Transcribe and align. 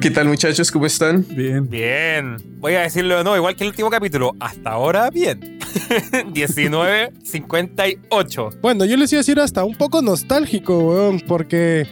¿Qué 0.00 0.10
tal 0.10 0.28
muchachos? 0.28 0.70
¿Cómo 0.70 0.86
están? 0.86 1.26
Bien. 1.28 1.68
Bien. 1.68 2.36
Voy 2.58 2.74
a 2.74 2.80
decirlo 2.80 3.18
de 3.18 3.24
nuevo, 3.24 3.36
igual 3.36 3.54
que 3.54 3.64
el 3.64 3.70
último 3.70 3.90
capítulo. 3.90 4.34
Hasta 4.40 4.70
ahora, 4.70 5.10
bien. 5.10 5.40
19.58. 6.32 8.60
Bueno, 8.62 8.86
yo 8.86 8.96
les 8.96 9.12
iba 9.12 9.18
a 9.18 9.22
decir 9.22 9.38
hasta 9.40 9.62
un 9.64 9.74
poco 9.76 10.00
nostálgico, 10.00 10.78
weón, 10.78 11.20
porque 11.20 11.86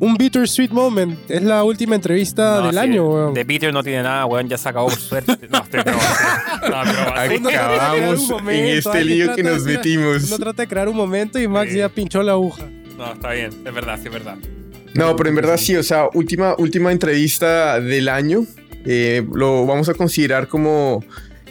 un 0.00 0.16
bittersweet 0.16 0.70
moment 0.70 1.18
es 1.30 1.42
la 1.42 1.64
última 1.64 1.94
entrevista 1.94 2.58
No, 2.60 2.66
del 2.66 2.72
sí, 2.74 2.78
año, 2.78 3.08
weón. 3.08 3.32
De 3.32 3.46
Peter 3.46 3.72
no 3.72 3.82
tiene 3.82 4.02
nada, 4.02 4.26
weón. 4.26 4.48
Ya 4.50 4.58
se 4.58 4.68
acabó 4.68 4.88
por 4.88 4.98
suerte. 4.98 5.48
No, 5.50 5.62
estoy 5.62 5.80
no, 5.84 6.84
no, 6.84 6.92
pero 7.26 7.48
Acabamos 7.48 8.28
momento, 8.28 8.50
en 8.52 8.66
este 8.78 9.02
lío 9.04 9.34
que 9.34 9.42
nos 9.42 9.62
metimos. 9.62 10.24
Uno 10.24 10.36
trata 10.38 10.62
de 10.64 10.68
crear 10.68 10.88
un 10.90 10.96
momento 10.96 11.38
y 11.40 11.48
Max 11.48 11.70
Sí. 11.72 11.78
ya 11.78 11.88
pinchó 11.88 12.22
la 12.22 12.32
aguja. 12.32 12.64
No, 12.98 13.12
está 13.14 13.32
bien. 13.32 13.50
Es 13.64 13.72
verdad, 13.74 13.96
sí, 14.00 14.08
es 14.08 14.12
verdad. 14.12 14.36
No, 14.96 15.16
pero 15.16 15.28
en 15.28 15.34
verdad 15.34 15.56
sí, 15.56 15.76
o 15.76 15.82
sea, 15.82 16.08
última, 16.14 16.54
última 16.58 16.92
entrevista 16.92 17.80
del 17.80 18.08
año. 18.08 18.46
Eh, 18.84 19.26
lo 19.32 19.66
vamos 19.66 19.88
a 19.88 19.94
considerar 19.94 20.48
como... 20.48 21.04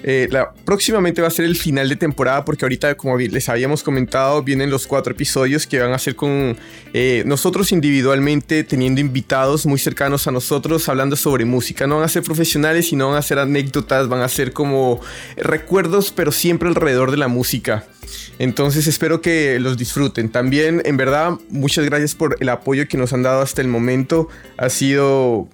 eh, 0.04 0.27
la, 0.30 0.54
próximamente 0.66 1.22
va 1.22 1.27
a 1.30 1.31
ser 1.31 1.45
el 1.45 1.55
final 1.55 1.90
de 1.90 1.95
temporada 1.95 2.45
porque 2.45 2.66
ahorita, 2.66 2.95
como 2.95 3.17
les 3.17 3.49
habíamos 3.49 3.81
comentado, 3.81 4.44
vienen 4.44 4.70
los 4.70 4.85
cuatro 4.85 5.13
episodios 5.13 5.66
que 5.66 5.80
van 5.80 5.94
a 5.94 5.99
ser 5.99 6.16
con 6.16 6.58
eh, 6.94 7.23
nosotros 7.26 7.71
individualmente, 7.71 8.63
teniendo 8.63 9.02
invitados 9.02 9.66
muy 9.66 9.80
cercanos 9.80 10.27
a 10.27 10.31
nosotros, 10.31 10.88
hablando 10.90 11.16
sobre 11.16 11.45
música. 11.45 11.88
No 11.88 11.95
van 11.95 12.05
a 12.05 12.09
ser 12.09 12.23
profesionales, 12.23 12.90
sino 12.90 13.09
van 13.09 13.18
a 13.18 13.21
ser 13.21 13.40
anécdotas, 13.40 14.08
van 14.08 14.21
a 14.21 14.30
ser 14.30 14.54
como 14.54 15.02
recuerdos, 15.38 16.12
pero 16.16 16.32
siempre 16.32 16.70
alrededor 16.70 17.12
de 17.12 17.18
la 17.18 17.27
música. 17.27 17.85
Entonces 18.38 18.88
espero 18.88 19.21
que 19.21 19.59
los 19.59 19.77
disfruten. 19.77 20.30
También, 20.30 20.82
en 20.85 20.98
verdad, 20.98 21.32
muchas 21.49 21.85
gracias 21.85 22.16
por 22.16 22.38
el 22.40 22.49
apoyo 22.49 22.88
que 22.88 22.98
nos 22.98 23.13
han 23.13 23.23
dado 23.23 23.41
hasta 23.41 23.62
el 23.62 23.68
momento. 23.68 24.27
Ha 24.57 24.70
sido 24.70 25.48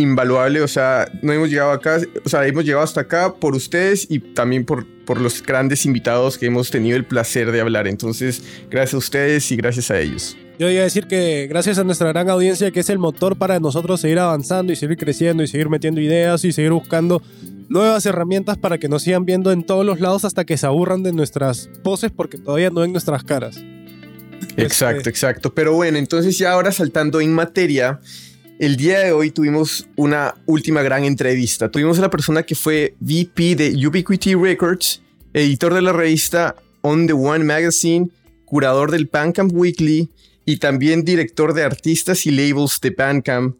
invaluable, 0.00 0.60
o 0.60 0.68
sea, 0.68 1.10
no 1.22 1.32
hemos 1.32 1.48
llegado 1.50 1.70
acá, 1.72 2.00
o 2.24 2.28
sea, 2.28 2.46
hemos 2.46 2.64
llegado 2.64 2.84
hasta 2.84 3.00
acá 3.02 3.34
por 3.34 3.54
ustedes 3.54 4.06
y 4.10 4.18
también 4.20 4.64
por, 4.64 4.86
por 5.04 5.20
los 5.20 5.42
grandes 5.42 5.84
invitados 5.86 6.38
que 6.38 6.46
hemos 6.46 6.70
tenido 6.70 6.96
el 6.96 7.04
placer 7.04 7.50
de 7.52 7.60
hablar. 7.60 7.88
Entonces, 7.88 8.42
gracias 8.70 8.94
a 8.94 8.98
ustedes 8.98 9.50
y 9.52 9.56
gracias 9.56 9.90
a 9.90 9.98
ellos. 9.98 10.36
Yo 10.58 10.70
iba 10.70 10.80
a 10.80 10.84
decir 10.84 11.06
que 11.06 11.46
gracias 11.48 11.78
a 11.78 11.84
nuestra 11.84 12.08
gran 12.08 12.30
audiencia, 12.30 12.70
que 12.70 12.80
es 12.80 12.88
el 12.90 12.98
motor 12.98 13.36
para 13.36 13.60
nosotros 13.60 14.00
seguir 14.00 14.18
avanzando 14.18 14.72
y 14.72 14.76
seguir 14.76 14.96
creciendo 14.96 15.42
y 15.42 15.46
seguir 15.48 15.68
metiendo 15.68 16.00
ideas 16.00 16.44
y 16.44 16.52
seguir 16.52 16.72
buscando 16.72 17.22
nuevas 17.68 18.06
herramientas 18.06 18.56
para 18.56 18.78
que 18.78 18.88
nos 18.88 19.02
sigan 19.02 19.24
viendo 19.26 19.52
en 19.52 19.64
todos 19.64 19.84
los 19.84 20.00
lados 20.00 20.24
hasta 20.24 20.44
que 20.44 20.56
se 20.56 20.66
aburran 20.66 21.02
de 21.02 21.12
nuestras 21.12 21.68
poses 21.82 22.10
porque 22.14 22.38
todavía 22.38 22.70
no 22.70 22.80
ven 22.80 22.92
nuestras 22.92 23.22
caras. 23.24 23.62
Exacto, 24.56 24.98
Este- 24.98 25.10
exacto. 25.10 25.54
Pero 25.54 25.74
bueno, 25.74 25.98
entonces 25.98 26.38
ya 26.38 26.52
ahora 26.52 26.72
saltando 26.72 27.20
en 27.20 27.32
materia, 27.32 28.00
el 28.58 28.76
día 28.76 29.00
de 29.00 29.12
hoy 29.12 29.30
tuvimos 29.30 29.86
una 29.96 30.34
última 30.46 30.82
gran 30.82 31.04
entrevista. 31.04 31.70
Tuvimos 31.70 31.98
a 31.98 32.02
la 32.02 32.10
persona 32.10 32.42
que 32.42 32.54
fue 32.54 32.94
VP 33.00 33.56
de 33.56 33.86
Ubiquity 33.86 34.34
Records, 34.34 35.02
editor 35.32 35.74
de 35.74 35.82
la 35.82 35.92
revista 35.92 36.56
On 36.80 37.06
the 37.06 37.12
One 37.12 37.44
Magazine, 37.44 38.10
curador 38.44 38.90
del 38.90 39.06
Bandcamp 39.06 39.52
Weekly 39.52 40.08
y 40.44 40.56
también 40.58 41.04
director 41.04 41.52
de 41.52 41.64
artistas 41.64 42.26
y 42.26 42.30
labels 42.30 42.80
de 42.80 42.90
Bandcamp, 42.90 43.56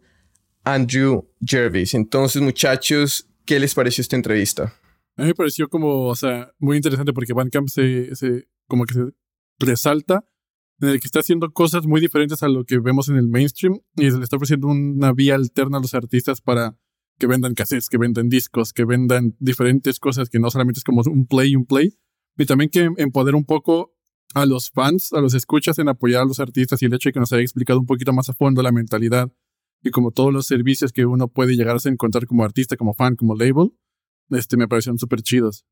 Andrew 0.63 1.27
Jervis. 1.45 1.93
Entonces, 1.93 2.41
muchachos, 2.41 3.27
¿qué 3.45 3.59
les 3.59 3.75
pareció 3.75 4.01
esta 4.01 4.15
entrevista? 4.15 4.73
A 5.15 5.21
mí 5.21 5.27
me 5.27 5.35
pareció 5.35 5.67
como, 5.69 6.05
o 6.05 6.15
sea, 6.15 6.51
muy 6.59 6.77
interesante 6.77 7.13
porque 7.13 7.33
Bandcamp 7.33 7.67
se, 7.69 8.15
se 8.15 8.47
como 8.67 8.85
que 8.85 8.93
se 8.95 9.01
resalta 9.59 10.25
en 10.79 10.89
el 10.89 10.99
que 10.99 11.07
está 11.07 11.19
haciendo 11.19 11.51
cosas 11.51 11.87
muy 11.87 12.01
diferentes 12.01 12.43
a 12.43 12.49
lo 12.49 12.63
que 12.63 12.79
vemos 12.79 13.09
en 13.09 13.15
el 13.15 13.27
mainstream 13.27 13.79
y 13.95 14.11
se 14.11 14.17
le 14.17 14.23
está 14.23 14.35
ofreciendo 14.35 14.67
una 14.67 15.11
vía 15.11 15.35
alterna 15.35 15.77
a 15.77 15.81
los 15.81 15.93
artistas 15.93 16.41
para 16.41 16.77
que 17.17 17.27
vendan 17.27 17.55
cassettes, 17.55 17.89
que 17.89 17.97
vendan 17.97 18.29
discos, 18.29 18.73
que 18.73 18.85
vendan 18.85 19.35
diferentes 19.39 19.99
cosas 19.99 20.29
que 20.29 20.39
no 20.39 20.51
solamente 20.51 20.79
es 20.79 20.83
como 20.83 21.01
un 21.05 21.25
play 21.25 21.55
un 21.55 21.65
play, 21.65 21.97
y 22.37 22.45
también 22.45 22.69
que 22.69 22.89
empodera 22.97 23.35
un 23.35 23.45
poco 23.45 23.95
a 24.35 24.45
los 24.45 24.69
fans, 24.69 25.13
a 25.13 25.21
los 25.21 25.33
escuchas 25.33 25.79
en 25.79 25.89
apoyar 25.89 26.21
a 26.21 26.25
los 26.25 26.39
artistas 26.39 26.81
y 26.81 26.85
el 26.85 26.93
hecho 26.93 27.09
de 27.09 27.13
que 27.13 27.19
nos 27.19 27.33
haya 27.33 27.41
explicado 27.41 27.79
un 27.79 27.85
poquito 27.85 28.13
más 28.13 28.29
a 28.29 28.33
fondo 28.33 28.61
la 28.61 28.71
mentalidad 28.71 29.31
y 29.81 29.91
como 29.91 30.11
todos 30.11 30.33
los 30.33 30.45
servicios 30.45 30.91
que 30.91 31.05
uno 31.05 31.27
puede 31.27 31.55
llegar 31.55 31.77
a 31.77 31.89
encontrar 31.89 32.27
como 32.27 32.43
artista, 32.43 32.77
como 32.77 32.93
fan, 32.93 33.15
como 33.15 33.35
label, 33.35 33.71
este, 34.29 34.57
me 34.57 34.67
parecieron 34.67 34.99
súper 34.99 35.21
chidos. 35.21 35.65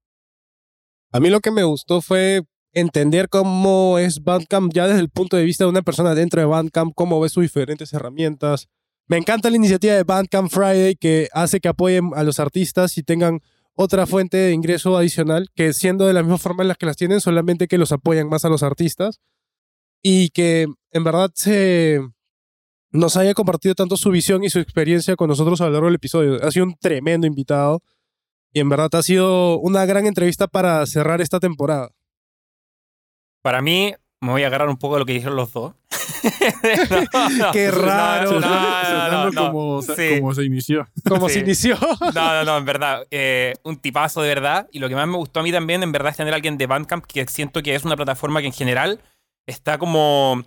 A 1.11 1.19
mí 1.19 1.29
lo 1.29 1.39
que 1.41 1.51
me 1.51 1.63
gustó 1.63 2.01
fue 2.01 2.43
entender 2.75 3.29
cómo 3.29 3.97
es 3.97 4.23
Bandcamp 4.23 4.71
ya 4.73 4.85
desde 4.85 4.99
el 4.99 5.09
punto 5.09 5.37
de 5.37 5.45
vista 5.45 5.63
de 5.63 5.69
una 5.69 5.81
persona 5.81 6.13
dentro 6.13 6.41
de 6.41 6.45
Bandcamp, 6.45 6.93
cómo 6.93 7.19
ve 7.19 7.29
sus 7.29 7.41
diferentes 7.41 7.91
herramientas. 7.93 8.67
Me 9.07 9.17
encanta 9.17 9.49
la 9.49 9.55
iniciativa 9.55 9.93
de 9.93 10.03
Bandcamp 10.03 10.51
Friday 10.51 10.95
que 10.95 11.29
hace 11.31 11.59
que 11.59 11.69
apoyen 11.69 12.11
a 12.15 12.23
los 12.23 12.39
artistas 12.39 12.97
y 12.97 13.03
tengan 13.03 13.39
otra 13.75 14.05
fuente 14.05 14.37
de 14.37 14.51
ingreso 14.51 14.97
adicional, 14.97 15.47
que 15.55 15.73
siendo 15.73 16.05
de 16.05 16.13
la 16.13 16.21
misma 16.21 16.37
forma 16.37 16.63
en 16.63 16.67
la 16.67 16.75
que 16.75 16.85
las 16.85 16.97
tienen, 16.97 17.21
solamente 17.21 17.67
que 17.67 17.77
los 17.77 17.91
apoyan 17.91 18.27
más 18.27 18.45
a 18.45 18.49
los 18.49 18.61
artistas. 18.61 19.19
Y 20.01 20.29
que 20.29 20.67
en 20.91 21.03
verdad 21.03 21.31
se 21.33 21.99
nos 22.91 23.17
haya 23.17 23.33
compartido 23.33 23.73
tanto 23.73 23.97
su 23.97 24.11
visión 24.11 24.43
y 24.43 24.49
su 24.49 24.59
experiencia 24.59 25.15
con 25.15 25.29
nosotros 25.29 25.61
a 25.61 25.65
lo 25.65 25.71
largo 25.71 25.87
del 25.87 25.95
episodio. 25.95 26.43
Ha 26.43 26.51
sido 26.51 26.65
un 26.65 26.75
tremendo 26.75 27.25
invitado. 27.25 27.81
Y 28.53 28.59
en 28.59 28.69
verdad 28.69 28.89
ha 28.93 29.03
sido 29.03 29.59
una 29.59 29.85
gran 29.85 30.05
entrevista 30.05 30.47
para 30.47 30.85
cerrar 30.85 31.21
esta 31.21 31.39
temporada. 31.39 31.94
Para 33.45 33.61
mí, 33.61 33.93
me 34.21 34.31
voy 34.31 34.41
a 34.43 34.47
agarrar 34.47 34.67
un 34.69 34.77
poco 34.77 34.95
de 34.95 35.01
lo 35.01 35.05
que 35.05 35.13
dijeron 35.13 35.35
los 35.35 35.53
dos. 35.53 35.75
No, 37.13 37.29
no, 37.29 37.51
Qué 37.51 37.69
raro. 37.69 38.39
no, 39.31 39.51
como, 39.51 39.81
se- 39.83 39.95
sí. 40.15 40.19
como 40.19 40.33
se 40.33 40.43
inició. 40.45 40.87
Como 41.07 41.27
Sí. 41.29 41.35
se 41.35 41.39
inició. 41.41 41.77
No, 42.15 42.33
no, 42.33 42.43
no, 42.43 42.57
en 42.57 42.65
verdad. 42.65 43.05
eh, 43.11 43.53
un 43.63 43.77
tipazo 43.77 44.23
de 44.23 44.29
verdad. 44.29 44.67
Y 44.71 44.79
lo 44.79 44.89
que 44.89 44.95
más 44.95 45.07
me 45.07 45.15
gustó 45.17 45.41
a 45.41 45.43
mí 45.43 45.51
también, 45.51 45.83
en 45.83 45.91
verdad, 45.91 46.09
es 46.09 46.17
tener 46.17 46.33
a 46.33 46.37
alguien 46.37 46.57
de 46.57 46.65
Bandcamp 46.65 47.05
que 47.05 47.27
siento 47.27 47.61
que 47.61 47.75
es 47.75 47.83
una 47.85 47.95
plataforma 47.95 48.41
que 48.41 48.47
en 48.47 48.53
general 48.53 48.99
está 49.45 49.77
como. 49.77 50.41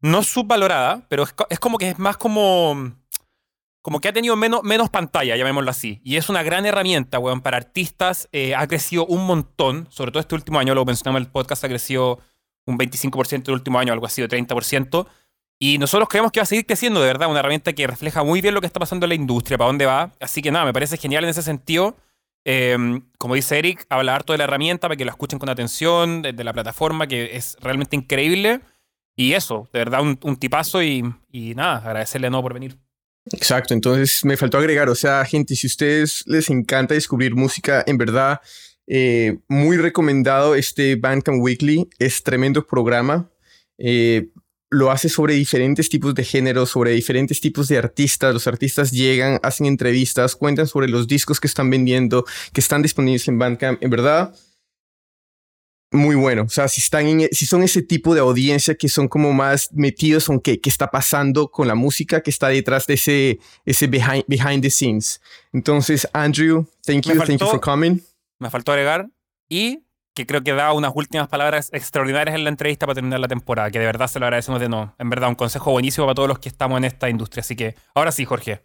No 0.00 0.22
subvalorada, 0.22 1.02
pero 1.10 1.24
es, 1.24 1.34
es 1.50 1.58
como 1.60 1.76
que 1.76 1.90
es 1.90 1.98
más 1.98 2.16
como. 2.16 2.94
Como 3.82 4.00
que 4.00 4.08
ha 4.08 4.12
tenido 4.14 4.36
menos, 4.36 4.62
menos 4.64 4.88
pantalla, 4.90 5.36
llamémoslo 5.36 5.70
así. 5.70 6.00
Y 6.02 6.16
es 6.16 6.28
una 6.30 6.42
gran 6.42 6.64
herramienta, 6.64 7.18
weón, 7.18 7.42
para 7.42 7.58
artistas. 7.58 8.26
eh, 8.32 8.54
ha 8.54 8.66
crecido 8.66 9.04
un 9.06 9.26
montón, 9.26 9.86
sobre 9.90 10.12
todo 10.12 10.20
este 10.20 10.34
último 10.34 10.58
año, 10.58 10.74
lo 10.74 10.84
mencionamos 10.86 11.20
en 11.20 11.26
el 11.26 11.30
podcast, 11.30 11.62
ha 11.64 11.68
crecido 11.68 12.18
un 12.68 12.78
25% 12.78 13.48
el 13.48 13.54
último 13.54 13.78
año, 13.78 13.92
algo 13.92 14.06
así, 14.06 14.20
de 14.20 14.28
30%. 14.28 15.06
Y 15.58 15.78
nosotros 15.78 16.08
creemos 16.08 16.30
que 16.30 16.40
va 16.40 16.44
a 16.44 16.46
seguir 16.46 16.66
creciendo, 16.66 17.00
de 17.00 17.06
verdad, 17.06 17.28
una 17.28 17.40
herramienta 17.40 17.72
que 17.72 17.86
refleja 17.86 18.22
muy 18.22 18.40
bien 18.40 18.54
lo 18.54 18.60
que 18.60 18.66
está 18.66 18.78
pasando 18.78 19.06
en 19.06 19.08
la 19.08 19.14
industria, 19.14 19.58
para 19.58 19.68
dónde 19.68 19.86
va. 19.86 20.12
Así 20.20 20.40
que 20.40 20.52
nada, 20.52 20.64
me 20.64 20.72
parece 20.72 20.96
genial 20.96 21.24
en 21.24 21.30
ese 21.30 21.42
sentido. 21.42 21.96
Eh, 22.44 22.76
como 23.18 23.34
dice 23.34 23.58
Eric, 23.58 23.84
habla 23.88 24.14
harto 24.14 24.32
de 24.32 24.38
la 24.38 24.44
herramienta 24.44 24.88
para 24.88 24.96
que 24.96 25.04
la 25.04 25.10
escuchen 25.10 25.38
con 25.38 25.48
atención, 25.48 26.22
de, 26.22 26.44
la 26.44 26.52
plataforma, 26.52 27.06
que 27.06 27.36
es 27.36 27.56
realmente 27.60 27.96
increíble. 27.96 28.60
Y 29.16 29.32
eso, 29.32 29.68
de 29.72 29.80
verdad, 29.80 30.00
un, 30.02 30.36
tipazo 30.36 30.82
y, 30.82 31.02
nada, 31.32 31.78
agradecerle 31.78 32.26
de 32.26 32.30
nuevo 32.30 32.44
por 32.44 32.54
venir. 32.54 32.78
Exacto, 33.32 33.74
entonces 33.74 34.24
me 34.24 34.36
faltó 34.36 34.58
agregar, 34.58 34.88
o 34.88 34.94
sea, 34.94 35.24
gente, 35.24 35.54
si 35.56 35.66
a 35.66 35.68
ustedes 35.68 36.22
les 36.26 36.48
encanta 36.48 36.94
descubrir 36.94 37.34
música, 37.34 37.82
en 37.86 37.98
verdad, 37.98 38.40
eh, 38.88 39.38
muy 39.48 39.76
recomendado 39.76 40.54
este 40.54 40.96
Bandcamp 40.96 41.42
Weekly, 41.42 41.88
es 41.98 42.22
tremendo 42.22 42.66
programa, 42.66 43.30
eh, 43.76 44.30
lo 44.70 44.90
hace 44.90 45.08
sobre 45.08 45.34
diferentes 45.34 45.88
tipos 45.88 46.14
de 46.14 46.24
géneros, 46.24 46.70
sobre 46.70 46.92
diferentes 46.92 47.40
tipos 47.40 47.68
de 47.68 47.78
artistas, 47.78 48.32
los 48.32 48.46
artistas 48.46 48.90
llegan, 48.90 49.40
hacen 49.42 49.66
entrevistas, 49.66 50.34
cuentan 50.36 50.66
sobre 50.66 50.88
los 50.88 51.06
discos 51.06 51.38
que 51.38 51.46
están 51.46 51.70
vendiendo, 51.70 52.24
que 52.52 52.60
están 52.60 52.82
disponibles 52.82 53.28
en 53.28 53.38
Bandcamp, 53.38 53.82
en 53.82 53.90
verdad, 53.90 54.34
muy 55.90 56.16
bueno. 56.16 56.42
O 56.42 56.48
sea, 56.48 56.68
si 56.68 56.80
están 56.80 57.06
en, 57.06 57.28
si 57.32 57.46
son 57.46 57.62
ese 57.62 57.82
tipo 57.82 58.14
de 58.14 58.20
audiencia 58.20 58.74
que 58.74 58.88
son 58.88 59.08
como 59.08 59.32
más 59.32 59.70
metidos 59.72 60.28
en 60.28 60.40
qué, 60.40 60.60
qué 60.60 60.68
está 60.68 60.90
pasando 60.90 61.50
con 61.50 61.66
la 61.66 61.74
música 61.74 62.22
que 62.22 62.30
está 62.30 62.48
detrás 62.48 62.86
de 62.86 62.94
ese, 62.94 63.38
ese 63.64 63.86
behind, 63.86 64.24
behind 64.26 64.62
the 64.62 64.70
scenes. 64.70 65.20
Entonces, 65.52 66.06
Andrew, 66.12 66.66
thank 66.84 67.06
you, 67.06 67.18
thank 67.18 67.40
you 67.40 67.46
for 67.46 67.60
coming. 67.60 68.02
Me 68.38 68.50
faltó 68.50 68.72
agregar 68.72 69.08
y 69.48 69.84
que 70.14 70.26
creo 70.26 70.42
que 70.42 70.52
da 70.52 70.72
unas 70.72 70.92
últimas 70.94 71.28
palabras 71.28 71.70
extraordinarias 71.72 72.34
en 72.34 72.42
la 72.42 72.50
entrevista 72.50 72.86
para 72.86 72.96
terminar 72.96 73.20
la 73.20 73.28
temporada, 73.28 73.70
que 73.70 73.78
de 73.78 73.86
verdad 73.86 74.08
se 74.08 74.18
lo 74.18 74.26
agradecemos 74.26 74.60
de 74.60 74.68
no. 74.68 74.94
En 74.98 75.10
verdad, 75.10 75.28
un 75.28 75.36
consejo 75.36 75.70
buenísimo 75.70 76.06
para 76.06 76.14
todos 76.16 76.28
los 76.28 76.38
que 76.40 76.48
estamos 76.48 76.76
en 76.78 76.84
esta 76.84 77.08
industria. 77.08 77.42
Así 77.42 77.54
que 77.54 77.76
ahora 77.94 78.10
sí, 78.10 78.24
Jorge. 78.24 78.60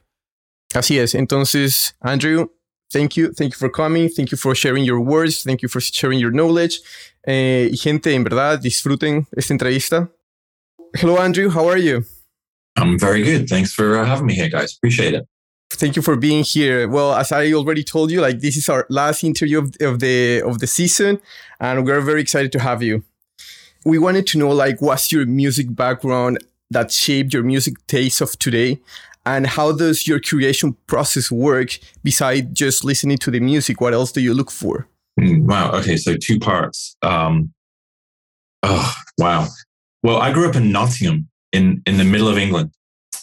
Así 0.74 0.98
es. 0.98 1.14
Entonces, 1.14 1.96
Andrew, 2.02 2.52
thank 2.92 3.14
you, 3.14 3.31
thank 3.34 3.52
you 3.52 3.58
for 3.58 3.72
coming, 3.72 4.10
thank 4.10 4.30
you 4.30 4.38
for 4.38 4.56
sharing 4.56 4.84
your 4.84 5.00
words, 5.00 5.44
thank 5.44 5.62
you 5.62 5.70
for 5.70 5.80
sharing 5.80 6.20
your 6.20 6.31
knowledge. 6.31 6.81
Eh, 7.25 7.70
y 7.72 7.78
gente, 7.78 8.14
en 8.14 8.24
verdad, 8.24 8.60
disfruten 8.60 9.28
esta 9.36 9.54
entrevista. 9.54 10.10
Hello, 10.96 11.20
Andrew, 11.20 11.50
how 11.50 11.70
are 11.70 11.80
you? 11.80 12.04
I'm 12.75 12.98
very 12.98 13.24
good. 13.24 13.48
Thanks 13.48 13.74
for 13.74 13.98
uh, 13.98 14.06
having 14.06 14.25
me 14.25 14.34
here, 14.34 14.50
guys. 14.50 14.75
Appreciate 14.75 15.14
it. 15.14 15.28
Thank 15.75 15.96
you 15.96 16.02
for 16.02 16.16
being 16.16 16.44
here. 16.44 16.88
Well, 16.88 17.14
as 17.14 17.31
I 17.31 17.52
already 17.54 17.84
told 17.84 18.12
you, 18.12 18.22
like 18.22 18.40
this 18.40 18.58
is 18.58 18.70
our 18.70 18.86
last 18.90 19.24
interview 19.24 19.60
of, 19.60 19.75
of 19.81 20.00
the 20.00 20.42
of 20.42 20.60
the 20.60 20.68
season, 20.68 21.20
and 21.60 21.86
we're 21.86 22.02
very 22.02 22.22
excited 22.22 22.52
to 22.54 22.60
have 22.60 22.81
you. 22.84 23.04
We 23.86 23.98
wanted 23.98 24.28
to 24.28 24.38
know 24.38 24.50
like 24.50 24.81
what's 24.81 25.12
your 25.12 25.25
music 25.25 25.75
background 25.75 26.40
that 26.72 26.92
shaped 26.92 27.34
your 27.34 27.44
music 27.44 27.75
taste 27.88 28.22
of 28.22 28.38
today, 28.40 28.80
And 29.25 29.48
how 29.48 29.72
does 29.72 30.06
your 30.06 30.20
creation 30.20 30.75
process 30.88 31.31
work 31.31 31.80
besides 32.04 32.48
just 32.52 32.84
listening 32.84 33.18
to 33.20 33.31
the 33.31 33.40
music? 33.40 33.80
What 33.80 33.94
else 33.94 34.12
do 34.12 34.20
you 34.20 34.34
look 34.34 34.52
for? 34.52 34.88
Mm, 35.20 35.46
wow. 35.46 35.72
Okay. 35.72 35.96
So 35.96 36.18
two 36.18 36.40
parts. 36.40 36.98
Um, 37.02 37.54
oh, 38.64 38.94
wow. 39.18 39.48
Well, 40.02 40.18
I 40.18 40.34
grew 40.34 40.50
up 40.50 40.56
in 40.56 40.72
Nottingham 40.72 41.30
in, 41.54 41.81
in 41.86 41.98
the 41.98 42.04
middle 42.04 42.28
of 42.28 42.38
England, 42.38 42.72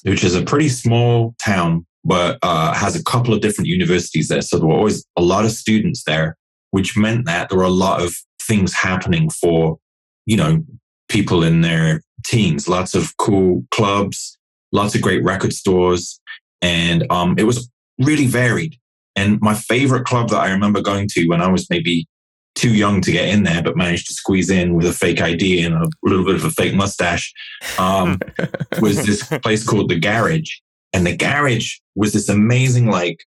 which 0.04 0.24
is 0.24 0.34
a 0.34 0.42
pretty 0.42 0.70
small 0.70 1.34
town, 1.44 1.84
but 2.04 2.38
uh, 2.42 2.72
has 2.74 2.96
a 2.96 3.04
couple 3.04 3.34
of 3.34 3.40
different 3.40 3.68
universities 3.68 4.28
there. 4.28 4.40
So 4.40 4.58
there 4.58 4.66
were 4.66 4.74
always 4.74 5.04
a 5.16 5.22
lot 5.22 5.44
of 5.44 5.52
students 5.52 6.04
there, 6.04 6.36
which 6.70 6.96
meant 6.96 7.26
that 7.26 7.48
there 7.48 7.58
were 7.58 7.64
a 7.64 7.68
lot 7.68 8.02
of 8.02 8.14
things 8.42 8.74
happening 8.74 9.30
for, 9.30 9.78
you 10.26 10.36
know, 10.36 10.64
people 11.08 11.42
in 11.42 11.60
their 11.60 12.02
teens, 12.24 12.68
lots 12.68 12.94
of 12.94 13.16
cool 13.16 13.64
clubs, 13.70 14.38
lots 14.72 14.94
of 14.94 15.02
great 15.02 15.22
record 15.22 15.52
stores. 15.52 16.20
And 16.62 17.06
um, 17.10 17.34
it 17.38 17.44
was 17.44 17.70
really 17.98 18.26
varied. 18.26 18.76
And 19.16 19.40
my 19.40 19.54
favorite 19.54 20.04
club 20.04 20.30
that 20.30 20.40
I 20.40 20.50
remember 20.50 20.80
going 20.80 21.08
to 21.12 21.26
when 21.26 21.42
I 21.42 21.50
was 21.50 21.68
maybe 21.68 22.06
too 22.54 22.74
young 22.74 23.00
to 23.00 23.12
get 23.12 23.28
in 23.28 23.42
there, 23.42 23.62
but 23.62 23.76
managed 23.76 24.06
to 24.08 24.14
squeeze 24.14 24.50
in 24.50 24.74
with 24.74 24.86
a 24.86 24.92
fake 24.92 25.20
ID 25.20 25.62
and 25.64 25.74
a 25.74 25.88
little 26.02 26.24
bit 26.24 26.34
of 26.34 26.44
a 26.44 26.50
fake 26.50 26.74
mustache, 26.74 27.32
um, 27.78 28.18
was 28.80 29.04
this 29.04 29.22
place 29.42 29.64
called 29.64 29.88
The 29.88 29.98
Garage. 29.98 30.50
And 30.92 31.06
The 31.06 31.16
Garage 31.16 31.76
was 31.94 32.12
this 32.12 32.28
amazing, 32.28 32.86
like, 32.86 33.24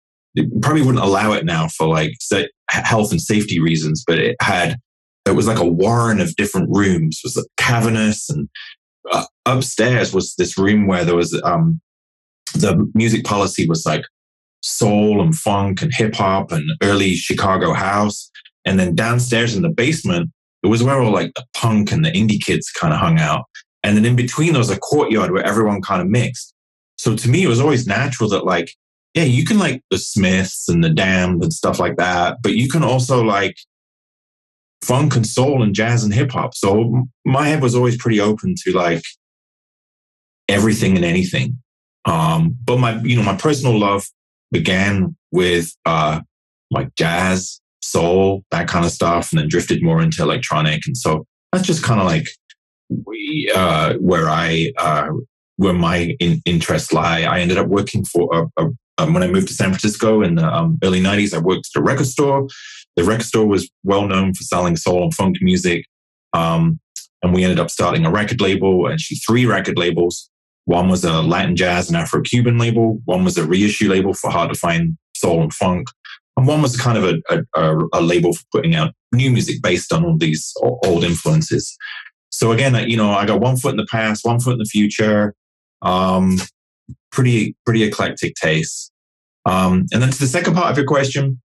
probably 0.61 0.81
wouldn't 0.81 1.03
allow 1.03 1.33
it 1.33 1.45
now 1.45 1.67
for 1.67 1.87
like 1.87 2.13
health 2.69 3.11
and 3.11 3.21
safety 3.21 3.59
reasons, 3.59 4.03
but 4.05 4.19
it 4.19 4.35
had, 4.41 4.77
it 5.25 5.35
was 5.35 5.47
like 5.47 5.57
a 5.57 5.65
warren 5.65 6.19
of 6.19 6.35
different 6.35 6.69
rooms, 6.69 7.19
it 7.23 7.27
was 7.27 7.37
like 7.37 7.47
cavernous 7.57 8.29
and 8.29 8.47
uh, 9.11 9.25
upstairs 9.45 10.13
was 10.13 10.35
this 10.35 10.57
room 10.57 10.85
where 10.85 11.03
there 11.03 11.15
was, 11.15 11.39
um, 11.43 11.81
the 12.53 12.89
music 12.93 13.23
policy 13.23 13.67
was 13.67 13.85
like 13.85 14.05
soul 14.61 15.21
and 15.21 15.35
funk 15.35 15.81
and 15.81 15.93
hip 15.93 16.15
hop 16.15 16.51
and 16.51 16.69
early 16.83 17.15
Chicago 17.15 17.73
house. 17.73 18.29
And 18.65 18.79
then 18.79 18.95
downstairs 18.95 19.55
in 19.55 19.61
the 19.61 19.69
basement, 19.69 20.29
it 20.63 20.67
was 20.67 20.83
where 20.83 21.01
all 21.01 21.11
like 21.11 21.31
the 21.35 21.45
punk 21.55 21.91
and 21.91 22.03
the 22.03 22.11
indie 22.11 22.43
kids 22.43 22.69
kind 22.69 22.93
of 22.93 22.99
hung 22.99 23.19
out. 23.19 23.45
And 23.83 23.95
then 23.95 24.05
in 24.05 24.15
between, 24.15 24.51
there 24.51 24.59
was 24.59 24.69
a 24.69 24.79
courtyard 24.79 25.31
where 25.31 25.45
everyone 25.45 25.81
kind 25.81 26.01
of 26.01 26.07
mixed. 26.07 26.53
So 26.97 27.15
to 27.15 27.29
me, 27.29 27.43
it 27.43 27.47
was 27.47 27.59
always 27.59 27.87
natural 27.87 28.29
that 28.29 28.45
like, 28.45 28.71
yeah, 29.13 29.23
you 29.23 29.45
can 29.45 29.59
like 29.59 29.83
the 29.89 29.97
Smiths 29.97 30.67
and 30.69 30.83
the 30.83 30.89
Damned 30.89 31.43
and 31.43 31.53
stuff 31.53 31.79
like 31.79 31.97
that, 31.97 32.37
but 32.41 32.53
you 32.53 32.69
can 32.69 32.83
also 32.83 33.23
like 33.23 33.57
funk 34.83 35.15
and 35.15 35.25
soul 35.25 35.63
and 35.63 35.73
jazz 35.73 36.03
and 36.03 36.13
hip 36.13 36.31
hop. 36.31 36.55
So 36.55 37.07
my 37.25 37.47
head 37.47 37.61
was 37.61 37.75
always 37.75 37.97
pretty 37.97 38.19
open 38.19 38.55
to 38.63 38.71
like 38.73 39.03
everything 40.47 40.95
and 40.95 41.05
anything. 41.05 41.61
Um, 42.05 42.57
but 42.63 42.79
my, 42.79 43.01
you 43.01 43.17
know, 43.17 43.23
my 43.23 43.35
personal 43.35 43.77
love 43.77 44.05
began 44.51 45.15
with 45.31 45.75
uh, 45.85 46.21
like 46.71 46.93
jazz, 46.95 47.59
soul, 47.81 48.43
that 48.51 48.67
kind 48.67 48.85
of 48.85 48.91
stuff, 48.91 49.31
and 49.31 49.39
then 49.39 49.47
drifted 49.49 49.83
more 49.83 50.01
into 50.01 50.21
electronic. 50.21 50.85
And 50.87 50.97
so 50.97 51.25
that's 51.51 51.65
just 51.65 51.83
kind 51.83 51.99
of 51.99 52.05
like 52.05 52.27
we, 53.05 53.51
uh, 53.53 53.95
where 53.95 54.29
I 54.29 54.71
uh, 54.77 55.09
where 55.57 55.73
my 55.73 56.15
in, 56.19 56.41
interests 56.45 56.93
lie. 56.93 57.21
I 57.21 57.39
ended 57.39 57.57
up 57.57 57.67
working 57.67 58.05
for 58.05 58.29
a, 58.57 58.63
a, 58.63 58.69
um, 58.99 59.13
when 59.13 59.23
I 59.23 59.27
moved 59.27 59.47
to 59.49 59.53
San 59.53 59.69
Francisco 59.69 60.21
in 60.21 60.35
the 60.35 60.47
um, 60.47 60.79
early 60.83 61.01
'90s. 61.01 61.33
I 61.33 61.39
worked 61.39 61.69
at 61.75 61.79
a 61.79 61.83
record 61.83 62.07
store. 62.07 62.47
The 62.95 63.03
record 63.03 63.25
store 63.25 63.45
was 63.45 63.69
well 63.83 64.07
known 64.07 64.33
for 64.33 64.43
selling 64.43 64.75
soul 64.75 65.03
and 65.03 65.13
funk 65.13 65.37
music. 65.41 65.85
Um, 66.33 66.79
and 67.23 67.33
we 67.33 67.43
ended 67.43 67.59
up 67.59 67.69
starting 67.69 68.05
a 68.05 68.11
record 68.11 68.41
label, 68.41 68.89
actually 68.91 69.17
three 69.17 69.45
record 69.45 69.77
labels. 69.77 70.29
One 70.65 70.89
was 70.89 71.03
a 71.03 71.21
Latin 71.21 71.55
jazz 71.55 71.87
and 71.87 71.97
Afro 71.97 72.21
Cuban 72.21 72.57
label. 72.57 72.99
One 73.05 73.23
was 73.23 73.37
a 73.37 73.45
reissue 73.45 73.89
label 73.89 74.13
for 74.13 74.29
hard 74.29 74.51
to 74.53 74.59
find 74.59 74.97
soul 75.15 75.41
and 75.41 75.53
funk. 75.53 75.87
And 76.35 76.45
one 76.45 76.61
was 76.61 76.79
kind 76.79 76.97
of 76.97 77.21
a, 77.29 77.43
a, 77.55 77.77
a 77.93 78.01
label 78.01 78.33
for 78.33 78.43
putting 78.51 78.75
out 78.75 78.93
new 79.11 79.31
music 79.31 79.61
based 79.61 79.91
on 79.91 80.05
all 80.05 80.17
these 80.17 80.53
old 80.61 81.03
influences. 81.03 81.75
So 82.31 82.51
again, 82.51 82.75
you 82.87 82.97
know, 82.97 83.11
I 83.11 83.25
got 83.25 83.39
one 83.39 83.57
foot 83.57 83.71
in 83.71 83.77
the 83.77 83.87
past, 83.89 84.25
one 84.25 84.39
foot 84.39 84.53
in 84.53 84.59
the 84.59 84.65
future. 84.65 85.33
Um, 85.81 86.37
pretty, 87.11 87.55
pretty 87.65 87.83
eclectic 87.83 88.35
taste. 88.35 88.91
Um, 89.45 89.85
and 89.93 90.01
then 90.01 90.11
to 90.11 90.19
the 90.19 90.27
second 90.27 90.55
part 90.55 90.71
of 90.71 90.77
your 90.77 90.85
question, 90.85 91.41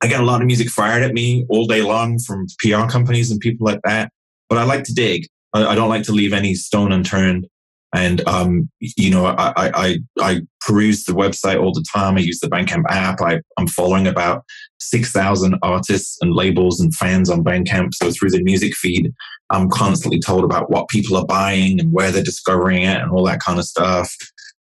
I 0.00 0.06
get 0.06 0.20
a 0.20 0.24
lot 0.24 0.40
of 0.40 0.46
music 0.46 0.68
fired 0.68 1.02
at 1.02 1.14
me 1.14 1.46
all 1.48 1.66
day 1.66 1.80
long 1.80 2.18
from 2.18 2.46
PR 2.58 2.86
companies 2.86 3.30
and 3.30 3.40
people 3.40 3.66
like 3.66 3.80
that. 3.84 4.12
But 4.48 4.58
I 4.58 4.64
like 4.64 4.84
to 4.84 4.92
dig. 4.92 5.26
I, 5.52 5.66
I 5.68 5.74
don't 5.74 5.88
like 5.88 6.02
to 6.04 6.12
leave 6.12 6.32
any 6.32 6.54
stone 6.54 6.92
unturned. 6.92 7.46
And 7.94 8.26
um, 8.26 8.68
you 8.80 9.08
know, 9.08 9.26
I, 9.26 9.52
I 9.56 9.98
I 10.20 10.40
peruse 10.60 11.04
the 11.04 11.12
website 11.12 11.62
all 11.62 11.72
the 11.72 11.84
time. 11.94 12.16
I 12.16 12.20
use 12.20 12.40
the 12.40 12.48
Bandcamp 12.48 12.82
app. 12.88 13.20
I, 13.20 13.40
I'm 13.56 13.68
following 13.68 14.08
about 14.08 14.44
six 14.80 15.12
thousand 15.12 15.56
artists 15.62 16.18
and 16.20 16.34
labels 16.34 16.80
and 16.80 16.92
fans 16.94 17.30
on 17.30 17.44
Bandcamp. 17.44 17.94
So 17.94 18.10
through 18.10 18.30
the 18.30 18.42
music 18.42 18.74
feed, 18.74 19.12
I'm 19.50 19.70
constantly 19.70 20.18
told 20.18 20.42
about 20.42 20.70
what 20.70 20.88
people 20.88 21.16
are 21.16 21.26
buying 21.26 21.78
and 21.78 21.92
where 21.92 22.10
they're 22.10 22.24
discovering 22.24 22.82
it 22.82 23.00
and 23.00 23.12
all 23.12 23.24
that 23.26 23.40
kind 23.40 23.60
of 23.60 23.64
stuff. 23.64 24.12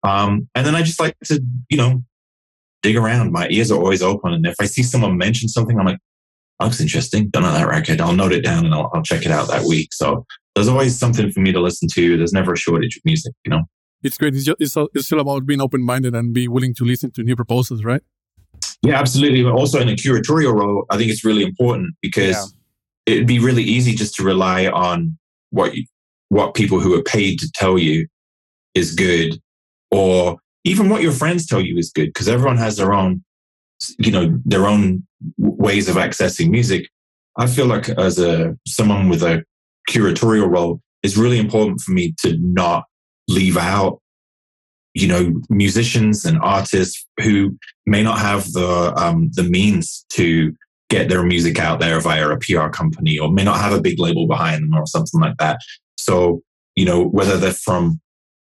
Um, 0.03 0.47
and 0.55 0.65
then 0.65 0.75
I 0.75 0.83
just 0.83 0.99
like 0.99 1.17
to, 1.25 1.43
you 1.69 1.77
know, 1.77 2.01
dig 2.81 2.95
around. 2.95 3.33
My 3.33 3.49
ears 3.49 3.71
are 3.71 3.79
always 3.79 4.01
open, 4.01 4.33
and 4.33 4.45
if 4.45 4.55
I 4.61 4.65
see 4.65 4.83
someone 4.83 5.17
mention 5.17 5.49
something, 5.49 5.77
I'm 5.77 5.85
like, 5.85 5.99
oh, 6.61 6.65
"Looks 6.65 6.79
interesting." 6.79 7.27
Don't 7.27 7.43
know 7.43 7.51
that 7.51 7.67
record. 7.67 7.99
I'll 7.99 8.13
note 8.13 8.31
it 8.31 8.45
down 8.45 8.65
and 8.65 8.73
I'll, 8.73 8.89
I'll 8.93 9.03
check 9.03 9.25
it 9.25 9.31
out 9.31 9.49
that 9.49 9.65
week. 9.65 9.89
So 9.91 10.25
there's 10.57 10.67
always 10.67 10.97
something 10.97 11.31
for 11.31 11.39
me 11.39 11.51
to 11.51 11.61
listen 11.61 11.87
to. 11.89 12.17
There's 12.17 12.33
never 12.33 12.53
a 12.53 12.57
shortage 12.57 12.97
of 12.97 13.05
music, 13.05 13.33
you 13.45 13.51
know. 13.51 13.63
It's 14.01 14.17
great. 14.17 14.33
It's, 14.33 14.43
just, 14.43 14.59
it's, 14.59 14.75
it's 14.95 15.05
still 15.05 15.19
about 15.19 15.45
being 15.45 15.61
open 15.61 15.83
minded 15.83 16.15
and 16.15 16.33
be 16.33 16.47
willing 16.47 16.73
to 16.75 16.83
listen 16.83 17.11
to 17.11 17.23
new 17.23 17.35
proposals, 17.35 17.83
right? 17.83 18.01
Yeah, 18.81 18.99
absolutely. 18.99 19.43
But 19.43 19.53
also 19.53 19.79
in 19.79 19.87
a 19.87 19.93
curatorial 19.93 20.53
role, 20.53 20.85
I 20.89 20.97
think 20.97 21.11
it's 21.11 21.23
really 21.23 21.43
important 21.43 21.95
because 22.01 22.55
yeah. 23.05 23.13
it'd 23.13 23.27
be 23.27 23.37
really 23.37 23.61
easy 23.61 23.93
just 23.93 24.15
to 24.15 24.23
rely 24.23 24.67
on 24.67 25.17
what 25.51 25.75
you, 25.75 25.85
what 26.29 26.55
people 26.55 26.79
who 26.79 26.95
are 26.95 27.03
paid 27.03 27.39
to 27.39 27.51
tell 27.53 27.77
you 27.77 28.07
is 28.73 28.95
good, 28.95 29.39
or 29.91 30.37
even 30.63 30.89
what 30.89 31.01
your 31.03 31.11
friends 31.11 31.45
tell 31.45 31.61
you 31.61 31.77
is 31.77 31.91
good, 31.91 32.07
because 32.07 32.27
everyone 32.27 32.57
has 32.57 32.77
their 32.77 32.93
own, 32.93 33.23
you 33.99 34.11
know, 34.11 34.39
their 34.43 34.65
own 34.65 35.05
ways 35.37 35.87
of 35.87 35.95
accessing 35.95 36.49
music. 36.49 36.89
I 37.37 37.45
feel 37.45 37.67
like 37.67 37.89
as 37.89 38.19
a 38.19 38.57
someone 38.67 39.07
with 39.07 39.21
a 39.21 39.43
curatorial 39.89 40.49
role, 40.49 40.81
it's 41.03 41.17
really 41.17 41.39
important 41.39 41.81
for 41.81 41.91
me 41.91 42.13
to 42.19 42.37
not 42.39 42.85
leave 43.27 43.57
out, 43.57 43.99
you 44.93 45.07
know, 45.07 45.33
musicians 45.49 46.25
and 46.25 46.39
artists 46.41 47.05
who 47.21 47.57
may 47.85 48.03
not 48.03 48.19
have 48.19 48.51
the 48.51 48.93
um, 48.97 49.29
the 49.33 49.43
means 49.43 50.05
to 50.09 50.53
get 50.89 51.09
their 51.09 51.23
music 51.23 51.59
out 51.59 51.79
there 51.79 51.99
via 51.99 52.29
a 52.29 52.37
PR 52.37 52.69
company 52.69 53.17
or 53.17 53.31
may 53.31 53.43
not 53.43 53.59
have 53.59 53.73
a 53.73 53.81
big 53.81 53.99
label 53.99 54.27
behind 54.27 54.63
them 54.63 54.73
or 54.73 54.85
something 54.85 55.19
like 55.19 55.35
that. 55.37 55.59
So, 55.97 56.41
you 56.75 56.85
know, 56.85 57.03
whether 57.03 57.37
they're 57.37 57.51
from, 57.51 57.99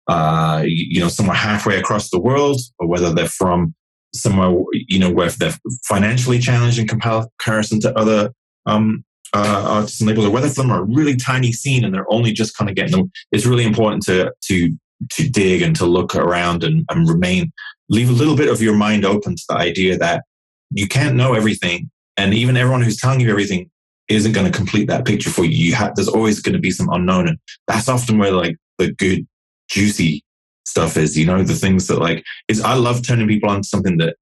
uh, 0.08 0.64
you 0.66 1.00
know, 1.00 1.08
somewhere 1.08 1.36
halfway 1.36 1.78
across 1.78 2.10
the 2.10 2.20
world 2.20 2.60
or 2.78 2.88
whether 2.88 3.12
they're 3.12 3.28
from 3.28 3.74
somewhere, 4.12 4.52
you 4.72 4.98
know, 4.98 5.10
where 5.10 5.30
they're 5.30 5.54
financially 5.84 6.38
challenged 6.38 6.78
in 6.78 6.88
comparison 6.88 7.80
to 7.80 7.96
other 7.96 8.32
um, 8.66 9.04
uh, 9.34 9.64
artists 9.66 10.00
and 10.00 10.08
labels, 10.08 10.26
or 10.26 10.30
whether 10.30 10.48
some 10.48 10.70
are 10.70 10.84
really 10.84 11.16
tiny 11.16 11.52
scene 11.52 11.84
and 11.84 11.92
they're 11.92 12.10
only 12.12 12.32
just 12.32 12.56
kind 12.56 12.70
of 12.70 12.76
getting 12.76 12.92
them, 12.92 13.10
it's 13.32 13.46
really 13.46 13.64
important 13.64 14.02
to 14.04 14.32
to 14.42 14.72
to 15.12 15.28
dig 15.28 15.60
and 15.60 15.74
to 15.76 15.84
look 15.84 16.14
around 16.14 16.62
and, 16.62 16.84
and 16.88 17.08
remain 17.08 17.52
leave 17.88 18.08
a 18.08 18.12
little 18.12 18.36
bit 18.36 18.48
of 18.48 18.62
your 18.62 18.74
mind 18.74 19.04
open 19.04 19.34
to 19.36 19.42
the 19.48 19.56
idea 19.56 19.98
that 19.98 20.24
you 20.70 20.86
can't 20.88 21.16
know 21.16 21.34
everything, 21.34 21.90
and 22.16 22.32
even 22.32 22.56
everyone 22.56 22.82
who's 22.82 22.96
telling 22.96 23.20
you 23.20 23.30
everything 23.30 23.70
isn't 24.08 24.32
going 24.32 24.50
to 24.50 24.56
complete 24.56 24.86
that 24.88 25.04
picture 25.04 25.30
for 25.30 25.44
you. 25.44 25.66
You 25.66 25.74
have 25.74 25.94
there's 25.96 26.08
always 26.08 26.40
going 26.40 26.54
to 26.54 26.60
be 26.60 26.70
some 26.70 26.88
unknown, 26.90 27.28
and 27.28 27.38
that's 27.66 27.88
often 27.88 28.18
where 28.18 28.32
like 28.32 28.56
the 28.78 28.92
good 28.92 29.26
juicy 29.68 30.22
stuff 30.64 30.96
is. 30.96 31.18
You 31.18 31.26
know, 31.26 31.42
the 31.42 31.54
things 31.54 31.88
that 31.88 31.98
like 31.98 32.24
is 32.48 32.60
I 32.60 32.74
love 32.74 33.06
turning 33.06 33.28
people 33.28 33.50
on 33.50 33.62
to 33.62 33.68
something 33.68 33.98
that 33.98 34.16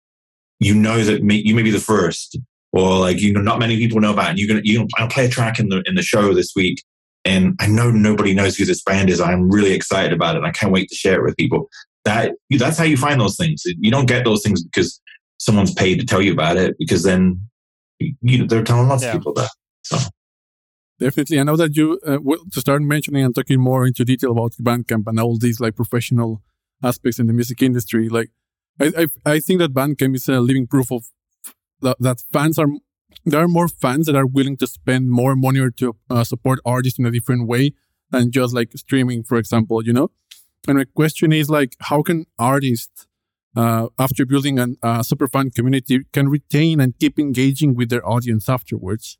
you 0.59 0.75
know 0.75 1.02
that 1.04 1.21
you 1.23 1.54
may 1.54 1.62
be 1.62 1.71
the 1.71 1.78
first 1.78 2.38
or 2.72 2.98
like 2.98 3.20
you 3.20 3.32
know 3.32 3.40
not 3.40 3.58
many 3.58 3.76
people 3.76 4.00
know 4.00 4.12
about. 4.12 4.30
And 4.30 4.38
you're 4.38 4.48
gonna 4.48 4.62
you 4.64 4.86
gonna 4.96 5.10
play 5.10 5.26
a 5.26 5.28
track 5.28 5.58
in 5.58 5.68
the 5.68 5.82
in 5.86 5.94
the 5.94 6.02
show 6.02 6.34
this 6.34 6.52
week, 6.56 6.82
and 7.24 7.54
I 7.60 7.66
know 7.66 7.90
nobody 7.90 8.34
knows 8.34 8.56
who 8.56 8.64
this 8.64 8.82
band 8.82 9.10
is. 9.10 9.20
I'm 9.20 9.50
really 9.50 9.72
excited 9.72 10.12
about 10.12 10.34
it. 10.34 10.38
and 10.38 10.46
I 10.46 10.50
can't 10.50 10.72
wait 10.72 10.88
to 10.88 10.94
share 10.94 11.20
it 11.20 11.24
with 11.24 11.36
people. 11.36 11.68
That 12.04 12.32
that's 12.50 12.78
how 12.78 12.84
you 12.84 12.96
find 12.96 13.20
those 13.20 13.36
things. 13.36 13.62
You 13.64 13.90
don't 13.90 14.06
get 14.06 14.24
those 14.24 14.42
things 14.42 14.64
because 14.64 15.00
someone's 15.38 15.74
paid 15.74 16.00
to 16.00 16.06
tell 16.06 16.22
you 16.22 16.32
about 16.32 16.56
it. 16.56 16.76
Because 16.78 17.02
then 17.02 17.40
you 17.98 18.38
know 18.38 18.46
they're 18.46 18.64
telling 18.64 18.88
lots 18.88 19.02
yeah. 19.02 19.10
of 19.10 19.18
people 19.18 19.34
that. 19.34 19.50
So. 19.82 19.98
Definitely. 20.98 21.40
I 21.40 21.42
know 21.42 21.56
that 21.56 21.76
you, 21.76 21.98
uh, 22.06 22.18
to 22.52 22.60
start 22.60 22.80
mentioning 22.82 23.24
and 23.24 23.34
talking 23.34 23.60
more 23.60 23.84
into 23.84 24.04
detail 24.04 24.30
about 24.30 24.52
Bandcamp 24.52 25.02
and 25.08 25.18
all 25.18 25.36
these 25.36 25.58
like 25.58 25.74
professional 25.74 26.42
aspects 26.80 27.18
in 27.18 27.26
the 27.26 27.32
music 27.32 27.60
industry, 27.60 28.08
like 28.08 28.30
I, 28.80 28.92
I, 28.96 29.32
I 29.32 29.40
think 29.40 29.58
that 29.58 29.74
Bandcamp 29.74 30.14
is 30.14 30.28
a 30.28 30.38
living 30.38 30.68
proof 30.68 30.92
of 30.92 31.06
that, 31.82 31.96
that 32.00 32.22
fans 32.32 32.58
are 32.58 32.68
there 33.24 33.40
are 33.40 33.48
more 33.48 33.68
fans 33.68 34.06
that 34.06 34.16
are 34.16 34.26
willing 34.26 34.56
to 34.56 34.66
spend 34.66 35.10
more 35.10 35.36
money 35.36 35.60
or 35.60 35.70
to 35.70 35.96
uh, 36.10 36.24
support 36.24 36.58
artists 36.64 36.98
in 36.98 37.06
a 37.06 37.10
different 37.10 37.46
way 37.46 37.72
than 38.10 38.30
just 38.30 38.54
like 38.54 38.72
streaming, 38.76 39.22
for 39.22 39.38
example. 39.38 39.84
You 39.84 39.92
know, 39.92 40.10
and 40.66 40.78
my 40.78 40.84
question 40.84 41.32
is 41.32 41.50
like, 41.50 41.76
how 41.80 42.02
can 42.02 42.26
artists, 42.38 43.06
uh, 43.56 43.88
after 43.98 44.24
building 44.24 44.58
a 44.58 44.68
uh, 44.82 45.02
super 45.02 45.28
fan 45.28 45.50
community, 45.50 46.00
can 46.12 46.28
retain 46.28 46.80
and 46.80 46.98
keep 46.98 47.18
engaging 47.18 47.74
with 47.74 47.90
their 47.90 48.06
audience 48.08 48.48
afterwards? 48.48 49.18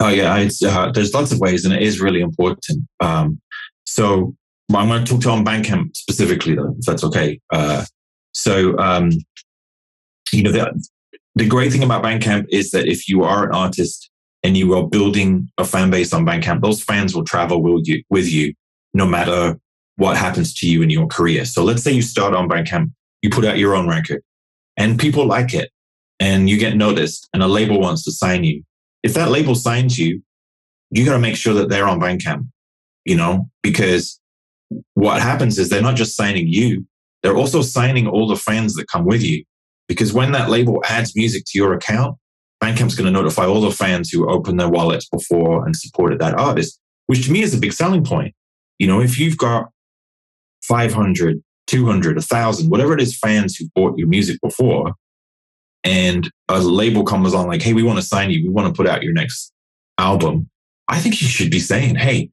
Oh 0.00 0.08
yeah, 0.08 0.48
uh, 0.66 0.90
there's 0.90 1.14
lots 1.14 1.32
of 1.32 1.38
ways, 1.38 1.64
and 1.64 1.72
it 1.72 1.82
is 1.82 2.00
really 2.00 2.20
important. 2.20 2.88
Um, 3.00 3.40
so 3.84 4.34
I'm 4.74 4.88
going 4.88 5.04
to 5.04 5.12
talk 5.12 5.20
to 5.22 5.30
on 5.30 5.44
Bandcamp 5.44 5.96
specifically, 5.96 6.56
though, 6.56 6.74
if 6.78 6.86
that's 6.86 7.04
okay. 7.04 7.40
Uh, 7.52 7.84
so 8.32 8.76
um, 8.78 9.10
you 10.32 10.42
know, 10.42 10.50
the, 10.50 10.88
the 11.34 11.46
great 11.46 11.72
thing 11.72 11.82
about 11.82 12.04
Bandcamp 12.04 12.46
is 12.50 12.70
that 12.70 12.86
if 12.86 13.08
you 13.08 13.24
are 13.24 13.46
an 13.46 13.54
artist 13.54 14.10
and 14.42 14.56
you 14.56 14.74
are 14.74 14.86
building 14.86 15.50
a 15.58 15.64
fan 15.64 15.90
base 15.90 16.12
on 16.12 16.26
Bandcamp, 16.26 16.60
those 16.60 16.82
fans 16.82 17.14
will 17.14 17.24
travel 17.24 17.62
with 17.62 17.86
you, 17.86 18.02
with 18.10 18.30
you 18.30 18.54
no 18.94 19.06
matter 19.06 19.58
what 19.96 20.16
happens 20.16 20.52
to 20.54 20.68
you 20.68 20.82
in 20.82 20.90
your 20.90 21.06
career. 21.06 21.44
So 21.44 21.64
let's 21.64 21.82
say 21.82 21.92
you 21.92 22.02
start 22.02 22.34
on 22.34 22.48
Bandcamp, 22.48 22.90
you 23.22 23.30
put 23.30 23.44
out 23.44 23.58
your 23.58 23.74
own 23.74 23.88
record, 23.88 24.22
and 24.76 24.98
people 24.98 25.26
like 25.26 25.54
it, 25.54 25.70
and 26.20 26.50
you 26.50 26.58
get 26.58 26.76
noticed, 26.76 27.28
and 27.32 27.42
a 27.42 27.46
label 27.46 27.80
wants 27.80 28.04
to 28.04 28.12
sign 28.12 28.44
you 28.44 28.62
if 29.02 29.14
that 29.14 29.30
label 29.30 29.54
signs 29.54 29.98
you, 29.98 30.22
you 30.90 31.04
got 31.04 31.14
to 31.14 31.18
make 31.18 31.36
sure 31.36 31.54
that 31.54 31.68
they're 31.68 31.88
on 31.88 32.00
Bandcamp, 32.00 32.46
you 33.04 33.16
know, 33.16 33.48
because 33.62 34.20
what 34.94 35.20
happens 35.20 35.58
is 35.58 35.68
they're 35.68 35.82
not 35.82 35.96
just 35.96 36.16
signing 36.16 36.46
you, 36.46 36.86
they're 37.22 37.36
also 37.36 37.62
signing 37.62 38.06
all 38.06 38.26
the 38.26 38.36
fans 38.36 38.74
that 38.74 38.88
come 38.88 39.04
with 39.04 39.22
you. 39.22 39.44
Because 39.88 40.12
when 40.12 40.32
that 40.32 40.48
label 40.48 40.82
adds 40.88 41.16
music 41.16 41.44
to 41.46 41.58
your 41.58 41.74
account, 41.74 42.16
Bandcamp's 42.62 42.94
going 42.94 43.06
to 43.06 43.10
notify 43.10 43.44
all 43.44 43.60
the 43.60 43.70
fans 43.70 44.10
who 44.10 44.30
opened 44.30 44.60
their 44.60 44.68
wallets 44.68 45.08
before 45.08 45.66
and 45.66 45.74
supported 45.74 46.20
that 46.20 46.38
artist, 46.38 46.80
which 47.06 47.26
to 47.26 47.32
me 47.32 47.42
is 47.42 47.54
a 47.54 47.58
big 47.58 47.72
selling 47.72 48.04
point. 48.04 48.34
You 48.78 48.86
know, 48.86 49.00
if 49.00 49.18
you've 49.18 49.36
got 49.36 49.66
500, 50.62 51.42
200, 51.66 52.16
1,000, 52.16 52.70
whatever 52.70 52.94
it 52.94 53.00
is, 53.00 53.18
fans 53.18 53.56
who 53.56 53.66
bought 53.74 53.98
your 53.98 54.06
music 54.06 54.38
before, 54.42 54.94
and 55.84 56.30
a 56.48 56.60
label 56.60 57.04
comes 57.04 57.34
on 57.34 57.48
like, 57.48 57.62
hey, 57.62 57.72
we 57.72 57.82
want 57.82 57.98
to 57.98 58.04
sign 58.04 58.30
you. 58.30 58.44
We 58.44 58.48
want 58.48 58.68
to 58.68 58.76
put 58.76 58.88
out 58.88 59.02
your 59.02 59.12
next 59.12 59.52
album. 59.98 60.48
I 60.88 61.00
think 61.00 61.20
you 61.20 61.26
should 61.26 61.50
be 61.50 61.58
saying, 61.58 61.96
hey, 61.96 62.30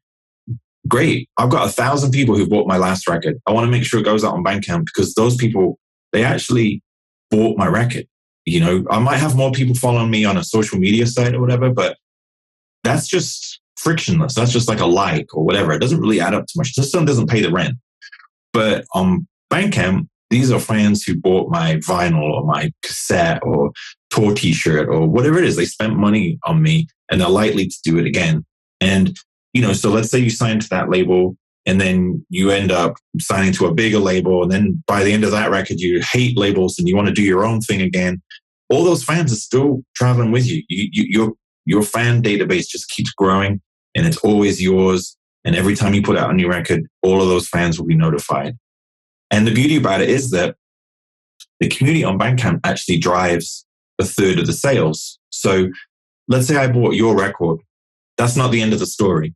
great. 0.88 1.27
I've 1.38 1.50
got 1.50 1.68
a 1.68 1.72
thousand 1.72 2.12
people 2.12 2.36
who 2.36 2.48
bought 2.48 2.68
my 2.68 2.77
last 2.77 3.08
record. 3.08 3.38
I 3.48 3.51
want 3.51 3.65
to 3.65 3.72
make 3.72 3.84
sure 3.84 4.00
it 4.00 4.03
goes 4.03 4.24
out 4.24 4.36
on 4.36 4.44
Bandcamp 4.44 4.86
because 4.86 5.15
those 5.15 5.36
people, 5.36 5.79
they 6.13 6.24
actually 6.24 6.84
bought 7.32 7.58
my 7.58 7.68
record. 7.68 8.08
You 8.46 8.60
know, 8.60 8.86
I 8.90 9.00
might 9.00 9.18
have 9.18 9.36
more 9.36 9.52
people 9.52 9.76
following 9.76 10.10
me 10.10 10.26
on 10.26 10.38
a 10.38 10.44
social 10.44 10.80
media 10.80 11.06
site 11.06 11.36
or 11.36 11.42
whatever, 11.42 11.70
but 11.72 11.98
that's 12.84 13.08
just 13.08 13.60
frictionless. 13.78 14.36
That's 14.36 14.52
just 14.52 14.68
like 14.68 14.80
a 14.80 14.86
like 14.86 15.36
or 15.36 15.44
whatever. 15.44 15.72
It 15.72 15.80
doesn't 15.80 16.00
really 16.00 16.20
add 16.20 16.34
up 16.34 16.48
too 16.48 16.58
much. 16.58 16.74
The 16.74 16.84
system 16.84 17.06
doesn't 17.06 17.30
pay 17.30 17.42
the 17.42 17.52
rent. 17.52 17.78
But 18.54 18.86
on 18.94 19.28
Bandcamp, 19.52 20.08
these 20.30 20.52
are 20.52 20.60
fans 20.60 21.04
who 21.04 21.16
bought 21.16 21.50
my 21.50 21.76
vinyl 21.76 22.22
or 22.22 22.46
my 22.46 22.72
cassette 22.84 23.42
or 23.44 23.72
tour 24.10 24.34
t-shirt 24.34 24.88
or 24.88 25.08
whatever 25.08 25.40
it 25.40 25.46
is. 25.46 25.56
They 25.56 25.66
spent 25.66 25.98
money 25.98 26.40
on 26.46 26.62
me 26.62 26.88
and 27.10 27.20
they're 27.20 27.30
likely 27.30 27.68
to 27.68 27.78
do 27.84 27.98
it 27.98 28.06
again. 28.06 28.46
And, 28.82 29.18
you 29.54 29.62
know, 29.62 29.74
so 29.74 29.90
let's 29.90 30.10
say 30.10 30.20
you 30.20 30.30
sign 30.30 30.60
to 30.60 30.70
that 30.70 30.90
label 30.90 31.36
and 31.70 31.80
then 31.80 32.26
you 32.30 32.50
end 32.50 32.72
up 32.72 32.96
signing 33.20 33.54
to 33.54 33.68
a 33.68 33.74
bigger 33.74 34.00
label. 34.00 34.42
And 34.42 34.52
then 34.52 34.84
by 34.88 35.04
the 35.04 35.14
end 35.14 35.24
of 35.24 35.30
that 35.30 35.52
record, 35.52 35.80
you 35.80 36.02
hate 36.02 36.36
labels 36.36 36.80
and 36.80 36.88
you 36.88 36.96
want 36.96 37.10
to 37.10 37.14
do 37.14 37.22
your 37.22 37.46
own 37.46 37.62
thing 37.62 37.80
again. 37.80 38.24
All 38.70 38.84
those 38.84 39.04
fans 39.04 39.32
are 39.32 39.36
still 39.36 39.84
traveling 39.96 40.32
with 40.32 40.48
you. 40.48 40.64
you, 40.68 40.90
you 40.92 41.04
your, 41.08 41.34
your 41.66 41.84
fan 41.84 42.24
database 42.24 42.68
just 42.68 42.90
keeps 42.90 43.12
growing 43.12 43.62
and 43.96 44.08
it's 44.08 44.18
always 44.18 44.60
yours. 44.60 45.16
And 45.46 45.56
every 45.56 45.76
time 45.76 45.94
you 45.94 46.02
put 46.02 46.18
out 46.18 46.32
a 46.32 46.34
new 46.34 46.50
record, 46.50 46.88
all 47.04 47.22
of 47.22 47.28
those 47.28 47.48
fans 47.48 47.80
will 47.80 47.86
be 47.86 47.96
notified. 47.96 48.58
And 49.30 49.46
the 49.46 49.54
beauty 49.54 49.78
about 49.78 50.02
it 50.02 50.10
is 50.10 50.32
that 50.32 50.56
the 51.60 51.70
community 51.70 52.04
on 52.04 52.18
Bandcamp 52.18 52.62
actually 52.64 52.98
drives 52.98 53.64
a 54.00 54.06
third 54.06 54.40
of 54.40 54.48
the 54.48 54.54
sales. 54.54 55.20
So 55.30 55.70
let's 56.28 56.48
say 56.48 56.56
I 56.56 56.68
bought 56.68 56.96
your 56.96 57.16
record. 57.16 57.60
That's 58.18 58.36
not 58.36 58.52
the 58.52 58.62
end 58.64 58.74
of 58.74 58.80
the 58.80 58.88
story. 58.88 59.36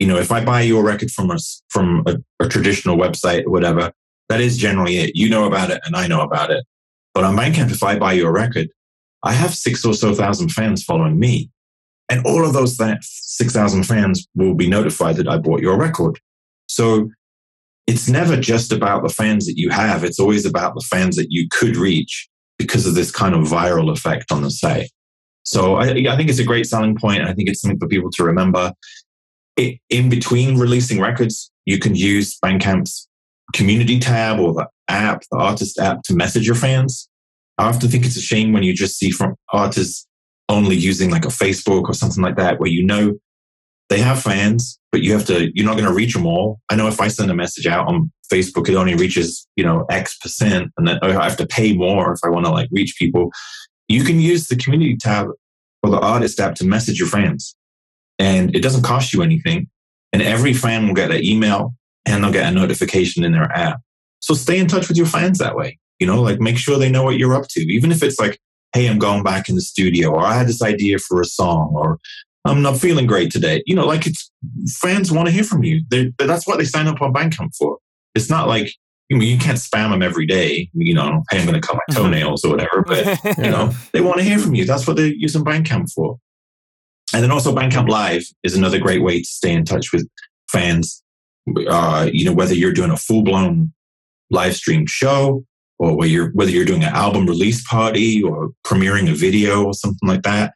You 0.00 0.08
know, 0.08 0.16
if 0.16 0.32
I 0.32 0.44
buy 0.44 0.62
your 0.62 0.82
record 0.82 1.10
from 1.10 1.30
a, 1.30 1.36
from 1.68 2.02
a, 2.06 2.16
a 2.44 2.48
traditional 2.48 2.96
website 2.96 3.44
or 3.44 3.50
whatever, 3.50 3.92
that 4.28 4.40
is 4.40 4.56
generally 4.56 4.96
it. 4.96 5.12
You 5.14 5.28
know 5.28 5.44
about 5.44 5.70
it 5.70 5.80
and 5.84 5.94
I 5.94 6.08
know 6.08 6.22
about 6.22 6.50
it. 6.50 6.64
But 7.14 7.24
on 7.24 7.36
Bandcamp, 7.36 7.70
if 7.70 7.82
I 7.82 7.98
buy 7.98 8.14
your 8.14 8.32
record, 8.32 8.68
I 9.22 9.32
have 9.32 9.54
six 9.54 9.84
or 9.84 9.94
so 9.94 10.14
thousand 10.14 10.48
fans 10.48 10.82
following 10.82 11.18
me. 11.18 11.50
And 12.08 12.26
all 12.26 12.44
of 12.44 12.52
those 12.52 12.76
that 12.78 12.98
6,000 13.02 13.84
fans 13.84 14.26
will 14.34 14.54
be 14.54 14.68
notified 14.68 15.16
that 15.16 15.28
I 15.28 15.38
bought 15.38 15.60
your 15.60 15.78
record. 15.78 16.18
So 16.66 17.08
it's 17.86 18.08
never 18.08 18.36
just 18.36 18.72
about 18.72 19.02
the 19.02 19.08
fans 19.08 19.46
that 19.46 19.56
you 19.56 19.70
have. 19.70 20.02
It's 20.02 20.18
always 20.18 20.44
about 20.44 20.74
the 20.74 20.84
fans 20.90 21.16
that 21.16 21.28
you 21.30 21.46
could 21.50 21.76
reach 21.76 22.28
because 22.58 22.84
of 22.86 22.94
this 22.94 23.12
kind 23.12 23.34
of 23.34 23.42
viral 23.42 23.92
effect 23.92 24.32
on 24.32 24.42
the 24.42 24.50
site. 24.50 24.90
So 25.44 25.76
I, 25.76 25.86
I 25.86 26.16
think 26.16 26.28
it's 26.28 26.38
a 26.38 26.44
great 26.44 26.66
selling 26.66 26.96
point. 26.96 27.22
I 27.22 27.32
think 27.32 27.48
it's 27.48 27.60
something 27.60 27.78
for 27.78 27.88
people 27.88 28.10
to 28.10 28.24
remember. 28.24 28.72
It, 29.56 29.78
in 29.88 30.08
between 30.08 30.58
releasing 30.58 31.00
records, 31.00 31.50
you 31.66 31.78
can 31.78 31.94
use 31.94 32.38
Bandcamp's 32.44 33.08
community 33.54 33.98
tab 33.98 34.38
or 34.38 34.54
the 34.54 34.66
app, 34.88 35.22
the 35.30 35.38
artist 35.38 35.78
app 35.78 36.02
to 36.04 36.14
message 36.14 36.46
your 36.46 36.54
fans. 36.54 37.08
I 37.58 37.68
often 37.68 37.90
think 37.90 38.06
it's 38.06 38.16
a 38.16 38.22
shame 38.22 38.52
when 38.52 38.62
you 38.62 38.72
just 38.72 38.98
see 38.98 39.10
from 39.10 39.34
artists 39.52 40.06
only 40.48 40.76
using 40.76 41.10
like 41.10 41.24
a 41.24 41.28
Facebook 41.28 41.88
or 41.88 41.94
something 41.94 42.22
like 42.22 42.36
that, 42.36 42.58
where 42.58 42.70
you 42.70 42.84
know 42.84 43.14
they 43.88 44.00
have 44.00 44.22
fans, 44.22 44.78
but 44.92 45.02
you 45.02 45.12
have 45.12 45.26
to, 45.26 45.50
you're 45.54 45.66
not 45.66 45.76
going 45.76 45.88
to 45.88 45.94
reach 45.94 46.14
them 46.14 46.26
all. 46.26 46.60
I 46.70 46.76
know 46.76 46.88
if 46.88 47.00
I 47.00 47.08
send 47.08 47.30
a 47.30 47.34
message 47.34 47.66
out 47.66 47.86
on 47.86 48.10
Facebook, 48.32 48.68
it 48.68 48.76
only 48.76 48.94
reaches, 48.94 49.46
you 49.56 49.64
know, 49.64 49.84
X 49.90 50.16
percent, 50.18 50.70
and 50.78 50.86
then 50.86 50.98
oh, 51.02 51.18
I 51.18 51.24
have 51.24 51.36
to 51.38 51.46
pay 51.46 51.72
more 51.72 52.12
if 52.12 52.20
I 52.24 52.28
want 52.28 52.46
to 52.46 52.52
like 52.52 52.68
reach 52.72 52.94
people. 52.98 53.30
You 53.88 54.04
can 54.04 54.20
use 54.20 54.46
the 54.46 54.56
community 54.56 54.96
tab 54.96 55.26
or 55.82 55.90
the 55.90 55.98
artist 55.98 56.38
app 56.38 56.54
to 56.56 56.64
message 56.64 56.98
your 56.98 57.08
fans, 57.08 57.56
and 58.20 58.54
it 58.54 58.60
doesn't 58.60 58.84
cost 58.84 59.12
you 59.12 59.22
anything. 59.22 59.68
And 60.12 60.22
every 60.22 60.52
fan 60.52 60.86
will 60.86 60.94
get 60.94 61.10
an 61.10 61.24
email 61.24 61.74
and 62.06 62.22
they'll 62.22 62.32
get 62.32 62.46
a 62.46 62.54
notification 62.54 63.24
in 63.24 63.32
their 63.32 63.50
app. 63.52 63.80
So 64.20 64.34
stay 64.34 64.58
in 64.58 64.66
touch 64.66 64.88
with 64.88 64.98
your 64.98 65.06
fans 65.06 65.38
that 65.38 65.56
way. 65.56 65.78
You 65.98 66.06
know, 66.06 66.20
like 66.20 66.38
make 66.38 66.58
sure 66.58 66.78
they 66.78 66.90
know 66.90 67.02
what 67.02 67.18
you're 67.18 67.34
up 67.34 67.48
to, 67.50 67.60
even 67.60 67.90
if 67.90 68.02
it's 68.02 68.20
like, 68.20 68.38
hey, 68.74 68.88
I'm 68.88 68.98
going 68.98 69.22
back 69.22 69.48
in 69.48 69.54
the 69.54 69.60
studio, 69.60 70.10
or 70.10 70.20
I 70.20 70.34
had 70.34 70.46
this 70.46 70.62
idea 70.62 70.98
for 70.98 71.20
a 71.20 71.24
song, 71.24 71.72
or 71.74 71.98
I'm 72.44 72.62
not 72.62 72.78
feeling 72.78 73.06
great 73.06 73.30
today. 73.30 73.62
You 73.66 73.74
know, 73.74 73.86
like 73.86 74.06
it's 74.06 74.30
fans 74.80 75.10
want 75.10 75.28
to 75.28 75.32
hear 75.32 75.44
from 75.44 75.62
you. 75.62 75.82
They're, 75.88 76.10
that's 76.18 76.46
what 76.46 76.58
they 76.58 76.64
sign 76.64 76.86
up 76.86 77.02
on 77.02 77.12
Bandcamp 77.12 77.56
for. 77.56 77.78
It's 78.14 78.30
not 78.30 78.48
like 78.48 78.74
you, 79.08 79.18
know, 79.18 79.24
you 79.24 79.38
can't 79.38 79.58
spam 79.58 79.90
them 79.90 80.02
every 80.02 80.26
day. 80.26 80.70
You 80.72 80.94
know, 80.94 81.22
hey, 81.30 81.40
I'm 81.40 81.46
going 81.46 81.60
to 81.60 81.66
cut 81.66 81.76
my 81.76 81.94
mm-hmm. 81.94 82.02
toenails 82.02 82.44
or 82.44 82.50
whatever. 82.50 82.82
But 82.86 83.18
you 83.38 83.50
know, 83.50 83.72
they 83.92 84.00
want 84.00 84.18
to 84.18 84.24
hear 84.24 84.38
from 84.38 84.54
you. 84.54 84.64
That's 84.64 84.86
what 84.86 84.96
they're 84.96 85.06
using 85.06 85.44
Bandcamp 85.44 85.92
for. 85.92 86.18
And 87.14 87.22
then 87.22 87.30
also 87.30 87.54
Bandcamp 87.54 87.88
Live 87.88 88.24
is 88.42 88.56
another 88.56 88.78
great 88.78 89.02
way 89.02 89.20
to 89.20 89.26
stay 89.26 89.52
in 89.52 89.64
touch 89.64 89.92
with 89.92 90.08
fans. 90.50 91.02
Uh, 91.68 92.08
you 92.12 92.24
know, 92.24 92.32
whether 92.32 92.54
you're 92.54 92.72
doing 92.72 92.90
a 92.90 92.96
full 92.96 93.22
blown 93.22 93.72
live 94.30 94.54
stream 94.54 94.86
show 94.86 95.44
or 95.78 95.96
whether 95.96 96.10
you're 96.10 96.30
whether 96.32 96.50
you're 96.50 96.64
doing 96.64 96.84
an 96.84 96.94
album 96.94 97.26
release 97.26 97.66
party 97.66 98.22
or 98.22 98.50
premiering 98.64 99.10
a 99.10 99.14
video 99.14 99.64
or 99.64 99.74
something 99.74 100.08
like 100.08 100.22
that 100.22 100.52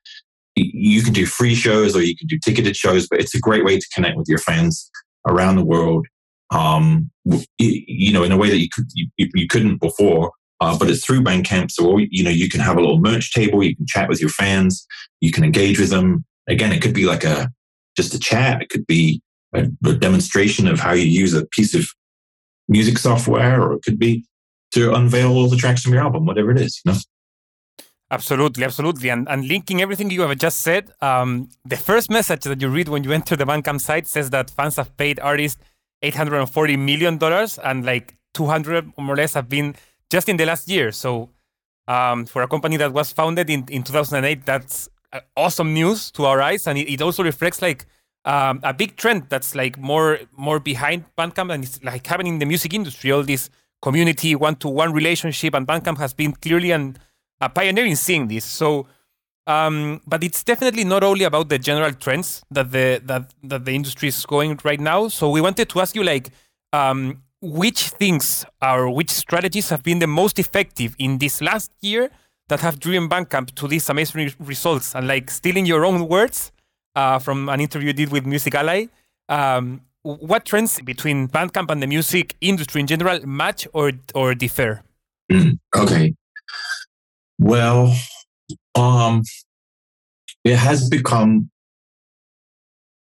you 0.57 1.03
can 1.03 1.13
do 1.13 1.27
free 1.27 1.55
shows 1.55 1.97
or 1.97 2.03
you 2.03 2.17
can 2.17 2.27
do 2.27 2.39
ticketed 2.39 2.77
shows, 2.77 3.09
but 3.09 3.21
it's 3.21 3.35
a 3.35 3.41
great 3.41 3.65
way 3.65 3.79
to 3.79 3.87
connect 3.95 4.17
with 4.17 4.29
your 4.29 4.39
fans 4.39 4.91
around 5.27 5.57
the 5.57 5.65
world. 5.65 6.07
Um, 6.51 7.11
you 7.59 8.13
know, 8.13 8.23
in 8.23 8.31
a 8.31 8.37
way 8.37 8.51
that 8.51 8.59
you 8.59 8.69
could 8.73 8.87
you, 8.95 9.09
you 9.17 9.49
couldn't 9.49 9.81
before. 9.81 10.33
Uh, 10.61 10.79
but 10.79 10.89
it's 10.89 11.05
through 11.05 11.23
Bandcamp, 11.23 11.71
so 11.71 11.99
you 11.99 12.23
know 12.23 12.31
you 12.31 12.49
can 12.49 12.61
have 12.61 12.77
a 12.77 12.81
little 12.81 13.01
merch 13.01 13.33
table. 13.33 13.63
You 13.63 13.75
can 13.75 13.87
chat 13.87 14.09
with 14.09 14.21
your 14.21 14.31
fans. 14.31 14.87
You 15.21 15.33
can 15.33 15.43
engage 15.43 15.81
with 15.81 15.91
them. 15.91 16.25
Again, 16.49 16.73
it 16.73 16.83
could 16.83 16.95
be 16.95 17.07
like 17.07 17.25
a 17.25 17.51
just 17.97 18.15
a 18.15 18.19
chat. 18.19 18.63
It 18.63 18.69
could 18.69 18.87
be 18.87 19.23
a, 19.55 19.67
a 19.85 19.95
demonstration 19.95 20.67
of 20.67 20.81
how 20.81 20.93
you 20.93 21.05
use 21.05 21.35
a 21.35 21.47
piece 21.47 21.75
of 21.75 21.87
music 22.69 22.99
software, 22.99 23.63
or 23.63 23.75
it 23.75 23.83
could 23.83 23.99
be 23.99 24.25
to 24.73 24.93
unveil 24.95 25.33
all 25.33 25.49
the 25.49 25.57
tracks 25.57 25.83
from 25.83 25.93
your 25.93 26.03
album, 26.03 26.27
whatever 26.27 26.51
it 26.51 26.61
is. 26.61 26.81
You 26.85 26.93
know. 26.93 26.99
Absolutely, 28.11 28.65
absolutely. 28.65 29.09
And, 29.09 29.27
and 29.29 29.49
linking 29.49 29.81
everything 29.81 30.11
you 30.11 30.23
have 30.23 30.39
just 30.39 30.61
said, 30.61 30.93
um, 31.01 31.49
the 31.65 31.77
first 31.77 32.11
message 32.11 32.43
that 32.43 32.61
you 32.61 32.69
read 32.69 32.89
when 32.89 33.03
you 33.03 33.13
enter 33.13 33.35
the 33.35 33.45
Bandcamp 33.45 33.81
site 33.81 34.07
says 34.07 34.31
that 34.31 34.51
fans 34.51 34.77
have 34.77 34.97
paid 34.97 35.19
artists 35.21 35.61
$840 36.05 36.79
million 36.79 37.19
and 37.65 37.85
like 37.85 38.17
200 38.35 38.93
more 38.99 39.15
or 39.15 39.17
less 39.17 39.35
have 39.35 39.49
been 39.49 39.75
just 40.11 40.29
in 40.29 40.37
the 40.37 40.45
last 40.45 40.69
year. 40.69 40.93
So 40.93 41.31
um, 41.89 42.27
for 42.27 42.43
a 42.43 42.49
company 42.49 42.77
that 42.77 42.93
was 42.93 43.11
founded 43.11 43.49
in, 43.49 43.65
in 43.69 43.83
2008, 43.83 44.45
that's 44.45 44.89
awesome 45.37 45.75
news 45.75 46.11
to 46.13 46.25
our 46.25 46.41
eyes. 46.41 46.67
And 46.67 46.79
it, 46.79 46.93
it 46.93 47.03
also 47.03 47.23
reflects 47.23 47.63
like 47.63 47.87
um, 48.25 48.61
a 48.63 48.73
big 48.73 48.97
trend 48.97 49.27
that's 49.29 49.55
like 49.55 49.79
more 49.79 50.21
more 50.37 50.59
behind 50.59 51.05
Bandcamp 51.17 51.53
and 51.53 51.65
it's 51.65 51.83
like 51.83 52.07
happening 52.07 52.35
in 52.35 52.39
the 52.39 52.47
music 52.47 52.73
industry, 52.73 53.13
all 53.13 53.23
this 53.23 53.51
community 53.83 54.35
one-to-one 54.35 54.93
relationship. 54.93 55.55
And 55.55 55.67
Bandcamp 55.67 55.99
has 55.99 56.15
been 56.15 56.33
clearly 56.33 56.71
an 56.71 56.97
a 57.41 57.49
pioneer 57.49 57.85
in 57.85 57.97
seeing 57.97 58.29
this. 58.29 58.45
So, 58.45 58.87
um, 59.47 60.01
but 60.07 60.25
it's 60.25 60.43
definitely 60.43 60.85
not 60.85 61.03
only 61.05 61.25
about 61.25 61.49
the 61.49 61.59
general 61.59 61.93
trends 61.93 62.43
that 62.51 62.71
the 62.71 63.01
that 63.05 63.35
that 63.43 63.65
the 63.65 63.73
industry 63.73 64.09
is 64.09 64.25
going 64.25 64.59
right 64.65 64.81
now. 64.81 65.09
So 65.09 65.31
we 65.31 65.41
wanted 65.41 65.69
to 65.69 65.81
ask 65.81 65.95
you, 65.95 66.03
like, 66.03 66.31
um, 66.73 67.23
which 67.41 67.91
things 67.91 68.47
or 68.63 68.89
which 68.91 69.11
strategies 69.11 69.69
have 69.69 69.83
been 69.83 69.99
the 69.99 70.07
most 70.07 70.39
effective 70.39 70.97
in 70.99 71.19
this 71.19 71.43
last 71.43 71.73
year 71.83 72.11
that 72.49 72.61
have 72.61 72.79
driven 72.79 73.09
Bandcamp 73.09 73.55
to 73.55 73.69
these 73.69 73.89
amazing 73.89 74.33
results? 74.39 74.95
And 74.95 75.09
like 75.09 75.31
stealing 75.31 75.67
your 75.67 75.85
own 75.85 76.09
words 76.09 76.53
uh, 76.95 77.19
from 77.19 77.49
an 77.49 77.61
interview 77.61 77.89
you 77.89 77.93
did 77.93 78.11
with 78.11 78.27
Music 78.27 78.55
Ally, 78.55 78.87
um, 79.29 79.81
what 80.03 80.45
trends 80.45 80.81
between 80.81 81.29
Bandcamp 81.29 81.71
and 81.71 81.83
the 81.83 81.87
music 81.87 82.37
industry 82.41 82.81
in 82.81 82.87
general 82.87 83.27
match 83.27 83.67
or 83.73 83.93
or 84.15 84.35
differ? 84.35 84.83
Okay. 85.77 86.15
Well, 87.41 87.97
um, 88.77 89.23
it 90.45 90.57
has 90.57 90.89
become 90.89 91.51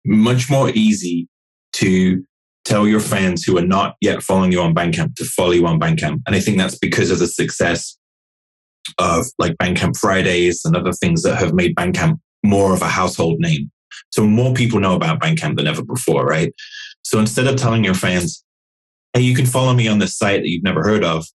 much 0.05 0.49
more 0.49 0.71
easy 0.71 1.29
to 1.75 2.25
tell 2.65 2.87
your 2.87 3.01
fans 3.01 3.43
who 3.43 3.59
are 3.59 3.67
not 3.67 3.97
yet 4.01 4.23
following 4.23 4.53
you 4.53 4.61
on 4.61 4.75
Bandcamp 4.75 5.17
to 5.17 5.25
follow 5.25 5.51
you 5.51 5.67
on 5.67 5.81
Bandcamp. 5.81 6.21
And 6.27 6.37
I 6.37 6.41
think 6.41 6.59
that's 6.59 6.79
because 6.79 7.11
of 7.11 7.19
the 7.19 7.27
success 7.27 7.97
of 8.99 9.27
like 9.39 9.57
Bandcamp 9.57 9.97
Fridays 9.97 10.65
and 10.65 10.77
other 10.77 10.93
things 10.93 11.23
that 11.23 11.39
have 11.39 11.55
made 11.55 11.75
Bandcamp 11.75 12.19
more 12.45 12.75
of 12.75 12.83
a 12.83 12.89
household 12.89 13.39
name. 13.39 13.71
So 14.11 14.27
more 14.27 14.53
people 14.55 14.81
know 14.81 14.95
about 14.95 15.21
Bandcamp 15.21 15.57
than 15.57 15.67
ever 15.67 15.85
before, 15.85 16.25
right? 16.25 16.53
So 17.03 17.19
instead 17.19 17.47
of 17.47 17.57
telling 17.57 17.85
your 17.85 17.95
fans, 17.95 18.45
hey, 19.13 19.21
you 19.21 19.35
can 19.35 19.47
follow 19.47 19.75
me 19.75 19.89
on 19.89 19.99
this 19.99 20.17
site 20.17 20.43
that 20.43 20.49
you've 20.49 20.65
never 20.65 20.83
heard 20.83 21.05
of, 21.05 21.27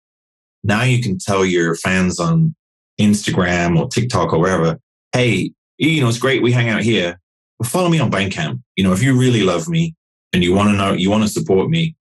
now 0.64 0.84
you 0.84 1.02
can 1.02 1.18
tell 1.18 1.46
your 1.46 1.76
fans 1.76 2.20
on 2.20 2.56
Instagram 3.00 3.80
or 3.80 3.88
TikTok 3.88 4.34
or 4.34 4.40
wherever, 4.40 4.80
hey, 5.14 5.52
you 5.78 6.02
know, 6.02 6.10
it's 6.10 6.18
great 6.18 6.42
we 6.42 6.52
hang 6.52 6.70
out 6.70 6.82
here, 6.82 7.20
but 7.60 7.68
follow 7.68 7.90
me 7.90 8.00
on 8.00 8.12
Bandcamp. 8.12 8.62
You 8.76 8.84
know, 8.84 8.94
if 8.94 9.04
you 9.04 9.18
really 9.18 9.44
love 9.44 9.70
me 9.70 9.96
and 10.34 10.44
you 10.44 10.54
want 10.54 10.70
to 10.70 10.76
know, 10.76 10.94
you 10.94 11.10
want 11.10 11.24
to 11.24 11.30
support 11.30 11.70
me, 11.70 11.96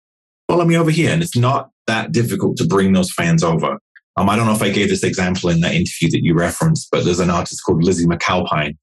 follow 0.48 0.64
me 0.64 0.76
over 0.76 0.90
here. 0.90 1.12
And 1.12 1.22
it's 1.22 1.36
not 1.36 1.70
that 1.86 2.12
difficult 2.12 2.56
to 2.56 2.66
bring 2.66 2.92
those 2.92 3.12
fans 3.12 3.44
over. 3.44 3.78
Um, 4.16 4.30
I 4.30 4.36
don't 4.36 4.46
know 4.46 4.54
if 4.54 4.62
I 4.62 4.70
gave 4.70 4.88
this 4.88 5.02
example 5.02 5.50
in 5.50 5.60
that 5.60 5.74
interview 5.74 6.10
that 6.10 6.24
you 6.24 6.34
referenced, 6.34 6.88
but 6.90 7.04
there's 7.04 7.20
an 7.20 7.30
artist 7.30 7.62
called 7.64 7.84
Lizzie 7.84 8.06
McAlpine 8.06 8.76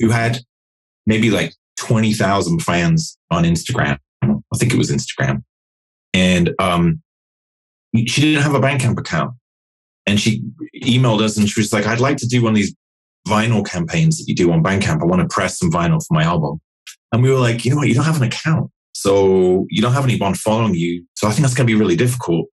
who 0.00 0.10
had 0.10 0.40
maybe 1.06 1.30
like 1.30 1.54
20,000 1.78 2.60
fans 2.60 3.16
on 3.30 3.44
Instagram. 3.44 3.98
I 4.22 4.56
think 4.58 4.72
it 4.72 4.78
was 4.78 4.90
Instagram. 4.90 5.42
And 6.14 6.52
um, 6.58 7.02
she 7.96 8.20
didn't 8.20 8.42
have 8.42 8.54
a 8.54 8.60
Bandcamp 8.60 8.98
account. 8.98 9.34
And 10.06 10.18
she 10.18 10.42
emailed 10.82 11.22
us 11.22 11.36
and 11.36 11.48
she 11.48 11.60
was 11.60 11.72
like, 11.72 11.86
I'd 11.86 12.00
like 12.00 12.16
to 12.18 12.26
do 12.26 12.42
one 12.42 12.52
of 12.52 12.56
these 12.56 12.74
vinyl 13.26 13.64
campaigns 13.64 14.18
that 14.18 14.24
you 14.26 14.34
do 14.34 14.52
on 14.52 14.62
Bandcamp. 14.62 15.00
I 15.00 15.04
want 15.04 15.22
to 15.22 15.32
press 15.32 15.58
some 15.58 15.70
vinyl 15.70 16.04
for 16.04 16.14
my 16.14 16.24
album. 16.24 16.60
And 17.12 17.22
we 17.22 17.30
were 17.30 17.38
like, 17.38 17.64
you 17.64 17.70
know 17.70 17.76
what? 17.76 17.88
You 17.88 17.94
don't 17.94 18.04
have 18.04 18.16
an 18.16 18.26
account. 18.26 18.70
So 18.94 19.66
you 19.70 19.80
don't 19.80 19.92
have 19.92 20.04
anyone 20.04 20.34
following 20.34 20.74
you. 20.74 21.06
So 21.14 21.28
I 21.28 21.30
think 21.30 21.42
that's 21.42 21.54
going 21.54 21.66
to 21.66 21.72
be 21.72 21.78
really 21.78 21.96
difficult. 21.96 22.48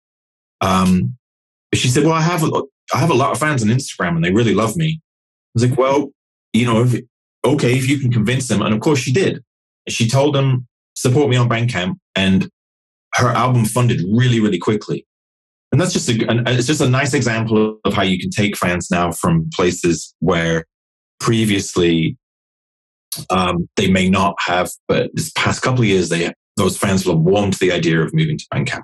Um, 0.61 1.18
she 1.75 1.89
said, 1.89 2.05
well, 2.05 2.15
I 2.15 2.21
have, 2.21 2.43
a, 2.45 2.63
I 2.95 2.99
have 2.99 3.11
a 3.11 3.15
lot 3.15 3.33
of 3.33 3.39
fans 3.39 3.63
on 3.63 3.69
Instagram 3.69 4.17
and 4.17 4.25
they 4.25 4.33
really 4.33 4.55
love 4.55 4.77
me. 4.77 5.01
I 5.01 5.51
was 5.55 5.69
like, 5.69 5.79
well, 5.79 6.11
you 6.53 6.67
know, 6.67 6.83
if, 6.83 7.01
okay, 7.45 7.77
if 7.77 7.89
you 7.89 7.99
can 7.99 8.13
convince 8.13 8.49
them. 8.49 8.63
And 8.63 8.75
of 8.75 8.81
course 8.81 8.99
she 8.99 9.13
did. 9.13 9.43
She 9.89 10.09
told 10.09 10.35
them, 10.35 10.67
support 10.95 11.31
me 11.31 11.37
on 11.37 11.49
Bandcamp. 11.49 11.97
And 12.15 12.49
her 13.15 13.29
album 13.29 13.65
funded 13.65 14.01
really, 14.11 14.41
really 14.41 14.59
quickly. 14.59 15.07
And 15.73 15.81
that's 15.81 15.93
just 15.93 16.09
a, 16.09 16.17
it's 16.47 16.67
just 16.67 16.81
a 16.81 16.89
nice 16.89 17.13
example 17.13 17.79
of 17.85 17.93
how 17.93 18.03
you 18.03 18.19
can 18.19 18.31
take 18.31 18.57
fans 18.57 18.91
now 18.91 19.13
from 19.13 19.51
places 19.55 20.15
where 20.21 20.65
previously 21.21 22.17
um, 23.31 23.69
they 23.77 23.91
may 23.91 24.09
not 24.09 24.37
have, 24.39 24.71
but 24.87 25.11
this 25.15 25.31
past 25.33 25.63
couple 25.63 25.81
of 25.81 25.87
years, 25.87 26.09
they 26.09 26.33
those 26.57 26.77
fans 26.77 27.07
will 27.07 27.15
have 27.15 27.23
warmed 27.23 27.53
to 27.55 27.59
the 27.61 27.73
idea 27.73 28.01
of 28.01 28.13
moving 28.13 28.37
to 28.37 28.45
Bandcamp. 28.53 28.83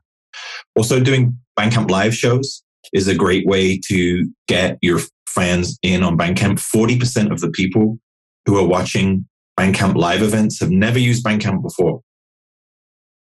Also, 0.77 1.01
doing 1.01 1.39
Bandcamp 1.59 1.91
live 1.91 2.15
shows 2.15 2.64
is 2.93 3.09
a 3.09 3.15
great 3.15 3.47
way 3.47 3.79
to 3.89 4.29
get 4.49 4.79
your 4.83 5.01
fans 5.29 5.79
in 5.83 6.03
on 6.03 6.19
Bandcamp. 6.19 6.59
Forty 6.59 6.99
percent 6.99 7.33
of 7.33 7.41
the 7.41 7.51
people 7.51 7.99
who 8.47 8.57
are 8.57 8.67
watching 8.67 9.27
Bandcamp 9.59 9.95
live 9.97 10.23
events 10.23 10.61
have 10.61 10.71
never 10.71 10.99
used 10.99 11.25
Bandcamp 11.25 11.63
before, 11.63 12.01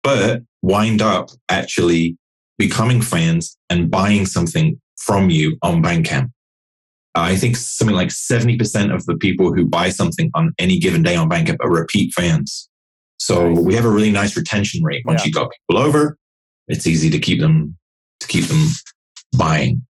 but 0.03 0.41
wind 0.61 1.01
up 1.01 1.29
actually 1.49 2.17
becoming 2.57 3.01
fans 3.01 3.57
and 3.69 3.89
buying 3.89 4.25
something 4.25 4.79
from 4.97 5.29
you 5.29 5.57
on 5.63 5.81
Bandcamp. 5.81 6.29
I 7.15 7.35
think 7.35 7.57
something 7.57 7.95
like 7.95 8.09
70% 8.09 8.93
of 8.93 9.05
the 9.05 9.17
people 9.17 9.53
who 9.53 9.65
buy 9.65 9.89
something 9.89 10.31
on 10.33 10.53
any 10.59 10.79
given 10.79 11.03
day 11.03 11.15
on 11.15 11.29
Bandcamp 11.29 11.57
are 11.61 11.71
repeat 11.71 12.13
fans. 12.13 12.69
So 13.19 13.49
nice. 13.49 13.63
we 13.63 13.75
have 13.75 13.85
a 13.85 13.89
really 13.89 14.11
nice 14.11 14.37
retention 14.37 14.83
rate. 14.83 15.03
Once 15.05 15.21
yeah. 15.21 15.27
you 15.27 15.33
got 15.33 15.51
people 15.51 15.81
over, 15.81 16.17
it's 16.67 16.87
easy 16.87 17.09
to 17.09 17.19
keep 17.19 17.39
them 17.39 17.75
to 18.21 18.27
keep 18.27 18.45
them 18.45 18.67
buying. 19.37 19.85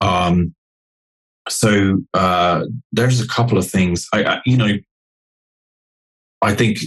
Um, 0.00 0.54
so 1.48 1.98
uh, 2.14 2.64
there's 2.92 3.20
a 3.20 3.28
couple 3.28 3.58
of 3.58 3.68
things. 3.68 4.06
I, 4.12 4.24
I, 4.24 4.40
you 4.44 4.56
know, 4.56 4.76
I 6.42 6.54
think 6.54 6.78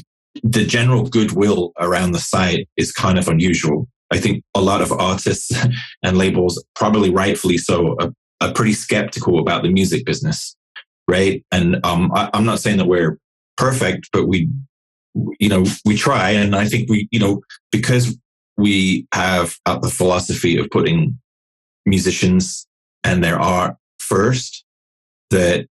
the 0.43 0.65
general 0.65 1.07
goodwill 1.07 1.73
around 1.79 2.11
the 2.11 2.19
site 2.19 2.69
is 2.77 2.91
kind 2.91 3.19
of 3.19 3.27
unusual. 3.27 3.87
I 4.11 4.17
think 4.17 4.43
a 4.55 4.61
lot 4.61 4.81
of 4.81 4.91
artists 4.91 5.51
and 6.03 6.17
labels, 6.17 6.63
probably 6.75 7.09
rightfully 7.09 7.57
so, 7.57 7.95
are, 7.99 8.11
are 8.41 8.53
pretty 8.53 8.73
skeptical 8.73 9.39
about 9.39 9.63
the 9.63 9.69
music 9.69 10.05
business, 10.05 10.55
right? 11.07 11.43
And 11.51 11.83
um, 11.85 12.11
I, 12.13 12.29
I'm 12.33 12.45
not 12.45 12.59
saying 12.59 12.77
that 12.77 12.87
we're 12.87 13.17
perfect, 13.57 14.09
but 14.13 14.27
we, 14.27 14.49
you 15.39 15.49
know, 15.49 15.65
we 15.85 15.97
try. 15.97 16.31
And 16.31 16.55
I 16.55 16.65
think 16.65 16.89
we, 16.89 17.07
you 17.11 17.19
know, 17.19 17.41
because 17.71 18.17
we 18.57 19.07
have 19.13 19.55
the 19.65 19.89
philosophy 19.89 20.57
of 20.57 20.69
putting 20.69 21.17
musicians 21.85 22.67
and 23.03 23.23
their 23.23 23.39
art 23.39 23.75
first, 23.99 24.65
that 25.29 25.67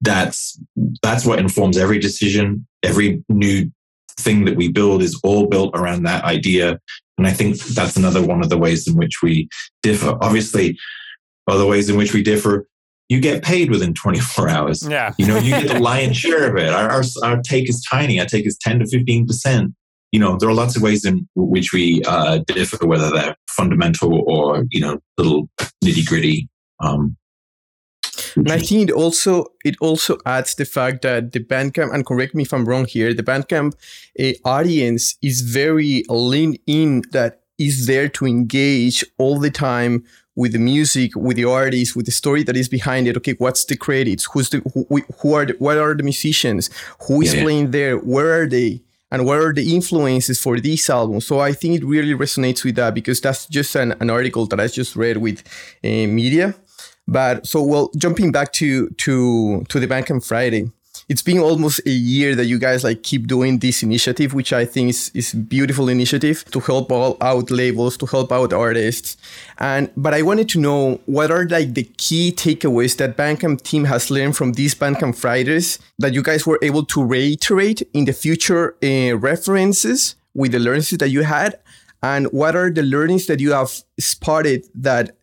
that's 0.00 0.60
that's 1.02 1.24
what 1.24 1.38
informs 1.38 1.78
every 1.78 1.98
decision. 1.98 2.66
Every 2.82 3.24
new 3.28 3.70
thing 4.18 4.44
that 4.44 4.56
we 4.56 4.68
build 4.68 5.02
is 5.02 5.18
all 5.24 5.46
built 5.46 5.76
around 5.76 6.04
that 6.04 6.24
idea. 6.24 6.78
And 7.16 7.26
i 7.26 7.32
think 7.32 7.58
that's 7.58 7.96
another 7.96 8.24
one 8.24 8.42
of 8.42 8.48
the 8.48 8.58
ways 8.58 8.86
in 8.86 8.96
which 8.96 9.22
we 9.22 9.48
differ. 9.82 10.16
Obviously 10.20 10.78
other 11.48 11.66
ways 11.66 11.88
in 11.88 11.96
which 11.96 12.14
we 12.14 12.22
differ 12.22 12.66
you 13.08 13.20
get 13.20 13.42
paid 13.42 13.70
within 13.70 13.92
24 13.92 14.48
hours. 14.48 14.88
Yeah. 14.88 15.12
You 15.18 15.26
know 15.26 15.38
you 15.38 15.50
get 15.50 15.68
the 15.74 15.78
lion's 15.78 16.16
share 16.16 16.50
of 16.50 16.56
it. 16.56 16.72
Our, 16.72 16.90
our, 16.90 17.02
our 17.22 17.40
take 17.42 17.68
is 17.68 17.84
tiny. 17.88 18.18
Our 18.18 18.26
take 18.26 18.46
is 18.46 18.56
10 18.58 18.80
to 18.80 18.86
15 18.86 19.26
percent 19.26 19.74
you 20.14 20.20
know 20.20 20.36
there 20.38 20.48
are 20.48 20.60
lots 20.62 20.76
of 20.76 20.82
ways 20.82 21.04
in 21.04 21.28
which 21.34 21.72
we 21.72 22.00
uh, 22.06 22.38
differ 22.46 22.86
whether 22.86 23.10
they're 23.10 23.36
fundamental 23.48 24.10
or 24.32 24.64
you 24.70 24.80
know 24.80 24.94
little 25.18 25.48
nitty 25.84 26.06
gritty 26.06 26.48
um, 26.78 27.16
and 28.36 28.50
I 28.50 28.58
think 28.58 28.90
it 28.90 28.92
also 28.92 29.46
it 29.64 29.76
also 29.80 30.18
adds 30.24 30.54
the 30.54 30.64
fact 30.64 31.02
that 31.02 31.32
the 31.32 31.40
Bandcamp, 31.40 31.92
and 31.94 32.06
correct 32.06 32.34
me 32.34 32.42
if 32.42 32.52
I'm 32.52 32.64
wrong 32.64 32.84
here, 32.84 33.14
the 33.14 33.22
Bandcamp 33.22 33.74
uh, 34.18 34.32
audience 34.44 35.16
is 35.22 35.40
very 35.40 36.04
lean 36.08 36.56
in 36.66 37.02
that 37.12 37.42
is 37.58 37.86
there 37.86 38.08
to 38.08 38.26
engage 38.26 39.04
all 39.18 39.38
the 39.38 39.50
time 39.50 40.04
with 40.34 40.52
the 40.52 40.58
music, 40.58 41.12
with 41.14 41.36
the 41.36 41.44
artist, 41.44 41.94
with 41.94 42.06
the 42.06 42.12
story 42.12 42.42
that 42.42 42.56
is 42.56 42.68
behind 42.68 43.06
it. 43.06 43.16
Okay, 43.16 43.34
what's 43.38 43.64
the 43.66 43.76
credits? 43.76 44.24
Who's 44.32 44.50
the 44.50 44.58
who, 44.74 44.84
who 45.20 45.34
are 45.34 45.46
the, 45.46 45.54
what 45.58 45.78
are 45.78 45.94
the 45.94 46.02
musicians? 46.02 46.70
Who 47.06 47.22
is 47.22 47.34
yeah, 47.34 47.42
playing 47.42 47.70
there? 47.70 47.98
Where 47.98 48.42
are 48.42 48.48
they? 48.48 48.82
And 49.14 49.24
what 49.26 49.38
are 49.38 49.52
the 49.52 49.74
influences 49.74 50.40
for 50.40 50.58
this 50.58 50.90
album? 50.90 51.20
So 51.20 51.38
I 51.38 51.52
think 51.52 51.76
it 51.76 51.84
really 51.84 52.14
resonates 52.14 52.64
with 52.64 52.74
that 52.74 52.94
because 52.94 53.20
that's 53.20 53.46
just 53.46 53.74
an, 53.76 53.92
an 54.00 54.10
article 54.10 54.46
that 54.46 54.58
I 54.58 54.66
just 54.66 54.96
read 54.96 55.18
with 55.18 55.42
uh, 55.84 56.06
media 56.10 56.54
but 57.06 57.46
so 57.46 57.62
well, 57.62 57.90
jumping 57.96 58.32
back 58.32 58.52
to 58.54 58.88
to 58.88 59.64
to 59.68 59.80
the 59.80 59.86
Bandcamp 59.86 60.26
Friday, 60.26 60.70
it's 61.08 61.22
been 61.22 61.38
almost 61.38 61.80
a 61.86 61.90
year 61.90 62.34
that 62.34 62.46
you 62.46 62.58
guys 62.58 62.84
like 62.84 63.02
keep 63.02 63.26
doing 63.26 63.58
this 63.58 63.82
initiative, 63.82 64.32
which 64.32 64.52
I 64.52 64.64
think 64.64 64.90
is 64.90 65.10
is 65.14 65.34
beautiful 65.34 65.88
initiative 65.88 66.44
to 66.52 66.60
help 66.60 66.90
all 66.90 67.16
out 67.20 67.50
labels, 67.50 67.96
to 67.98 68.06
help 68.06 68.32
out 68.32 68.52
artists. 68.52 69.16
And 69.58 69.90
but 69.96 70.14
I 70.14 70.22
wanted 70.22 70.48
to 70.50 70.60
know 70.60 71.00
what 71.06 71.30
are 71.30 71.46
like 71.46 71.74
the 71.74 71.84
key 71.98 72.32
takeaways 72.32 72.96
that 72.96 73.16
Bandcamp 73.16 73.62
team 73.62 73.84
has 73.84 74.10
learned 74.10 74.36
from 74.36 74.52
these 74.52 74.74
Bandcamp 74.74 75.16
Fridays 75.16 75.78
that 75.98 76.14
you 76.14 76.22
guys 76.22 76.46
were 76.46 76.58
able 76.62 76.84
to 76.86 77.04
reiterate 77.04 77.82
in 77.92 78.06
the 78.06 78.12
future 78.12 78.74
uh, 78.82 79.16
references 79.18 80.16
with 80.34 80.52
the 80.52 80.58
learnings 80.58 80.90
that 80.90 81.10
you 81.10 81.22
had, 81.22 81.58
and 82.02 82.26
what 82.32 82.56
are 82.56 82.70
the 82.70 82.82
learnings 82.82 83.26
that 83.26 83.40
you 83.40 83.52
have 83.52 83.82
spotted 84.00 84.66
that 84.74 85.16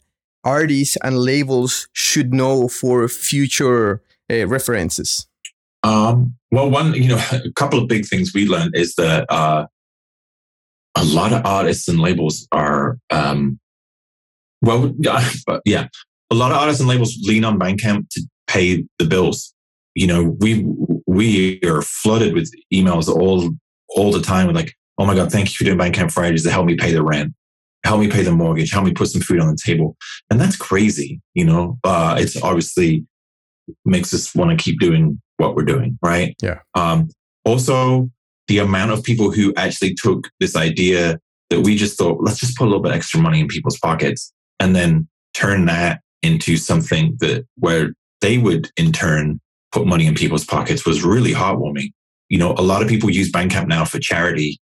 artists 0.43 0.97
and 1.03 1.19
labels 1.19 1.87
should 1.93 2.33
know 2.33 2.67
for 2.67 3.07
future 3.07 4.01
uh, 4.29 4.47
references? 4.47 5.27
Um, 5.83 6.35
well, 6.51 6.69
one, 6.69 6.93
you 6.93 7.09
know, 7.09 7.23
a 7.31 7.51
couple 7.55 7.79
of 7.79 7.87
big 7.87 8.05
things 8.05 8.31
we 8.33 8.47
learned 8.47 8.75
is 8.75 8.95
that 8.95 9.25
uh, 9.31 9.65
a 10.95 11.03
lot 11.05 11.33
of 11.33 11.45
artists 11.45 11.87
and 11.87 11.99
labels 11.99 12.47
are, 12.51 12.97
um, 13.09 13.59
well, 14.61 14.93
yeah, 15.65 15.87
a 16.31 16.35
lot 16.35 16.51
of 16.51 16.57
artists 16.57 16.79
and 16.79 16.89
labels 16.89 17.17
lean 17.23 17.43
on 17.43 17.59
Bandcamp 17.59 18.09
to 18.11 18.21
pay 18.47 18.85
the 18.99 19.05
bills. 19.05 19.53
You 19.95 20.07
know, 20.07 20.37
we 20.39 20.65
we 21.05 21.59
are 21.63 21.81
flooded 21.81 22.33
with 22.33 22.49
emails 22.73 23.09
all 23.09 23.49
all 23.89 24.11
the 24.11 24.21
time 24.21 24.47
with 24.47 24.55
like, 24.55 24.73
oh 24.97 25.05
my 25.05 25.15
God, 25.15 25.31
thank 25.31 25.49
you 25.49 25.55
for 25.55 25.63
doing 25.65 25.77
Bandcamp 25.77 26.11
Fridays 26.11 26.43
to 26.43 26.51
help 26.51 26.65
me 26.65 26.75
pay 26.75 26.93
the 26.93 27.03
rent, 27.03 27.33
help 27.83 27.99
me 27.99 28.07
pay 28.07 28.23
the 28.23 28.31
mortgage, 28.31 28.71
help 28.71 28.85
me 28.85 28.93
put 28.93 29.09
some 29.09 29.21
food 29.21 29.41
on 29.41 29.49
the 29.49 29.57
table. 29.61 29.97
And 30.29 30.39
that's 30.39 30.55
crazy, 30.55 31.21
you 31.33 31.43
know? 31.43 31.77
Uh, 31.83 32.15
it's 32.17 32.41
obviously 32.41 33.05
makes 33.83 34.13
us 34.13 34.33
want 34.33 34.57
to 34.57 34.63
keep 34.63 34.79
doing 34.79 35.21
what 35.41 35.55
we're 35.55 35.65
doing, 35.65 35.97
right? 36.01 36.35
Yeah. 36.41 36.59
Um, 36.75 37.09
also, 37.43 38.09
the 38.47 38.59
amount 38.59 38.91
of 38.91 39.03
people 39.03 39.31
who 39.31 39.53
actually 39.55 39.93
took 39.95 40.29
this 40.39 40.55
idea 40.55 41.19
that 41.49 41.61
we 41.61 41.75
just 41.75 41.97
thought, 41.97 42.21
let's 42.21 42.39
just 42.39 42.57
put 42.57 42.65
a 42.65 42.69
little 42.69 42.81
bit 42.81 42.93
extra 42.93 43.19
money 43.19 43.39
in 43.39 43.47
people's 43.47 43.79
pockets 43.79 44.31
and 44.59 44.75
then 44.75 45.07
turn 45.33 45.65
that 45.65 46.01
into 46.21 46.55
something 46.55 47.17
that 47.19 47.45
where 47.55 47.93
they 48.21 48.37
would 48.37 48.69
in 48.77 48.91
turn 48.91 49.39
put 49.71 49.87
money 49.87 50.05
in 50.05 50.15
people's 50.15 50.45
pockets 50.45 50.85
was 50.85 51.03
really 51.03 51.33
heartwarming. 51.33 51.91
You 52.29 52.37
know, 52.37 52.53
a 52.53 52.61
lot 52.61 52.81
of 52.81 52.87
people 52.87 53.09
use 53.09 53.31
Bandcamp 53.31 53.67
now 53.67 53.85
for 53.85 53.99
charity 53.99 54.59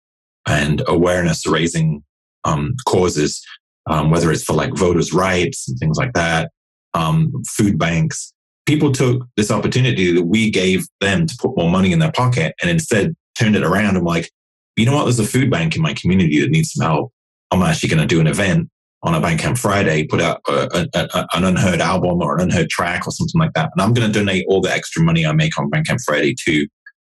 and 0.47 0.81
awareness 0.87 1.45
raising 1.45 2.03
um, 2.43 2.75
causes, 2.87 3.41
um, 3.89 4.09
whether 4.09 4.31
it's 4.31 4.43
for 4.43 4.53
like 4.53 4.75
voters' 4.75 5.13
rights 5.13 5.69
and 5.69 5.77
things 5.77 5.97
like 5.97 6.13
that, 6.13 6.51
um, 6.93 7.31
food 7.47 7.77
banks. 7.77 8.32
People 8.65 8.91
took 8.91 9.27
this 9.35 9.51
opportunity 9.51 10.13
that 10.13 10.23
we 10.23 10.49
gave 10.49 10.85
them 11.01 11.25
to 11.27 11.35
put 11.39 11.57
more 11.57 11.69
money 11.69 11.91
in 11.91 11.99
their 11.99 12.11
pocket 12.11 12.55
and 12.61 12.71
instead 12.71 13.13
turned 13.37 13.55
it 13.55 13.63
around 13.63 13.97
and 13.97 14.05
like, 14.05 14.29
you 14.75 14.85
know 14.85 14.95
what? 14.95 15.03
There's 15.03 15.19
a 15.19 15.25
food 15.25 15.51
bank 15.51 15.75
in 15.75 15.81
my 15.81 15.93
community 15.93 16.39
that 16.39 16.49
needs 16.49 16.71
some 16.71 16.85
help. 16.85 17.11
I'm 17.51 17.61
actually 17.61 17.89
going 17.89 18.01
to 18.01 18.07
do 18.07 18.19
an 18.19 18.27
event 18.27 18.69
on 19.03 19.13
a 19.13 19.21
Bandcamp 19.21 19.57
Friday, 19.57 20.05
put 20.05 20.21
out 20.21 20.41
a, 20.47 20.87
a, 20.93 21.07
a, 21.13 21.27
an 21.33 21.43
unheard 21.43 21.81
album 21.81 22.21
or 22.21 22.35
an 22.35 22.41
unheard 22.41 22.69
track 22.69 23.05
or 23.05 23.11
something 23.11 23.39
like 23.39 23.53
that. 23.53 23.69
And 23.73 23.81
I'm 23.81 23.93
going 23.93 24.11
to 24.11 24.19
donate 24.19 24.45
all 24.47 24.61
the 24.61 24.71
extra 24.71 25.03
money 25.03 25.25
I 25.25 25.33
make 25.33 25.57
on 25.59 25.69
Bandcamp 25.69 26.01
Friday 26.05 26.33
to 26.45 26.67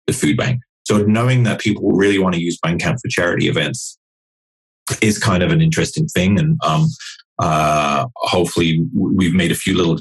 the 0.05 0.13
food 0.13 0.38
bank. 0.38 0.62
So 0.83 0.99
knowing 0.99 1.43
that 1.43 1.59
people 1.59 1.91
really 1.91 2.19
want 2.19 2.35
to 2.35 2.41
use 2.41 2.59
Bandcamp 2.63 2.97
for 3.01 3.09
charity 3.09 3.47
events 3.47 3.97
is 5.01 5.17
kind 5.17 5.43
of 5.43 5.51
an 5.51 5.62
interesting 5.62 6.07
thing. 6.07 6.39
And 6.39 6.59
um, 6.63 6.88
uh, 7.39 8.05
hopefully 8.15 8.85
we've 8.93 9.33
made 9.33 9.51
a 9.51 9.55
few 9.55 9.75
little 9.75 9.99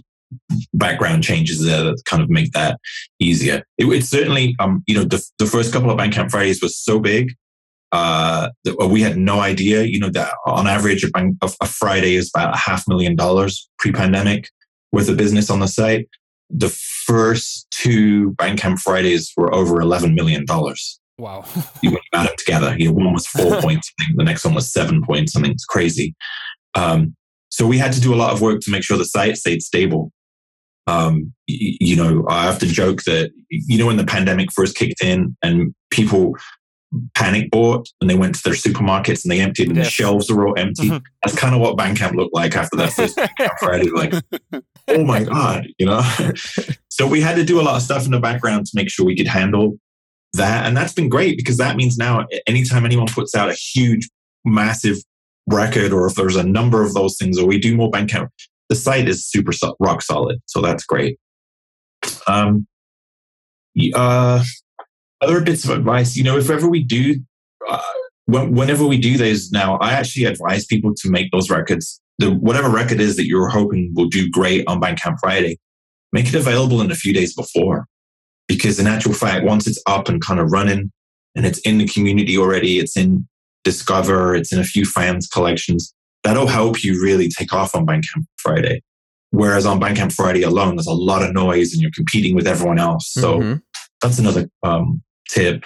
background 0.75 1.25
changes 1.25 1.65
there 1.65 1.83
that 1.85 2.03
kind 2.05 2.23
of 2.23 2.29
make 2.29 2.53
that 2.53 2.79
easier. 3.19 3.63
It, 3.79 3.87
it's 3.87 4.09
certainly, 4.09 4.55
um, 4.59 4.83
you 4.87 4.95
know, 4.95 5.05
the, 5.05 5.25
the 5.39 5.47
first 5.47 5.73
couple 5.73 5.91
of 5.91 5.99
Bandcamp 5.99 6.31
Fridays 6.31 6.63
was 6.63 6.79
so 6.79 6.99
big 6.99 7.35
uh, 7.93 8.51
we 8.87 9.01
had 9.01 9.17
no 9.17 9.41
idea, 9.41 9.83
you 9.83 9.99
know, 9.99 10.11
that 10.11 10.35
on 10.47 10.67
average, 10.67 11.05
a, 11.05 11.11
bank, 11.11 11.37
a, 11.43 11.67
Friday 11.67 12.17
is 12.17 12.31
about 12.35 12.55
a 12.55 12.59
half 12.59 12.87
million 12.87 13.17
dollars 13.17 13.69
pre-pandemic 13.79 14.51
worth 14.93 15.09
of 15.09 15.17
business 15.17 15.51
on 15.51 15.61
the 15.61 15.69
site. 15.69 16.07
The 16.51 16.69
first 16.69 17.67
two 17.71 18.33
Bandcamp 18.33 18.81
Fridays 18.81 19.33
were 19.37 19.55
over 19.55 19.77
$11 19.77 20.15
million. 20.15 20.45
Wow. 21.19 21.45
you 21.83 21.99
add 22.15 22.29
them 22.29 22.35
together. 22.37 22.77
You 22.79 22.89
know, 22.89 23.05
one 23.05 23.13
was 23.15 23.27
four 23.27 23.57
points, 23.61 23.91
the 24.15 24.25
next 24.25 24.45
one 24.45 24.55
was 24.55 24.71
seven 24.71 25.03
points, 25.03 25.33
something 25.33 25.57
crazy. 25.69 26.15
Um, 26.75 27.17
so 27.51 27.67
we 27.67 27.79
had 27.79 27.93
to 27.95 28.01
do 28.01 28.13
a 28.13 28.17
lot 28.17 28.33
of 28.33 28.43
work 28.43 28.61
to 28.61 28.71
make 28.71 28.83
sure 28.83 28.99
the 28.99 29.05
site 29.07 29.39
stayed 29.39 29.63
stable. 29.63 30.13
Um, 30.89 31.35
you 31.47 31.97
know, 31.97 32.25
I 32.29 32.49
often 32.49 32.69
joke 32.69 33.03
that, 33.03 33.31
you 33.51 33.79
know, 33.79 33.87
when 33.87 33.99
the 33.99 34.07
pandemic 34.07 34.53
first 34.53 34.75
kicked 34.75 35.03
in 35.03 35.37
and 35.43 35.75
people 35.91 36.35
panic 37.15 37.51
bought 37.51 37.87
and 38.01 38.09
they 38.09 38.15
went 38.15 38.35
to 38.35 38.43
their 38.43 38.55
supermarkets 38.55 39.23
and 39.23 39.31
they 39.31 39.41
emptied 39.41 39.69
and 39.69 39.77
yes. 39.77 39.87
the 39.87 39.91
shelves 39.91 40.31
were 40.31 40.49
all 40.49 40.59
empty. 40.59 40.89
Mm-hmm. 40.89 41.05
That's 41.23 41.37
kind 41.37 41.55
of 41.55 41.61
what 41.61 41.77
Bandcamp 41.77 42.15
looked 42.15 42.35
like 42.35 42.57
after 42.57 42.77
that 42.79 42.93
first 42.93 43.21
Friday. 43.61 43.91
Like, 43.91 44.15
oh 44.89 45.05
my 45.05 45.25
God, 45.25 45.67
you 45.79 45.87
know? 45.87 46.03
so 46.89 47.07
we 47.07 47.21
had 47.21 47.37
to 47.37 47.45
do 47.45 47.61
a 47.61 47.63
lot 47.63 47.77
of 47.77 47.83
stuff 47.83 48.07
in 48.07 48.11
the 48.11 48.21
background 48.21 48.67
to 48.67 48.73
make 48.75 48.91
sure 48.91 49.05
we 49.05 49.17
could 49.17 49.27
handle 49.27 49.79
that. 50.35 50.67
And 50.67 50.77
that's 50.77 50.95
been 50.95 51.09
great 51.09 51.37
because 51.37 51.59
that 51.59 51.77
means 51.77 51.99
now 51.99 52.27
anytime 52.47 52.87
anyone 52.87 53.07
puts 53.07 53.35
out 53.35 53.51
a 53.51 53.55
huge, 53.55 54.09
massive 54.45 54.97
record 55.47 55.93
or 55.93 56.07
if 56.07 56.15
there's 56.15 56.37
a 56.37 56.45
number 56.45 56.83
of 56.83 56.95
those 56.95 57.17
things 57.19 57.39
or 57.39 57.47
we 57.47 57.59
do 57.59 57.77
more 57.77 57.91
Bandcamp, 57.91 58.29
the 58.69 58.75
site 58.75 59.09
is 59.09 59.27
super 59.27 59.53
so- 59.53 59.77
rock 59.81 60.03
solid. 60.03 60.41
So 60.47 60.61
that's 60.61 60.85
great. 60.85 61.19
Um, 62.27 62.67
uh, 63.95 64.45
other 65.21 65.41
bits 65.41 65.65
of 65.65 65.71
advice, 65.71 66.17
you 66.17 66.25
know, 66.25 66.37
if 66.37 66.51
ever 66.51 66.69
we 66.69 66.83
do, 66.83 67.17
uh, 67.69 67.81
whenever 68.27 68.87
we 68.87 68.99
do 68.99 69.17
those 69.17 69.51
now, 69.51 69.77
I 69.79 69.93
actually 69.93 70.25
advise 70.25 70.67
people 70.67 70.95
to 70.97 71.11
make 71.11 71.31
those 71.33 71.51
records. 71.51 72.01
The 72.19 72.31
whatever 72.31 72.69
record 72.69 73.01
is 73.01 73.17
that 73.17 73.27
you're 73.27 73.49
hoping 73.49 73.93
will 73.95 74.09
do 74.09 74.29
great 74.31 74.67
on 74.67 74.81
Bandcamp 74.81 75.17
Friday, 75.21 75.59
make 76.13 76.29
it 76.29 76.35
available 76.35 76.81
in 76.81 76.91
a 76.91 76.97
few 76.97 77.13
days 77.13 77.35
before, 77.35 77.87
because 78.49 78.79
in 78.79 78.87
actual 78.87 79.13
fact, 79.15 79.45
once 79.45 79.67
it's 79.67 79.83
up 79.87 80.09
and 80.09 80.21
kind 80.21 80.41
of 80.41 80.51
running, 80.51 80.91
and 81.37 81.47
it's 81.47 81.61
in 81.61 81.79
the 81.79 81.87
community 81.87 82.37
already, 82.37 82.79
it's 82.79 82.97
in 82.97 83.29
Discover, 83.65 84.35
it's 84.35 84.53
in 84.53 84.61
a 84.61 84.65
few 84.65 84.85
fans 84.85 85.27
collections. 85.27 85.95
That'll 86.29 86.47
help 86.47 86.85
you 86.85 87.03
really 87.03 87.31
take 87.31 87.55
off 87.55 87.75
on 87.75 87.87
Bandcamp 87.87 88.27
Friday. 88.37 88.83
Whereas 89.31 89.65
on 89.65 89.81
Bandcamp 89.81 90.13
Friday 90.13 90.43
alone, 90.43 90.77
there's 90.77 90.87
a 90.87 90.93
lot 90.93 91.23
of 91.23 91.33
noise 91.33 91.73
and 91.73 91.81
you're 91.81 91.91
competing 91.95 92.35
with 92.35 92.47
everyone 92.47 92.79
else. 92.79 93.11
So 93.11 93.39
mm-hmm. 93.39 93.55
that's 94.03 94.19
another 94.19 94.47
um, 94.63 95.03
tip. 95.31 95.65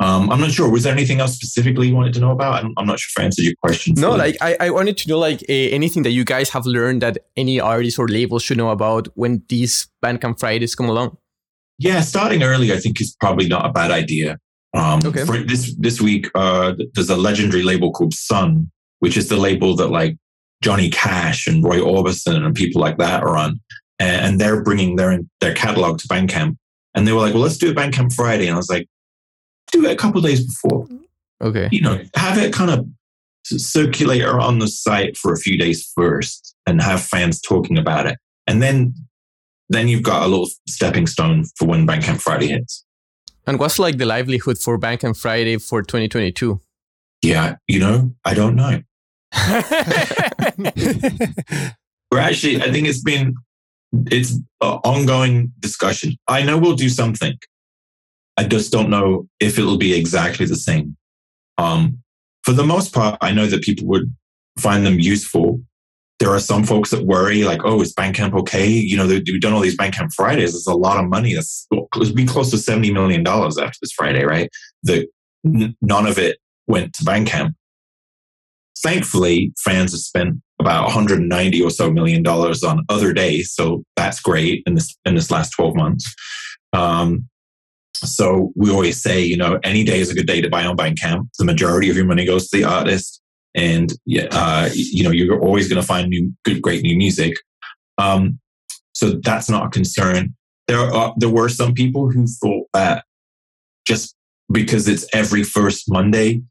Um, 0.00 0.30
I'm 0.30 0.38
not 0.38 0.52
sure. 0.52 0.70
Was 0.70 0.84
there 0.84 0.92
anything 0.92 1.18
else 1.18 1.34
specifically 1.34 1.88
you 1.88 1.96
wanted 1.96 2.12
to 2.14 2.20
know 2.20 2.30
about? 2.30 2.62
I'm, 2.62 2.72
I'm 2.76 2.86
not 2.86 3.00
sure 3.00 3.20
if 3.20 3.20
I 3.20 3.26
answered 3.26 3.46
your 3.46 3.54
question. 3.60 3.94
No, 3.96 4.14
like 4.14 4.36
I, 4.40 4.56
I 4.60 4.70
wanted 4.70 4.96
to 4.98 5.08
know 5.08 5.18
like 5.18 5.42
uh, 5.48 5.52
anything 5.52 6.04
that 6.04 6.12
you 6.12 6.24
guys 6.24 6.50
have 6.50 6.66
learned 6.66 7.02
that 7.02 7.18
any 7.36 7.58
artists 7.58 7.98
or 7.98 8.06
labels 8.06 8.44
should 8.44 8.58
know 8.58 8.70
about 8.70 9.08
when 9.16 9.42
these 9.48 9.88
Bandcamp 10.04 10.38
Fridays 10.38 10.76
come 10.76 10.88
along. 10.88 11.16
Yeah, 11.80 12.00
starting 12.02 12.44
early 12.44 12.72
I 12.72 12.76
think 12.76 13.00
is 13.00 13.16
probably 13.18 13.48
not 13.48 13.66
a 13.66 13.72
bad 13.72 13.90
idea. 13.90 14.38
Um, 14.72 15.00
okay. 15.04 15.24
For 15.24 15.38
this 15.38 15.74
this 15.80 16.00
week, 16.00 16.30
uh, 16.36 16.74
there's 16.94 17.10
a 17.10 17.16
legendary 17.16 17.64
label 17.64 17.90
called 17.90 18.14
Sun, 18.14 18.70
which 19.00 19.16
is 19.16 19.28
the 19.28 19.36
label 19.36 19.76
that 19.76 19.88
like 19.88 20.16
Johnny 20.62 20.90
Cash 20.90 21.46
and 21.46 21.62
Roy 21.62 21.78
Orbison 21.78 22.44
and 22.44 22.54
people 22.54 22.80
like 22.80 22.98
that 22.98 23.22
are 23.22 23.36
on, 23.36 23.60
and, 23.98 24.40
they're 24.40 24.62
bringing 24.62 24.96
their 24.96 25.18
their 25.40 25.54
catalog 25.54 25.98
to 25.98 26.08
Bandcamp. 26.08 26.56
And 26.94 27.06
they 27.06 27.12
were 27.12 27.20
like, 27.20 27.34
"Well, 27.34 27.42
let's 27.42 27.58
do 27.58 27.70
a 27.70 27.74
Bandcamp 27.74 28.14
Friday," 28.14 28.46
and 28.46 28.54
I 28.54 28.56
was 28.56 28.70
like, 28.70 28.88
do 29.72 29.84
it 29.84 29.92
a 29.92 29.96
couple 29.96 30.20
days 30.20 30.46
before. 30.46 30.86
Okay. 31.42 31.68
You 31.70 31.82
know, 31.82 32.00
have 32.14 32.38
it 32.38 32.52
kind 32.52 32.70
of 32.70 32.86
circulate 33.44 34.22
around 34.22 34.58
the 34.58 34.68
site 34.68 35.16
for 35.16 35.32
a 35.32 35.36
few 35.36 35.58
days 35.58 35.90
first 35.94 36.54
and 36.66 36.80
have 36.80 37.02
fans 37.02 37.40
talking 37.40 37.78
about 37.78 38.06
it. 38.06 38.18
And 38.46 38.62
then 38.62 38.94
then 39.68 39.88
you've 39.88 40.02
got 40.02 40.22
a 40.22 40.28
little 40.28 40.48
stepping 40.68 41.08
stone 41.08 41.44
for 41.56 41.66
when 41.66 41.86
Bandcamp 41.86 42.20
Friday 42.20 42.48
hits. 42.48 42.84
And 43.48 43.58
what's 43.58 43.80
like 43.80 43.98
the 43.98 44.06
livelihood 44.06 44.58
for 44.58 44.78
Bandcamp 44.78 45.16
Friday 45.16 45.56
for 45.56 45.82
2022? 45.82 46.60
Yeah, 47.22 47.56
you 47.66 47.80
know, 47.80 48.14
I 48.24 48.34
don't 48.34 48.54
know. 48.54 48.82
We're 52.10 52.20
actually, 52.20 52.62
I 52.62 52.70
think 52.70 52.86
it's 52.86 53.02
been, 53.02 53.34
it's 54.06 54.32
an 54.32 54.42
ongoing 54.84 55.52
discussion. 55.58 56.16
I 56.28 56.42
know 56.42 56.58
we'll 56.58 56.76
do 56.76 56.88
something. 56.88 57.36
I 58.36 58.44
just 58.44 58.70
don't 58.70 58.90
know 58.90 59.28
if 59.40 59.58
it'll 59.58 59.78
be 59.78 59.94
exactly 59.94 60.46
the 60.46 60.56
same. 60.56 60.96
Um, 61.58 62.02
for 62.44 62.52
the 62.52 62.64
most 62.64 62.92
part, 62.94 63.18
I 63.20 63.32
know 63.32 63.46
that 63.46 63.62
people 63.62 63.86
would 63.88 64.14
find 64.58 64.84
them 64.84 65.00
useful. 65.00 65.60
There 66.18 66.30
are 66.30 66.40
some 66.40 66.64
folks 66.64 66.90
that 66.90 67.04
worry, 67.04 67.44
like, 67.44 67.60
oh, 67.64 67.80
is 67.82 67.94
Bandcamp 67.94 68.34
okay? 68.40 68.68
You 68.68 68.96
know, 68.96 69.06
we've 69.06 69.40
done 69.40 69.52
all 69.52 69.60
these 69.60 69.76
Bandcamp 69.76 70.12
Fridays. 70.14 70.54
It's 70.54 70.66
a 70.66 70.74
lot 70.74 71.02
of 71.02 71.08
money. 71.10 71.34
That's 71.34 71.66
it's 71.96 72.12
been 72.12 72.26
close 72.26 72.50
to 72.50 72.56
$70 72.56 72.92
million 72.92 73.26
after 73.26 73.78
this 73.80 73.92
Friday, 73.92 74.24
right? 74.24 74.48
That 74.84 75.08
none 75.44 76.06
of 76.06 76.18
it 76.18 76.38
went 76.66 76.92
to 76.94 77.04
Bandcamp. 77.04 77.54
Thankfully, 78.82 79.52
fans 79.58 79.92
have 79.92 80.00
spent 80.00 80.36
about 80.60 80.84
190 80.84 81.62
or 81.62 81.70
so 81.70 81.90
million 81.90 82.22
dollars 82.22 82.62
on 82.62 82.84
other 82.88 83.12
days. 83.12 83.52
So 83.52 83.84
that's 83.96 84.20
great 84.20 84.62
in 84.66 84.74
this 84.74 84.96
in 85.04 85.14
this 85.14 85.30
last 85.30 85.50
12 85.50 85.76
months. 85.76 86.14
Um, 86.72 87.28
so 87.94 88.52
we 88.54 88.70
always 88.70 89.00
say, 89.00 89.22
you 89.22 89.36
know, 89.36 89.58
any 89.64 89.82
day 89.84 90.00
is 90.00 90.10
a 90.10 90.14
good 90.14 90.26
day 90.26 90.40
to 90.40 90.50
buy 90.50 90.64
on 90.64 90.76
Bandcamp. 90.76 91.28
The 91.38 91.44
majority 91.44 91.88
of 91.90 91.96
your 91.96 92.04
money 92.04 92.26
goes 92.26 92.48
to 92.48 92.56
the 92.58 92.64
artist, 92.64 93.20
and 93.54 93.92
uh, 94.30 94.68
you 94.72 95.02
know 95.02 95.10
you're 95.10 95.40
always 95.40 95.68
going 95.68 95.80
to 95.80 95.86
find 95.86 96.08
new, 96.08 96.32
good, 96.44 96.60
great 96.60 96.82
new 96.82 96.96
music. 96.96 97.36
Um, 97.98 98.38
so 98.92 99.20
that's 99.22 99.48
not 99.48 99.66
a 99.66 99.70
concern. 99.70 100.34
There 100.68 100.80
are 100.80 101.14
there 101.16 101.30
were 101.30 101.48
some 101.48 101.74
people 101.74 102.10
who 102.10 102.26
thought 102.26 102.66
that 102.74 103.04
just 103.86 104.14
because 104.52 104.88
it's 104.88 105.06
every 105.12 105.42
first 105.42 105.90
Monday, 105.90 106.42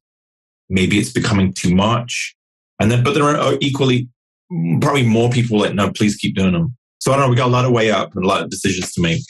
maybe 0.69 0.99
it's 0.99 1.11
becoming 1.11 1.53
too 1.53 1.73
much. 1.73 2.35
And 2.79 2.91
then, 2.91 3.03
but 3.03 3.13
there 3.13 3.23
are 3.23 3.37
uh, 3.37 3.57
equally 3.61 4.09
mm, 4.51 4.81
probably 4.81 5.03
more 5.03 5.29
people 5.29 5.59
that 5.59 5.75
no, 5.75 5.91
please 5.91 6.15
keep 6.15 6.35
doing 6.35 6.53
them. 6.53 6.75
So 6.99 7.11
I 7.11 7.17
don't 7.17 7.25
know. 7.25 7.29
We 7.29 7.35
got 7.35 7.47
a 7.47 7.51
lot 7.51 7.65
of 7.65 7.71
way 7.71 7.91
up 7.91 8.15
and 8.15 8.23
a 8.23 8.27
lot 8.27 8.41
of 8.41 8.49
decisions 8.49 8.91
to 8.93 9.01
make. 9.01 9.21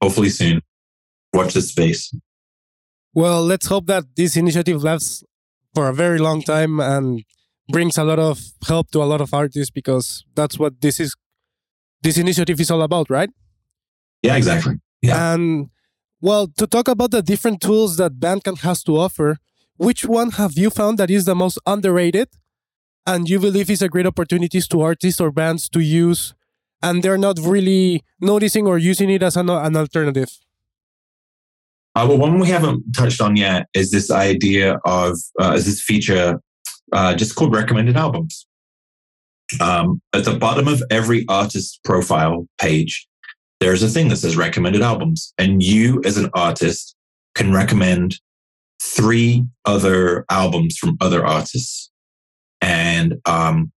Hopefully 0.00 0.28
soon 0.28 0.62
watch 1.32 1.54
this 1.54 1.70
space. 1.70 2.12
Well, 3.14 3.42
let's 3.42 3.66
hope 3.66 3.86
that 3.86 4.04
this 4.16 4.36
initiative 4.36 4.82
lasts 4.82 5.24
for 5.74 5.88
a 5.88 5.94
very 5.94 6.18
long 6.18 6.42
time 6.42 6.80
and 6.80 7.24
brings 7.68 7.98
a 7.98 8.04
lot 8.04 8.18
of 8.18 8.40
help 8.66 8.90
to 8.92 9.02
a 9.02 9.04
lot 9.04 9.20
of 9.20 9.34
artists 9.34 9.70
because 9.70 10.24
that's 10.34 10.58
what 10.58 10.80
this 10.80 11.00
is 11.00 11.14
this 12.02 12.16
initiative 12.16 12.60
is 12.60 12.70
all 12.70 12.82
about, 12.82 13.10
right? 13.10 13.30
Yeah, 14.22 14.36
exactly. 14.36 14.76
Yeah. 15.02 15.34
And 15.34 15.70
well, 16.20 16.48
to 16.58 16.66
talk 16.66 16.88
about 16.88 17.10
the 17.10 17.22
different 17.22 17.60
tools 17.60 17.96
that 17.96 18.18
Bandcamp 18.18 18.60
has 18.60 18.82
to 18.84 18.96
offer, 18.96 19.38
which 19.78 20.04
one 20.04 20.32
have 20.32 20.52
you 20.54 20.70
found 20.70 20.98
that 20.98 21.10
is 21.10 21.24
the 21.24 21.34
most 21.34 21.58
underrated 21.64 22.28
and 23.06 23.28
you 23.28 23.40
believe 23.40 23.70
is 23.70 23.80
a 23.80 23.88
great 23.88 24.06
opportunities 24.06 24.68
to 24.68 24.82
artists 24.82 25.20
or 25.20 25.30
bands 25.30 25.68
to 25.70 25.80
use 25.80 26.34
and 26.82 27.02
they're 27.02 27.18
not 27.18 27.38
really 27.38 28.02
noticing 28.20 28.66
or 28.66 28.76
using 28.76 29.08
it 29.08 29.22
as 29.22 29.36
an, 29.36 29.48
an 29.48 29.76
alternative? 29.76 30.28
Uh, 31.94 32.06
well, 32.08 32.18
one 32.18 32.38
we 32.38 32.48
haven't 32.48 32.82
touched 32.92 33.20
on 33.20 33.36
yet 33.36 33.66
is 33.74 33.90
this 33.90 34.10
idea 34.10 34.78
of 34.84 35.18
uh, 35.40 35.52
is 35.56 35.64
this 35.64 35.82
feature 35.82 36.40
uh, 36.92 37.14
just 37.14 37.34
called 37.34 37.54
recommended 37.54 37.96
albums. 37.96 38.46
Um, 39.60 40.00
at 40.12 40.24
the 40.24 40.36
bottom 40.36 40.68
of 40.68 40.82
every 40.90 41.24
artist 41.28 41.80
profile 41.84 42.46
page, 42.60 43.08
there's 43.60 43.82
a 43.82 43.88
thing 43.88 44.08
that 44.08 44.16
says 44.16 44.36
recommended 44.36 44.82
albums, 44.82 45.32
and 45.38 45.62
you 45.62 46.00
as 46.04 46.18
an 46.18 46.30
artist 46.34 46.94
can 47.34 47.52
recommend 47.52 48.20
three 48.80 49.44
other 49.64 50.24
albums 50.30 50.76
from 50.76 50.96
other 51.00 51.24
artists. 51.24 51.90
And 52.60 53.16
um, 53.26 53.72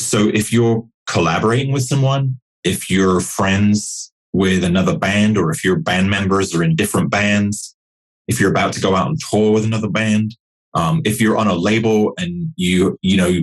so 0.00 0.28
if 0.28 0.52
you're 0.52 0.84
collaborating 1.08 1.72
with 1.72 1.84
someone, 1.84 2.38
if 2.64 2.90
you're 2.90 3.20
friends 3.20 4.12
with 4.32 4.64
another 4.64 4.96
band, 4.96 5.36
or 5.36 5.50
if 5.50 5.64
your 5.64 5.76
band 5.76 6.10
members 6.10 6.54
are 6.54 6.62
in 6.62 6.76
different 6.76 7.10
bands, 7.10 7.76
if 8.28 8.40
you're 8.40 8.50
about 8.50 8.72
to 8.74 8.80
go 8.80 8.94
out 8.94 9.08
and 9.08 9.18
tour 9.30 9.52
with 9.52 9.64
another 9.64 9.90
band, 9.90 10.36
um, 10.74 11.02
if 11.04 11.20
you're 11.20 11.36
on 11.36 11.48
a 11.48 11.54
label 11.54 12.12
and 12.18 12.50
you 12.56 12.96
you 13.02 13.16
know 13.16 13.40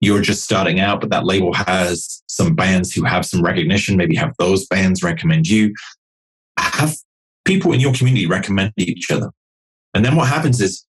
you're 0.00 0.22
just 0.22 0.42
starting 0.42 0.80
out, 0.80 1.00
but 1.00 1.10
that 1.10 1.26
label 1.26 1.52
has 1.52 2.22
some 2.26 2.56
bands 2.56 2.92
who 2.92 3.04
have 3.04 3.24
some 3.24 3.40
recognition, 3.40 3.96
maybe 3.96 4.16
have 4.16 4.34
those 4.38 4.66
bands 4.66 5.02
recommend 5.02 5.46
you. 5.46 5.72
Have 6.58 6.96
people 7.44 7.72
in 7.72 7.78
your 7.78 7.92
community 7.92 8.26
recommend 8.26 8.72
each 8.76 9.10
other. 9.12 9.30
And 9.94 10.04
then 10.04 10.16
what 10.16 10.28
happens 10.28 10.60
is 10.60 10.84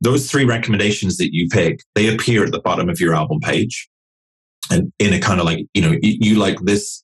those 0.00 0.30
three 0.30 0.44
recommendations 0.44 1.16
that 1.16 1.34
you 1.34 1.48
pick, 1.48 1.80
they 1.94 2.12
appear 2.12 2.44
at 2.44 2.52
the 2.52 2.60
bottom 2.60 2.88
of 2.88 3.00
your 3.00 3.14
album 3.14 3.40
page. 3.40 3.88
And 4.70 4.92
in 4.98 5.12
a 5.12 5.20
kind 5.20 5.40
of 5.40 5.46
like, 5.46 5.66
you 5.74 5.82
know, 5.82 5.96
you 6.02 6.36
like 6.36 6.58
this 6.60 7.02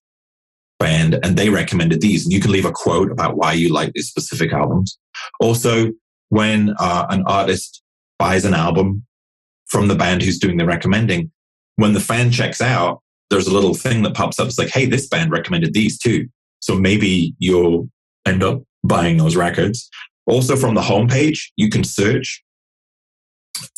band 0.78 1.18
and 1.22 1.36
they 1.36 1.50
recommended 1.50 2.00
these, 2.00 2.24
and 2.24 2.32
you 2.32 2.40
can 2.40 2.50
leave 2.50 2.64
a 2.64 2.72
quote 2.72 3.12
about 3.12 3.36
why 3.36 3.52
you 3.52 3.68
like 3.68 3.92
these 3.92 4.08
specific 4.08 4.52
albums. 4.52 4.98
Also, 5.40 5.90
when 6.30 6.74
uh, 6.78 7.06
an 7.10 7.22
artist 7.26 7.82
buys 8.18 8.44
an 8.44 8.54
album 8.54 9.04
from 9.68 9.88
the 9.88 9.94
band 9.94 10.22
who's 10.22 10.38
doing 10.38 10.56
the 10.56 10.64
recommending, 10.64 11.30
when 11.76 11.92
the 11.92 12.00
fan 12.00 12.30
checks 12.30 12.60
out, 12.60 13.02
there's 13.28 13.46
a 13.46 13.52
little 13.52 13.74
thing 13.74 14.02
that 14.02 14.14
pops 14.14 14.40
up. 14.40 14.46
It's 14.46 14.58
like, 14.58 14.70
hey, 14.70 14.86
this 14.86 15.06
band 15.06 15.30
recommended 15.30 15.74
these 15.74 15.98
too. 15.98 16.28
So 16.60 16.74
maybe 16.74 17.34
you'll 17.38 17.88
end 18.26 18.42
up 18.42 18.62
buying 18.82 19.18
those 19.18 19.36
records. 19.36 19.88
Also, 20.26 20.56
from 20.56 20.74
the 20.74 20.80
homepage, 20.80 21.38
you 21.56 21.68
can 21.68 21.84
search 21.84 22.42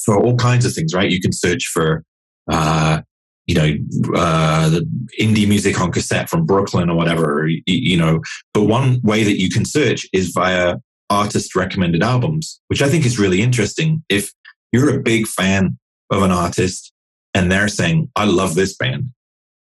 for 0.04 0.18
all 0.18 0.36
kinds 0.36 0.64
of 0.64 0.72
things, 0.74 0.94
right? 0.94 1.10
You 1.10 1.20
can 1.20 1.32
search 1.32 1.66
for, 1.66 2.04
uh, 2.50 3.00
you 3.46 3.54
know, 3.54 3.74
uh, 4.16 4.68
the 4.68 4.86
indie 5.20 5.48
music 5.48 5.80
on 5.80 5.90
cassette 5.90 6.28
from 6.28 6.46
Brooklyn 6.46 6.90
or 6.90 6.96
whatever, 6.96 7.46
you, 7.48 7.62
you 7.66 7.96
know. 7.96 8.20
But 8.54 8.64
one 8.64 9.00
way 9.02 9.24
that 9.24 9.40
you 9.40 9.50
can 9.50 9.64
search 9.64 10.06
is 10.12 10.32
via 10.34 10.76
artist 11.10 11.54
recommended 11.54 12.02
albums, 12.02 12.60
which 12.68 12.82
I 12.82 12.88
think 12.88 13.04
is 13.04 13.18
really 13.18 13.42
interesting. 13.42 14.02
If 14.08 14.30
you're 14.72 14.94
a 14.94 15.02
big 15.02 15.26
fan 15.26 15.78
of 16.10 16.22
an 16.22 16.30
artist 16.30 16.92
and 17.34 17.50
they're 17.50 17.68
saying, 17.68 18.10
I 18.16 18.24
love 18.24 18.54
this 18.54 18.76
band, 18.76 19.12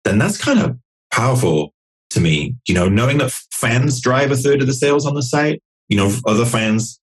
then 0.03 0.17
that's 0.17 0.37
kind 0.37 0.59
of 0.59 0.77
powerful 1.11 1.73
to 2.11 2.21
me. 2.21 2.55
You 2.67 2.75
know, 2.75 2.89
knowing 2.89 3.17
that 3.19 3.31
fans 3.51 4.01
drive 4.01 4.31
a 4.31 4.37
third 4.37 4.61
of 4.61 4.67
the 4.67 4.73
sales 4.73 5.05
on 5.05 5.15
the 5.15 5.23
site, 5.23 5.61
you 5.89 5.97
know, 5.97 6.11
other 6.25 6.45
fans 6.45 6.99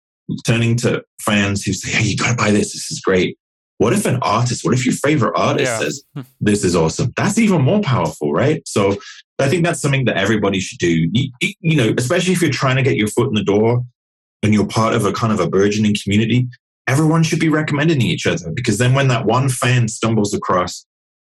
turning 0.46 0.76
to 0.76 1.02
fans 1.20 1.64
who 1.64 1.72
say, 1.72 1.90
Hey, 1.90 2.04
you 2.04 2.16
got 2.16 2.30
to 2.30 2.36
buy 2.36 2.50
this. 2.50 2.72
This 2.72 2.90
is 2.90 3.00
great. 3.00 3.36
What 3.78 3.92
if 3.92 4.04
an 4.04 4.18
artist, 4.22 4.64
what 4.64 4.74
if 4.74 4.84
your 4.84 4.94
favorite 4.94 5.32
artist 5.36 5.70
yeah. 5.70 5.78
says, 5.78 6.04
This 6.40 6.64
is 6.64 6.76
awesome? 6.76 7.12
That's 7.16 7.38
even 7.38 7.62
more 7.62 7.80
powerful, 7.80 8.32
right? 8.32 8.62
So 8.66 8.96
I 9.38 9.48
think 9.48 9.64
that's 9.64 9.80
something 9.80 10.04
that 10.04 10.16
everybody 10.16 10.60
should 10.60 10.78
do. 10.78 11.08
You, 11.12 11.30
you 11.60 11.76
know, 11.76 11.94
especially 11.96 12.32
if 12.32 12.42
you're 12.42 12.50
trying 12.50 12.76
to 12.76 12.82
get 12.82 12.96
your 12.96 13.08
foot 13.08 13.28
in 13.28 13.34
the 13.34 13.44
door 13.44 13.82
and 14.42 14.52
you're 14.52 14.66
part 14.66 14.94
of 14.94 15.04
a 15.04 15.12
kind 15.12 15.32
of 15.32 15.40
a 15.40 15.48
burgeoning 15.48 15.94
community, 16.02 16.46
everyone 16.86 17.22
should 17.22 17.40
be 17.40 17.48
recommending 17.48 18.02
each 18.02 18.26
other 18.26 18.50
because 18.52 18.78
then 18.78 18.94
when 18.94 19.08
that 19.08 19.24
one 19.24 19.48
fan 19.48 19.88
stumbles 19.88 20.34
across 20.34 20.86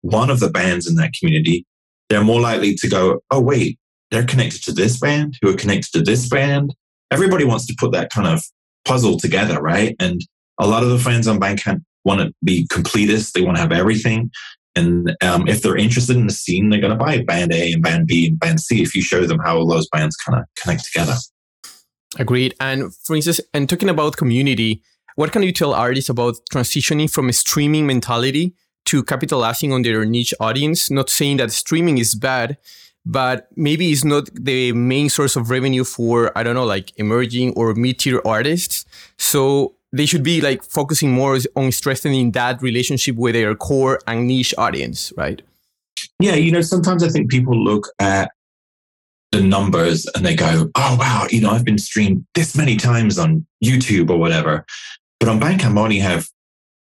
one 0.01 0.29
of 0.29 0.39
the 0.39 0.49
bands 0.49 0.87
in 0.87 0.95
that 0.95 1.13
community, 1.17 1.65
they're 2.09 2.23
more 2.23 2.41
likely 2.41 2.75
to 2.75 2.89
go, 2.89 3.21
oh, 3.31 3.39
wait, 3.39 3.79
they're 4.11 4.25
connected 4.25 4.63
to 4.63 4.71
this 4.71 4.99
band 4.99 5.37
who 5.41 5.49
are 5.49 5.55
connected 5.55 5.91
to 5.93 6.01
this 6.01 6.27
band. 6.27 6.75
Everybody 7.13 7.45
wants 7.45 7.67
to 7.67 7.75
put 7.77 7.91
that 7.91 8.11
kind 8.11 8.27
of 8.27 8.41
puzzle 8.85 9.17
together, 9.17 9.61
right? 9.61 9.95
And 9.99 10.19
a 10.59 10.67
lot 10.67 10.83
of 10.83 10.89
the 10.89 10.99
fans 10.99 11.27
on 11.27 11.39
Bandcamp 11.39 11.81
want 12.03 12.21
to 12.21 12.33
be 12.43 12.67
completists. 12.67 13.31
They 13.31 13.41
want 13.41 13.57
to 13.57 13.61
have 13.61 13.71
everything. 13.71 14.31
And 14.75 15.15
um, 15.21 15.47
if 15.47 15.61
they're 15.61 15.77
interested 15.77 16.15
in 16.15 16.25
the 16.25 16.33
scene, 16.33 16.69
they're 16.69 16.81
going 16.81 16.97
to 16.97 17.05
buy 17.05 17.21
band 17.21 17.53
A 17.53 17.71
and 17.73 17.83
band 17.83 18.07
B 18.07 18.27
and 18.27 18.39
band 18.39 18.59
C 18.59 18.81
if 18.81 18.95
you 18.95 19.01
show 19.01 19.25
them 19.25 19.39
how 19.45 19.57
all 19.57 19.67
those 19.67 19.87
bands 19.89 20.15
kind 20.15 20.39
of 20.39 20.45
connect 20.59 20.85
together. 20.85 21.13
Agreed. 22.17 22.55
And 22.59 22.93
for 23.05 23.15
instance, 23.15 23.39
and 23.53 23.69
talking 23.69 23.89
about 23.89 24.17
community, 24.17 24.81
what 25.15 25.31
can 25.31 25.43
you 25.43 25.51
tell 25.51 25.73
artists 25.73 26.09
about 26.09 26.35
transitioning 26.51 27.09
from 27.11 27.29
a 27.29 27.33
streaming 27.33 27.85
mentality 27.85 28.55
to 28.85 29.03
capitalizing 29.03 29.71
on 29.71 29.83
their 29.83 30.03
niche 30.05 30.33
audience? 30.39 30.89
Not 30.89 31.09
saying 31.09 31.37
that 31.37 31.51
streaming 31.51 31.99
is 31.99 32.15
bad, 32.15 32.57
but 33.05 33.47
maybe 33.55 33.91
it's 33.91 34.05
not 34.05 34.29
the 34.33 34.71
main 34.73 35.09
source 35.09 35.35
of 35.35 35.49
revenue 35.49 35.83
for, 35.83 36.35
I 36.37 36.43
don't 36.43 36.55
know, 36.55 36.65
like 36.65 36.93
emerging 36.97 37.53
or 37.55 37.73
mid 37.73 37.99
tier 37.99 38.21
artists. 38.25 38.85
So 39.17 39.75
they 39.91 40.05
should 40.05 40.23
be 40.23 40.41
like 40.41 40.63
focusing 40.63 41.11
more 41.11 41.37
on 41.55 41.71
strengthening 41.71 42.31
that 42.31 42.61
relationship 42.61 43.15
with 43.15 43.35
their 43.35 43.55
core 43.55 43.99
and 44.07 44.27
niche 44.27 44.53
audience, 44.57 45.11
right? 45.17 45.41
Yeah, 46.19 46.35
you 46.35 46.51
know, 46.51 46.61
sometimes 46.61 47.03
I 47.03 47.09
think 47.09 47.29
people 47.29 47.55
look 47.55 47.89
at 47.99 48.31
the 49.31 49.41
numbers 49.41 50.05
and 50.15 50.25
they 50.25 50.35
go, 50.35 50.69
oh, 50.75 50.97
wow, 50.99 51.27
you 51.29 51.41
know, 51.41 51.49
I've 51.49 51.65
been 51.65 51.77
streamed 51.77 52.25
this 52.35 52.55
many 52.55 52.77
times 52.77 53.17
on 53.17 53.45
YouTube 53.63 54.09
or 54.09 54.17
whatever. 54.17 54.65
But 55.19 55.29
on 55.29 55.39
Bandcamp, 55.39 55.77
I 55.77 55.81
only 55.81 55.99
have 55.99 56.27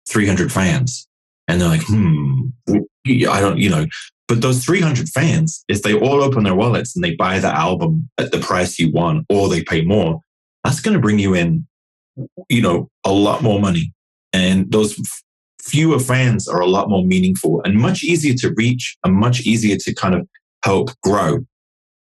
300 0.09 0.53
fans. 0.53 1.07
And 1.49 1.61
they're 1.61 1.69
like, 1.69 1.83
hmm, 1.85 2.49
I 3.07 3.41
don't, 3.41 3.59
you 3.59 3.71
know, 3.71 3.87
but 4.31 4.43
those 4.43 4.65
300 4.65 5.09
fans, 5.09 5.65
if 5.67 5.83
they 5.83 5.93
all 5.93 6.23
open 6.23 6.45
their 6.45 6.55
wallets 6.55 6.95
and 6.95 7.03
they 7.03 7.17
buy 7.17 7.41
the 7.41 7.49
album 7.49 8.09
at 8.17 8.31
the 8.31 8.39
price 8.39 8.79
you 8.79 8.93
want 8.93 9.27
or 9.29 9.49
they 9.49 9.65
pay 9.65 9.83
more, 9.83 10.21
that's 10.63 10.79
going 10.79 10.95
to 10.95 11.01
bring 11.01 11.19
you 11.19 11.35
in, 11.35 11.67
you 12.49 12.63
know, 12.63 12.89
a 13.05 13.11
lot 13.11 13.43
more 13.43 13.59
money. 13.59 13.93
And 14.33 14.71
those 14.71 14.97
f- 14.97 15.23
fewer 15.61 15.99
fans 15.99 16.47
are 16.47 16.61
a 16.61 16.67
lot 16.69 16.89
more 16.89 17.05
meaningful 17.05 17.61
and 17.65 17.75
much 17.75 18.05
easier 18.05 18.35
to 18.35 18.55
reach 18.57 18.97
and 19.03 19.17
much 19.17 19.41
easier 19.41 19.77
to 19.79 19.93
kind 19.95 20.15
of 20.15 20.29
help 20.65 20.91
grow. 21.03 21.41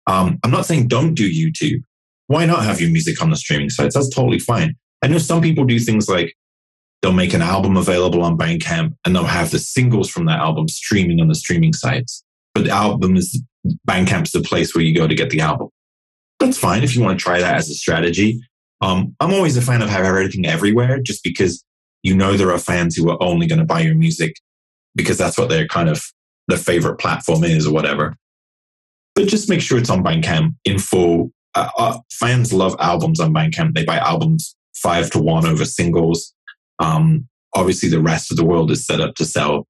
Um, 0.05 0.37
I'm 0.43 0.51
not 0.51 0.67
saying 0.67 0.89
don't 0.89 1.15
do 1.15 1.27
YouTube. 1.27 1.81
Why 2.27 2.45
not 2.45 2.63
have 2.63 2.79
your 2.79 2.91
music 2.91 3.19
on 3.23 3.31
the 3.31 3.35
streaming 3.35 3.71
sites? 3.71 3.95
That's 3.95 4.13
totally 4.13 4.37
fine. 4.37 4.75
I 5.01 5.07
know 5.07 5.17
some 5.17 5.41
people 5.41 5.65
do 5.65 5.79
things 5.79 6.07
like 6.07 6.35
they'll 7.01 7.11
make 7.11 7.33
an 7.33 7.41
album 7.41 7.77
available 7.77 8.23
on 8.23 8.37
Bandcamp 8.37 8.93
and 9.05 9.15
they'll 9.15 9.23
have 9.23 9.51
the 9.51 9.59
singles 9.59 10.09
from 10.09 10.25
that 10.25 10.39
album 10.39 10.67
streaming 10.67 11.19
on 11.19 11.27
the 11.27 11.35
streaming 11.35 11.73
sites. 11.73 12.23
But 12.53 12.65
the 12.65 12.71
album 12.71 13.15
is 13.15 13.41
Bandcamp's 13.87 14.31
the 14.31 14.41
place 14.41 14.75
where 14.75 14.83
you 14.83 14.95
go 14.95 15.07
to 15.07 15.15
get 15.15 15.29
the 15.29 15.41
album. 15.41 15.69
That's 16.39 16.57
fine 16.57 16.83
if 16.83 16.95
you 16.95 17.01
want 17.01 17.17
to 17.17 17.23
try 17.23 17.39
that 17.39 17.55
as 17.55 17.69
a 17.69 17.73
strategy. 17.73 18.41
Um, 18.81 19.15
I'm 19.19 19.33
always 19.33 19.57
a 19.57 19.61
fan 19.61 19.81
of 19.81 19.89
having 19.89 20.07
everything 20.07 20.45
everywhere 20.45 20.99
just 20.99 21.23
because 21.23 21.63
you 22.03 22.15
know 22.15 22.35
there 22.35 22.51
are 22.51 22.57
fans 22.57 22.95
who 22.95 23.09
are 23.11 23.21
only 23.21 23.45
going 23.45 23.59
to 23.59 23.65
buy 23.65 23.81
your 23.81 23.93
music 23.93 24.35
because 24.95 25.17
that's 25.17 25.37
what 25.37 25.49
their 25.49 25.67
kind 25.67 25.87
of 25.87 26.03
their 26.47 26.57
favorite 26.57 26.97
platform 26.97 27.43
is 27.43 27.67
or 27.67 27.73
whatever. 27.73 28.15
But 29.13 29.27
just 29.27 29.49
make 29.49 29.61
sure 29.61 29.77
it's 29.77 29.89
on 29.89 30.03
Bandcamp 30.03 30.55
in 30.65 30.79
full. 30.79 31.31
Uh, 31.53 31.69
uh, 31.77 31.97
fans 32.11 32.53
love 32.53 32.75
albums 32.79 33.19
on 33.19 33.33
Bandcamp. 33.33 33.73
They 33.73 33.85
buy 33.85 33.97
albums 33.97 34.55
five 34.73 35.11
to 35.11 35.19
one 35.19 35.45
over 35.45 35.65
singles. 35.65 36.33
Um, 36.81 37.27
obviously, 37.53 37.89
the 37.89 38.01
rest 38.01 38.31
of 38.31 38.37
the 38.37 38.45
world 38.45 38.71
is 38.71 38.85
set 38.85 38.99
up 38.99 39.15
to 39.15 39.25
sell 39.25 39.67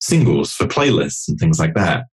singles 0.00 0.52
for 0.52 0.66
playlists 0.66 1.28
and 1.28 1.38
things 1.38 1.58
like 1.58 1.74
that. 1.74 2.06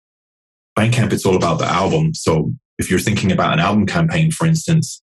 Bandcamp, 0.78 1.14
it's 1.14 1.26
all 1.26 1.36
about 1.36 1.58
the 1.58 1.66
album. 1.66 2.14
So 2.14 2.54
if 2.78 2.92
you're 2.92 3.00
thinking 3.00 3.32
about 3.32 3.54
an 3.54 3.60
album 3.60 3.88
campaign, 3.88 4.32
for 4.32 4.46
instance, 4.46 5.02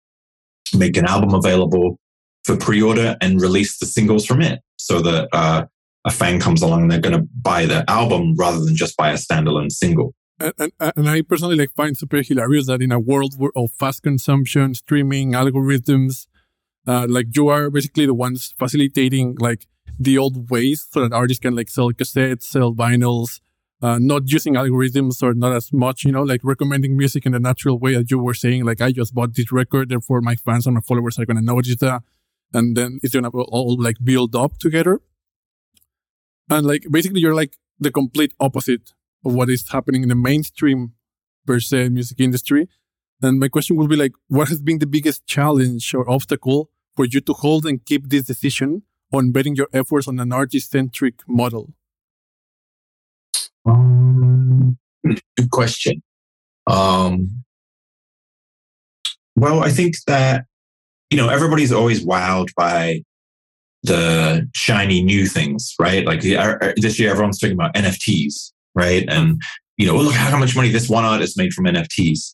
make 0.74 0.96
an 0.96 1.06
album 1.06 1.34
available 1.34 2.00
for 2.46 2.56
pre-order 2.56 3.18
and 3.20 3.42
release 3.42 3.78
the 3.80 3.86
singles 3.86 4.26
from 4.26 4.42
it 4.42 4.62
so 4.78 5.02
that 5.02 5.28
uh, 5.34 5.66
a 6.06 6.12
fan 6.12 6.40
comes 6.40 6.62
along 6.62 6.84
and 6.84 6.92
they're 6.92 7.02
going 7.02 7.20
to 7.20 7.28
buy 7.42 7.66
the 7.66 7.84
album 7.90 8.36
rather 8.38 8.64
than 8.64 8.76
just 8.76 8.96
buy 8.96 9.12
a 9.12 9.16
standalone 9.16 9.72
single. 9.72 10.14
And, 10.40 10.54
and, 10.60 10.72
and, 10.80 11.10
I 11.10 11.24
personally 11.24 11.56
like 11.56 11.72
find 11.76 11.98
super 11.98 12.22
hilarious 12.22 12.68
that 12.68 12.82
in 12.82 12.92
a 12.92 13.00
world 13.00 13.34
of 13.56 13.72
fast 13.72 14.04
consumption, 14.04 14.76
streaming 14.76 15.32
algorithms, 15.32 16.28
uh, 16.88 17.06
like 17.10 17.28
you 17.36 17.50
are 17.50 17.70
basically 17.70 18.06
the 18.06 18.14
ones 18.14 18.54
facilitating 18.58 19.36
like 19.40 19.68
the 20.00 20.18
old 20.18 20.50
ways 20.50 20.88
so 20.90 21.02
that 21.02 21.14
artists 21.14 21.42
can 21.42 21.56
like 21.56 21.70
sell 21.70 21.92
cassettes, 21.92 22.44
sell 22.44 22.74
vinyls, 22.74 23.42
uh, 23.82 24.00
not 24.00 24.24
using 24.32 24.54
algorithms 24.54 25.22
or 25.22 25.34
not 25.34 25.54
as 25.54 25.72
much, 25.74 26.04
you 26.04 26.12
know, 26.12 26.24
like 26.24 26.42
recommending 26.44 26.98
music 26.98 27.26
in 27.26 27.34
the 27.34 27.40
natural 27.40 27.78
way 27.78 27.94
that 27.96 28.10
you 28.10 28.20
were 28.20 28.34
saying, 28.34 28.66
like 28.66 28.82
I 28.82 28.92
just 28.92 29.14
bought 29.14 29.36
this 29.36 29.52
record, 29.52 29.90
therefore 29.90 30.22
my 30.22 30.36
fans 30.36 30.66
and 30.66 30.76
my 30.76 30.82
followers 30.82 31.20
are 31.20 31.26
going 31.26 31.38
to 31.38 31.44
notice 31.44 31.76
that. 31.78 32.04
and 32.54 32.78
then 32.78 33.00
it's 33.04 33.14
gonna 33.14 33.30
all 33.30 33.76
like 33.78 33.98
build 34.04 34.36
up 34.36 34.58
together. 34.58 35.02
And 36.50 36.66
like 36.66 36.86
basically, 36.90 37.20
you're 37.20 37.36
like 37.36 37.58
the 37.80 37.92
complete 37.92 38.34
opposite 38.40 38.94
of 39.26 39.34
what 39.34 39.50
is 39.50 39.70
happening 39.70 40.04
in 40.04 40.10
the 40.10 40.16
mainstream 40.16 40.94
per 41.46 41.60
se 41.60 41.90
music 41.90 42.20
industry. 42.20 42.70
And 43.22 43.40
my 43.40 43.50
question 43.50 43.76
would 43.78 43.90
be 43.90 43.96
like, 43.96 44.14
what 44.28 44.48
has 44.48 44.62
been 44.62 44.80
the 44.80 44.86
biggest 44.86 45.26
challenge 45.28 45.94
or 45.94 46.10
obstacle 46.10 46.70
for 46.98 47.06
you 47.06 47.22
to 47.22 47.34
hold 47.34 47.66
and 47.66 47.86
keep 47.86 48.10
this 48.10 48.24
decision 48.24 48.82
on 49.14 49.32
betting 49.32 49.56
your 49.56 49.70
efforts 49.72 50.08
on 50.08 50.20
an 50.20 50.34
artist 50.34 50.72
centric 50.72 51.16
model? 51.28 51.74
Um, 53.66 54.78
good 55.38 55.52
question. 55.52 56.02
Um, 56.66 57.44
well, 59.36 59.64
I 59.64 59.70
think 59.70 59.96
that, 60.08 60.46
you 61.12 61.18
know, 61.18 61.30
everybody's 61.30 61.72
always 61.72 62.04
wowed 62.04 62.50
by 62.58 63.04
the 63.84 64.50
shiny 64.56 65.02
new 65.04 65.28
things, 65.28 65.74
right? 65.80 66.06
Like 66.06 66.26
uh, 66.26 66.58
uh, 66.62 66.74
this 66.76 67.00
year, 67.00 67.12
everyone's 67.12 67.40
talking 67.40 67.54
about 67.54 67.76
NFTs, 67.76 68.52
right? 68.74 69.06
And, 69.08 69.40
you 69.78 69.86
know, 69.86 69.96
look 69.96 70.16
how 70.16 70.38
much 70.38 70.56
money 70.56 70.70
this 70.70 70.90
one 70.90 71.06
artist 71.06 71.38
made 71.38 71.54
from 71.54 71.66
NFTs. 71.66 72.34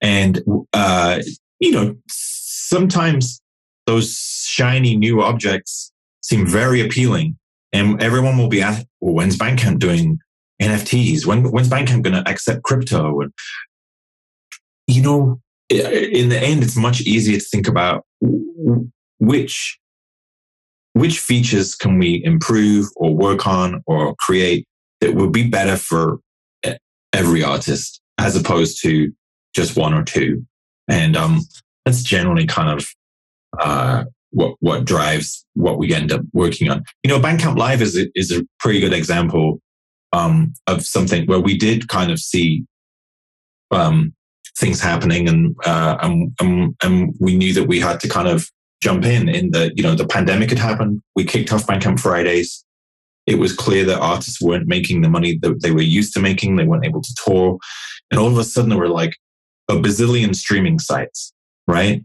And, 0.00 0.40
uh, 0.72 1.20
you 1.60 1.70
know, 1.70 1.96
sometimes 2.08 3.42
those 3.88 4.44
shiny 4.46 4.98
new 4.98 5.22
objects 5.22 5.90
seem 6.22 6.46
very 6.46 6.82
appealing. 6.82 7.38
And 7.72 8.02
everyone 8.02 8.36
will 8.36 8.48
be 8.48 8.60
asked, 8.60 8.86
well, 9.00 9.14
when's 9.14 9.38
Bandcamp 9.38 9.78
doing 9.78 10.18
NFTs? 10.60 11.24
When, 11.24 11.50
when's 11.50 11.70
Bandcamp 11.70 12.02
going 12.02 12.22
to 12.22 12.30
accept 12.30 12.64
crypto? 12.64 13.22
And, 13.22 13.32
you 14.86 15.02
know, 15.02 15.40
in 15.70 16.28
the 16.28 16.38
end, 16.38 16.62
it's 16.62 16.76
much 16.76 17.00
easier 17.00 17.38
to 17.38 17.44
think 17.44 17.66
about 17.66 18.04
which 19.18 19.78
which 20.94 21.20
features 21.20 21.74
can 21.76 21.98
we 21.98 22.20
improve 22.24 22.88
or 22.96 23.14
work 23.14 23.46
on 23.46 23.82
or 23.86 24.16
create 24.16 24.66
that 25.00 25.14
would 25.14 25.32
be 25.32 25.48
better 25.48 25.76
for 25.76 26.18
every 27.12 27.42
artist 27.42 28.00
as 28.18 28.34
opposed 28.34 28.82
to 28.82 29.12
just 29.54 29.76
one 29.76 29.94
or 29.94 30.02
two. 30.02 30.44
And 30.88 31.16
um, 31.16 31.42
that's 31.84 32.02
generally 32.02 32.46
kind 32.46 32.68
of 32.68 32.88
uh, 33.58 34.04
what 34.30 34.56
what 34.60 34.84
drives 34.84 35.44
what 35.54 35.78
we 35.78 35.94
end 35.94 36.12
up 36.12 36.22
working 36.32 36.70
on. 36.70 36.84
You 37.02 37.10
know, 37.10 37.20
Bandcamp 37.20 37.56
Live 37.56 37.82
is 37.82 37.96
a, 37.96 38.06
is 38.14 38.30
a 38.30 38.46
pretty 38.58 38.80
good 38.80 38.92
example 38.92 39.60
um, 40.12 40.54
of 40.66 40.84
something 40.84 41.26
where 41.26 41.40
we 41.40 41.56
did 41.56 41.88
kind 41.88 42.10
of 42.10 42.18
see 42.18 42.64
um, 43.70 44.14
things 44.58 44.80
happening, 44.80 45.28
and, 45.28 45.56
uh, 45.64 45.96
and, 46.02 46.32
and 46.40 46.74
and 46.82 47.14
we 47.20 47.36
knew 47.36 47.52
that 47.54 47.68
we 47.68 47.80
had 47.80 48.00
to 48.00 48.08
kind 48.08 48.28
of 48.28 48.50
jump 48.82 49.04
in. 49.04 49.28
In 49.28 49.50
the 49.50 49.72
you 49.74 49.82
know 49.82 49.94
the 49.94 50.06
pandemic 50.06 50.50
had 50.50 50.58
happened, 50.58 51.02
we 51.16 51.24
kicked 51.24 51.52
off 51.52 51.66
Bandcamp 51.66 52.00
Fridays. 52.00 52.64
It 53.26 53.38
was 53.38 53.54
clear 53.54 53.84
that 53.84 54.00
artists 54.00 54.40
weren't 54.40 54.68
making 54.68 55.02
the 55.02 55.10
money 55.10 55.38
that 55.42 55.60
they 55.60 55.70
were 55.70 55.82
used 55.82 56.14
to 56.14 56.20
making. 56.20 56.56
They 56.56 56.64
weren't 56.64 56.86
able 56.86 57.02
to 57.02 57.16
tour, 57.24 57.58
and 58.10 58.18
all 58.18 58.28
of 58.28 58.38
a 58.38 58.44
sudden 58.44 58.70
there 58.70 58.78
were 58.78 58.88
like 58.88 59.16
a 59.70 59.74
bazillion 59.74 60.34
streaming 60.34 60.78
sites, 60.78 61.32
right? 61.66 62.02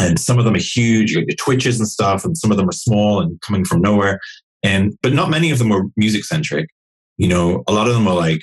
And 0.00 0.18
some 0.18 0.38
of 0.38 0.44
them 0.44 0.54
are 0.54 0.58
huge, 0.58 1.14
the 1.14 1.36
Twitches 1.36 1.78
and 1.78 1.88
stuff, 1.88 2.24
and 2.24 2.36
some 2.36 2.50
of 2.50 2.56
them 2.56 2.68
are 2.68 2.72
small 2.72 3.20
and 3.20 3.40
coming 3.42 3.64
from 3.64 3.80
nowhere. 3.80 4.18
And 4.62 4.96
but 5.02 5.12
not 5.12 5.30
many 5.30 5.50
of 5.50 5.58
them 5.58 5.68
were 5.68 5.84
music 5.96 6.24
centric. 6.24 6.68
You 7.18 7.28
know, 7.28 7.62
a 7.68 7.72
lot 7.72 7.86
of 7.86 7.92
them 7.94 8.06
were 8.06 8.14
like 8.14 8.40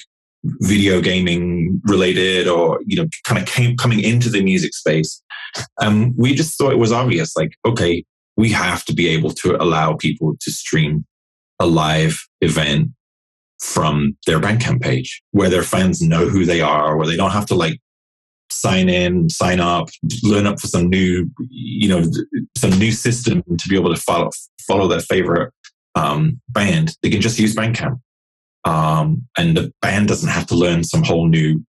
video 0.62 1.02
gaming 1.02 1.82
related, 1.86 2.48
or 2.48 2.80
you 2.86 2.96
know, 2.96 3.08
kind 3.26 3.42
of 3.42 3.48
came 3.48 3.76
coming 3.76 4.00
into 4.00 4.30
the 4.30 4.44
music 4.44 4.74
space. 4.74 5.22
Um, 5.82 6.14
we 6.16 6.36
just 6.36 6.58
thought 6.58 6.74
it 6.74 6.80
was 6.80 6.92
obvious, 6.92 7.36
like, 7.36 7.54
okay, 7.66 8.04
we 8.36 8.50
have 8.50 8.86
to 8.86 8.94
be 8.94 9.08
able 9.08 9.32
to 9.32 9.62
allow 9.62 9.96
people 9.96 10.36
to 10.40 10.52
stream 10.52 11.06
a 11.60 11.66
live 11.66 12.20
event 12.42 12.90
from 13.60 14.16
their 14.28 14.40
Bandcamp 14.40 14.82
page, 14.82 15.24
where 15.32 15.50
their 15.50 15.64
fans 15.64 16.02
know 16.02 16.28
who 16.30 16.46
they 16.46 16.62
are, 16.62 16.96
where 16.96 17.08
they 17.08 17.18
don't 17.18 17.32
have 17.32 17.48
to 17.48 17.56
like 17.56 17.80
sign 18.50 18.90
in, 18.90 19.30
sign 19.30 19.60
up, 19.60 19.90
learn 20.24 20.48
up 20.48 20.60
for 20.60 20.68
some 20.68 20.90
new, 20.90 21.30
you 21.50 21.88
know, 21.88 22.04
some 22.58 22.72
new 22.78 22.92
system 22.92 23.44
to 23.58 23.70
be 23.70 23.76
able 23.76 23.94
to 23.94 24.02
follow 24.02 24.30
follow 24.68 24.88
their 24.88 25.00
favorite 25.00 25.54
um, 25.96 26.40
band. 26.50 26.96
They 27.02 27.10
can 27.10 27.22
just 27.22 27.40
use 27.40 27.56
Bandcamp, 27.56 28.00
um, 28.66 29.28
and 29.38 29.56
the 29.56 29.74
band 29.82 30.08
doesn't 30.08 30.30
have 30.30 30.48
to 30.48 30.56
learn 30.56 30.84
some 30.84 31.04
whole 31.04 31.28
new, 31.28 31.64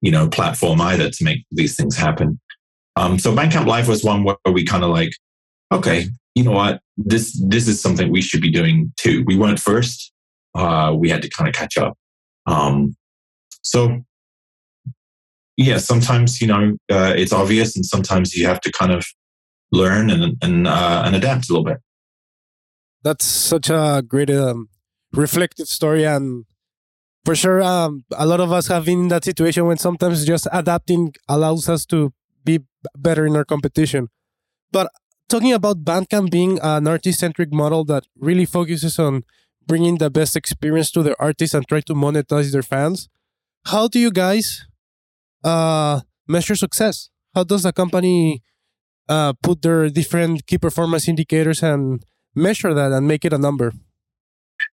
you 0.00 0.10
know, 0.10 0.28
platform 0.28 0.80
either 0.80 1.10
to 1.10 1.24
make 1.24 1.44
these 1.50 1.76
things 1.76 1.96
happen. 1.96 2.40
Um, 2.96 3.18
so 3.18 3.34
Bandcamp 3.34 3.66
Live 3.66 3.88
was 3.88 4.04
one 4.04 4.24
where 4.24 4.36
we 4.52 4.64
kind 4.64 4.84
of 4.84 4.90
like, 4.90 5.12
okay, 5.72 6.06
you 6.34 6.44
know 6.44 6.52
what, 6.52 6.80
this 6.96 7.40
this 7.48 7.68
is 7.68 7.80
something 7.80 8.10
we 8.10 8.22
should 8.22 8.42
be 8.42 8.50
doing 8.50 8.92
too. 8.96 9.24
We 9.26 9.36
weren't 9.36 9.60
first. 9.60 10.12
Uh, 10.54 10.94
we 10.96 11.08
had 11.08 11.22
to 11.22 11.28
kind 11.30 11.48
of 11.48 11.54
catch 11.54 11.78
up. 11.78 11.96
Um, 12.46 12.96
so 13.62 14.02
yeah, 15.60 15.76
sometimes 15.76 16.40
you 16.40 16.46
know 16.46 16.76
uh, 16.90 17.12
it's 17.16 17.32
obvious, 17.32 17.76
and 17.76 17.84
sometimes 17.84 18.34
you 18.34 18.46
have 18.46 18.60
to 18.62 18.72
kind 18.72 18.92
of 18.92 19.04
learn 19.70 20.08
and 20.10 20.36
and 20.42 20.66
uh, 20.66 21.02
and 21.04 21.14
adapt 21.14 21.50
a 21.50 21.52
little 21.52 21.64
bit. 21.64 21.78
That's 23.02 23.24
such 23.24 23.68
a 23.68 24.02
great 24.06 24.30
um, 24.30 24.68
reflective 25.12 25.68
story, 25.68 26.04
and 26.04 26.46
for 27.26 27.34
sure, 27.34 27.62
um, 27.62 28.04
a 28.12 28.24
lot 28.24 28.40
of 28.40 28.52
us 28.52 28.68
have 28.68 28.86
been 28.86 29.00
in 29.00 29.08
that 29.08 29.24
situation 29.24 29.66
when 29.66 29.76
sometimes 29.76 30.24
just 30.24 30.48
adapting 30.50 31.12
allows 31.28 31.68
us 31.68 31.84
to 31.86 32.14
be 32.42 32.60
better 32.96 33.26
in 33.26 33.36
our 33.36 33.44
competition. 33.44 34.08
But 34.72 34.90
talking 35.28 35.52
about 35.52 35.84
Bandcamp 35.84 36.30
being 36.30 36.58
an 36.62 36.88
artist-centric 36.88 37.52
model 37.52 37.84
that 37.84 38.04
really 38.18 38.46
focuses 38.46 38.98
on 38.98 39.24
bringing 39.66 39.98
the 39.98 40.08
best 40.08 40.36
experience 40.36 40.90
to 40.92 41.02
their 41.02 41.20
artists 41.20 41.54
and 41.54 41.68
try 41.68 41.80
to 41.82 41.94
monetize 41.94 42.50
their 42.50 42.62
fans, 42.62 43.10
how 43.66 43.88
do 43.88 43.98
you 43.98 44.10
guys 44.10 44.66
uh, 45.44 46.00
measure 46.26 46.56
success? 46.56 47.08
How 47.34 47.44
does 47.44 47.64
a 47.64 47.72
company 47.72 48.42
uh, 49.08 49.32
put 49.42 49.62
their 49.62 49.88
different 49.90 50.46
key 50.46 50.58
performance 50.58 51.08
indicators 51.08 51.62
and 51.62 52.04
measure 52.34 52.74
that 52.74 52.92
and 52.92 53.06
make 53.06 53.24
it 53.24 53.32
a 53.32 53.38
number? 53.38 53.72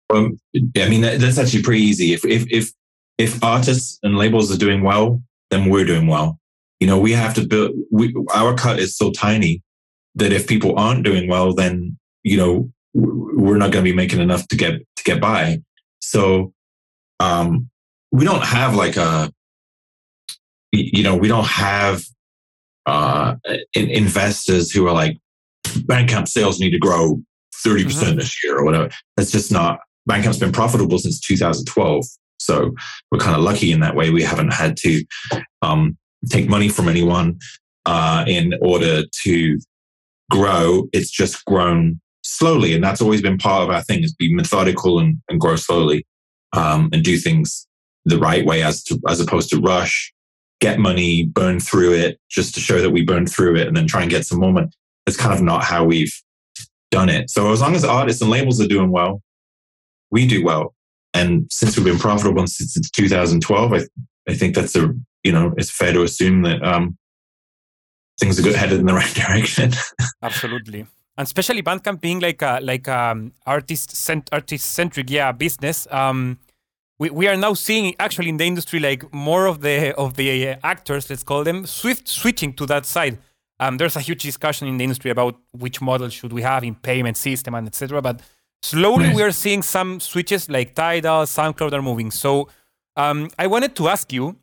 Well, 0.10 0.32
I 0.56 0.89
mean 0.89 1.02
that, 1.02 1.19
that's 1.19 1.38
actually 1.38 1.63
pretty 1.63 1.84
easy. 1.84 2.13
If 2.13 2.26
if 2.26 2.45
if 2.50 2.71
if 3.17 3.43
artists 3.43 4.00
and 4.04 4.17
labels 4.17 4.54
are 4.54 4.58
doing 4.58 4.82
well, 4.82 5.21
then 5.50 5.69
we're 5.69 5.86
doing 5.86 6.08
well. 6.08 6.39
You 6.80 6.88
know, 6.88 7.00
we 7.00 7.12
have 7.12 7.34
to 7.36 7.47
build. 7.47 7.71
We, 7.91 8.13
our 8.34 8.56
cut 8.56 8.80
is 8.80 8.97
so 8.97 9.12
tiny 9.12 9.62
that 10.15 10.34
if 10.34 10.47
people 10.47 10.78
aren't 10.78 11.04
doing 11.04 11.30
well, 11.30 11.54
then 11.54 11.97
you 12.24 12.38
know 12.38 12.71
we're 12.93 13.58
not 13.58 13.71
going 13.71 13.86
to 13.86 13.91
be 13.91 13.95
making 13.95 14.19
enough 14.19 14.47
to 14.50 14.58
get 14.58 14.82
to 14.95 15.04
get 15.04 15.21
by. 15.21 15.60
So 16.00 16.54
um, 17.19 17.69
we 18.12 18.26
don't 18.26 18.43
have 18.43 18.76
like 18.76 18.97
a 18.97 19.32
you 20.71 21.03
know, 21.03 21.15
we 21.15 21.27
don't 21.27 21.47
have 21.47 22.03
uh, 22.86 23.36
investors 23.73 24.71
who 24.71 24.88
are 24.88 24.93
like, 24.93 25.17
bank 25.86 26.10
Bandcamp 26.10 26.27
sales 26.27 26.60
need 26.60 26.71
to 26.71 26.79
grow 26.79 27.21
30% 27.65 27.86
mm-hmm. 27.86 28.17
this 28.17 28.43
year 28.43 28.57
or 28.57 28.65
whatever. 28.65 28.89
That's 29.15 29.31
just 29.31 29.51
not, 29.51 29.79
bank 30.05 30.25
Bandcamp's 30.25 30.39
been 30.39 30.51
profitable 30.51 30.97
since 30.97 31.19
2012. 31.19 32.05
So 32.39 32.73
we're 33.12 33.19
kind 33.19 33.36
of 33.36 33.43
lucky 33.43 33.71
in 33.71 33.81
that 33.81 33.95
way. 33.95 34.10
We 34.10 34.23
haven't 34.23 34.53
had 34.53 34.75
to 34.77 35.03
um, 35.62 35.97
take 36.29 36.49
money 36.49 36.69
from 36.69 36.88
anyone 36.88 37.39
uh, 37.86 38.25
in 38.27 38.53
order 38.62 39.03
to 39.23 39.60
grow. 40.31 40.88
It's 40.91 41.12
just 41.12 41.45
grown 41.45 41.99
slowly. 42.23 42.73
And 42.73 42.84
that's 42.84 43.01
always 43.01 43.21
been 43.21 43.38
part 43.38 43.63
of 43.63 43.69
our 43.69 43.84
thing 43.84 44.03
is 44.03 44.13
be 44.13 44.34
methodical 44.34 44.99
and, 44.99 45.21
and 45.29 45.39
grow 45.39 45.55
slowly 45.55 46.05
um, 46.53 46.89
and 46.91 47.03
do 47.03 47.17
things 47.17 47.67
the 48.05 48.17
right 48.17 48.45
way 48.45 48.63
as 48.63 48.84
to, 48.86 48.99
as 49.07 49.19
opposed 49.19 49.49
to 49.51 49.60
rush 49.60 50.12
get 50.62 50.80
money, 50.80 51.26
burn 51.26 51.60
through 51.60 51.93
it 51.93 52.19
just 52.30 52.54
to 52.54 52.60
show 52.60 52.80
that 52.82 52.91
we 52.91 53.04
burned 53.04 53.30
through 53.30 53.58
it 53.58 53.67
and 53.67 53.76
then 53.76 53.88
try 53.88 54.02
and 54.02 54.10
get 54.10 54.26
some 54.26 54.39
more 54.39 54.54
money. 54.54 54.69
It's 55.08 55.17
kind 55.17 55.34
of 55.34 55.41
not 55.41 55.63
how 55.63 55.84
we've 55.84 56.13
done 56.91 57.10
it. 57.10 57.30
So 57.30 57.52
as 57.52 57.62
long 57.62 57.76
as 57.76 57.84
artists 57.84 58.21
and 58.21 58.29
labels 58.29 58.62
are 58.62 58.67
doing 58.67 58.92
well, 58.92 59.21
we 60.12 60.27
do 60.27 60.46
well. 60.46 60.75
And 61.13 61.48
since 61.52 61.75
we've 61.75 61.85
been 61.85 61.98
profitable 62.00 62.46
since 62.48 62.90
2012, 62.92 63.73
I, 63.73 63.81
I 64.29 64.33
think 64.33 64.56
that's 64.56 64.75
a, 64.75 64.94
you 65.23 65.31
know, 65.31 65.54
it's 65.58 65.71
fair 65.71 65.94
to 65.94 66.04
assume 66.04 66.44
that 66.44 66.63
um, 66.63 66.98
things 68.19 68.40
are 68.40 68.44
good 68.44 68.56
headed 68.56 68.79
in 68.79 68.85
the 68.85 68.94
right 68.94 69.13
direction. 69.15 69.71
Absolutely. 70.21 70.85
And 71.17 71.25
especially 71.25 71.63
Bandcamp 71.63 72.00
being 72.00 72.19
like 72.19 72.42
a 72.42 72.60
like 72.62 72.88
um 72.88 73.33
artist 73.46 73.96
cent- 73.96 74.29
artist 74.31 74.65
centric 74.65 75.10
yeah 75.10 75.31
business. 75.33 75.88
Um, 75.92 76.40
we, 77.02 77.10
we 77.10 77.27
are 77.27 77.35
now 77.35 77.54
seeing 77.56 77.95
actually 77.99 78.29
in 78.29 78.37
the 78.37 78.45
industry 78.45 78.79
like 78.79 79.12
more 79.12 79.47
of 79.47 79.62
the 79.62 79.91
of 79.95 80.13
the 80.13 80.49
uh, 80.49 80.56
actors 80.63 81.10
let's 81.10 81.23
call 81.23 81.43
them 81.43 81.65
swift 81.65 82.08
switching 82.08 82.54
to 82.54 82.65
that 82.67 82.85
side. 82.85 83.17
Um, 83.60 83.77
there's 83.77 83.95
a 83.95 84.02
huge 84.02 84.21
discussion 84.21 84.67
in 84.67 84.77
the 84.77 84.83
industry 84.83 85.10
about 85.10 85.35
which 85.52 85.81
model 85.81 86.10
should 86.10 86.31
we 86.31 86.43
have 86.43 86.63
in 86.63 86.75
payment 86.75 87.17
system 87.17 87.56
and 87.56 87.67
etc 87.67 88.02
but 88.04 88.21
slowly 88.62 89.10
we 89.15 89.23
are 89.23 89.31
seeing 89.31 89.63
some 89.63 89.99
switches 89.99 90.47
like 90.47 90.75
tidal 90.75 91.23
soundcloud 91.23 91.73
are 91.73 91.81
moving. 91.81 92.12
So 92.12 92.49
um, 92.95 93.29
i 93.39 93.47
wanted 93.47 93.73
to 93.77 93.87
ask 93.87 94.13
you 94.13 94.35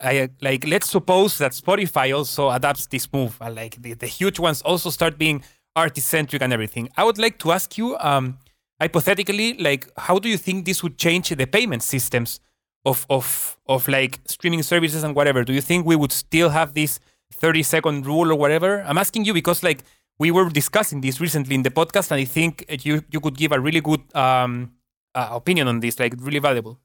I, 0.00 0.30
like 0.40 0.66
let's 0.66 0.88
suppose 0.90 1.36
that 1.38 1.52
spotify 1.52 2.16
also 2.16 2.50
adapts 2.50 2.86
this 2.86 3.12
move 3.12 3.36
and 3.40 3.54
like 3.54 3.74
the, 3.82 3.92
the 3.94 4.06
huge 4.06 4.38
ones 4.38 4.62
also 4.62 4.88
start 4.90 5.18
being 5.18 5.42
artist 5.74 6.08
centric 6.08 6.40
and 6.42 6.52
everything. 6.52 6.88
I 6.96 7.04
would 7.04 7.18
like 7.18 7.38
to 7.40 7.52
ask 7.52 7.76
you, 7.76 7.96
um, 7.98 8.38
hypothetically, 8.80 9.54
like, 9.54 9.88
how 9.96 10.18
do 10.18 10.28
you 10.28 10.36
think 10.36 10.64
this 10.64 10.82
would 10.82 10.98
change 10.98 11.28
the 11.30 11.46
payment 11.46 11.82
systems 11.82 12.40
of 12.84 13.06
of 13.10 13.56
of 13.66 13.88
like 13.88 14.20
streaming 14.26 14.62
services 14.62 15.02
and 15.02 15.14
whatever? 15.14 15.44
Do 15.44 15.52
you 15.52 15.60
think 15.62 15.86
we 15.86 15.96
would 15.96 16.12
still 16.12 16.50
have 16.50 16.74
this 16.74 17.00
30 17.32 17.62
second 17.62 18.06
rule 18.06 18.30
or 18.30 18.36
whatever? 18.36 18.82
I'm 18.82 18.98
asking 18.98 19.24
you 19.24 19.34
because 19.34 19.62
like 19.62 19.82
we 20.18 20.30
were 20.30 20.48
discussing 20.48 21.00
this 21.00 21.20
recently 21.20 21.54
in 21.54 21.62
the 21.62 21.70
podcast, 21.70 22.10
and 22.10 22.20
I 22.20 22.24
think 22.24 22.64
you 22.84 23.02
you 23.10 23.20
could 23.20 23.36
give 23.36 23.52
a 23.52 23.60
really 23.60 23.80
good 23.80 24.02
um, 24.14 24.72
uh, 25.14 25.28
opinion 25.32 25.68
on 25.68 25.80
this, 25.80 25.98
like 25.98 26.14
really 26.18 26.38
valuable. 26.38 26.80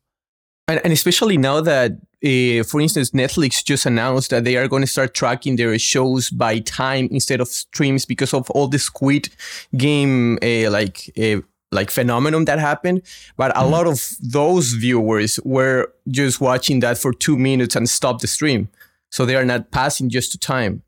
And, 0.68 0.80
and 0.84 0.94
especially 0.94 1.38
now 1.38 1.60
that, 1.62 1.92
uh, 1.92 2.64
for 2.64 2.80
instance, 2.80 3.12
Netflix 3.12 3.64
just 3.64 3.86
announced 3.86 4.30
that 4.30 4.44
they 4.44 4.56
are 4.56 4.68
going 4.68 4.84
to 4.84 4.88
start 4.88 5.14
tracking 5.14 5.56
their 5.58 5.78
shows 5.80 6.30
by 6.30 6.60
time 6.60 7.10
instead 7.12 7.42
of 7.42 7.48
streams 7.48 8.06
because 8.06 8.34
of 8.34 8.50
all 8.52 8.68
the 8.68 8.80
Squid 8.80 9.30
Game 9.76 10.38
uh, 10.42 10.70
like 10.70 11.12
uh, 11.18 11.42
like 11.72 11.90
phenomenon 11.90 12.46
that 12.46 12.60
happened. 12.60 13.02
But 13.38 13.52
a 13.52 13.62
mm. 13.62 13.72
lot 13.72 13.88
of 13.88 14.16
those 14.22 14.74
viewers 14.74 15.40
were 15.44 15.92
just 16.10 16.42
watching 16.42 16.80
that 16.82 16.98
for 16.98 17.14
two 17.14 17.38
minutes 17.38 17.76
and 17.76 17.90
stop 17.90 18.22
the 18.22 18.28
stream, 18.28 18.70
so 19.10 19.26
they 19.26 19.36
are 19.36 19.46
not 19.46 19.72
passing 19.72 20.10
just 20.10 20.32
to 20.34 20.38
time. 20.38 20.84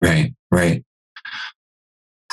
Right, 0.00 0.34
right. 0.50 0.84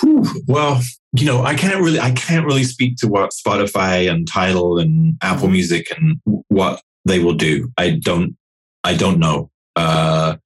Whew. 0.01 0.23
Well, 0.47 0.81
you 1.13 1.25
know, 1.25 1.43
I 1.43 1.55
can't 1.55 1.81
really, 1.81 1.99
I 1.99 2.11
can't 2.11 2.45
really 2.45 2.63
speak 2.63 2.97
to 2.97 3.07
what 3.07 3.31
Spotify 3.31 4.11
and 4.11 4.27
Tidal 4.27 4.79
and 4.79 5.17
Apple 5.21 5.43
mm-hmm. 5.43 5.53
Music 5.53 5.87
and 5.97 6.19
what 6.47 6.81
they 7.05 7.19
will 7.19 7.33
do. 7.33 7.71
I 7.77 7.91
don't, 7.91 8.35
I 8.83 8.95
don't 8.95 9.19
know. 9.19 9.49
Uh, 9.75 10.37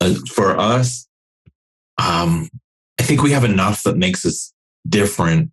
uh, 0.00 0.14
for 0.32 0.58
us, 0.58 1.06
um, 1.98 2.48
I 2.98 3.02
think 3.02 3.22
we 3.22 3.32
have 3.32 3.44
enough 3.44 3.82
that 3.82 3.96
makes 3.96 4.24
us 4.24 4.52
different 4.88 5.50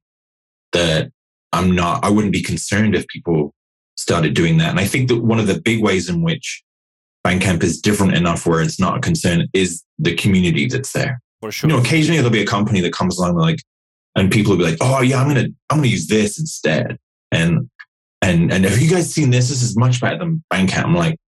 that 0.71 1.11
I'm 1.53 1.73
not, 1.73 2.03
I 2.03 2.09
wouldn't 2.09 2.33
be 2.33 2.43
concerned 2.43 2.95
if 2.95 3.07
people 3.07 3.53
started 3.95 4.33
doing 4.33 4.57
that. 4.57 4.69
And 4.69 4.79
I 4.79 4.85
think 4.85 5.09
that 5.09 5.23
one 5.23 5.39
of 5.39 5.47
the 5.47 5.59
big 5.59 5.81
ways 5.81 6.09
in 6.09 6.21
which 6.21 6.63
Bandcamp 7.25 7.63
is 7.63 7.81
different 7.81 8.13
enough 8.15 8.45
where 8.45 8.61
it's 8.61 8.79
not 8.79 8.97
a 8.97 9.01
concern 9.01 9.47
is 9.53 9.83
the 9.99 10.15
community 10.15 10.67
that's 10.67 10.93
there. 10.93 11.21
For 11.41 11.51
sure. 11.51 11.69
You 11.69 11.75
know, 11.75 11.81
occasionally 11.81 12.17
there'll 12.17 12.31
be 12.31 12.41
a 12.41 12.45
company 12.45 12.79
that 12.81 12.93
comes 12.93 13.17
along 13.17 13.35
like, 13.35 13.59
and 14.15 14.31
people 14.31 14.51
will 14.51 14.57
be 14.57 14.63
like, 14.63 14.77
"Oh 14.81 15.01
yeah, 15.01 15.21
I'm 15.21 15.27
gonna 15.27 15.47
I'm 15.69 15.77
gonna 15.77 15.87
use 15.87 16.07
this 16.07 16.39
instead." 16.39 16.97
And 17.31 17.69
and 18.21 18.51
and 18.51 18.65
have 18.65 18.79
you 18.79 18.89
guys 18.89 19.13
seen 19.13 19.29
this? 19.29 19.49
This 19.49 19.61
is 19.61 19.77
much 19.77 20.01
better 20.01 20.17
than 20.17 20.43
Bandcamp. 20.51 20.85
I'm 20.85 20.95
like, 20.95 21.19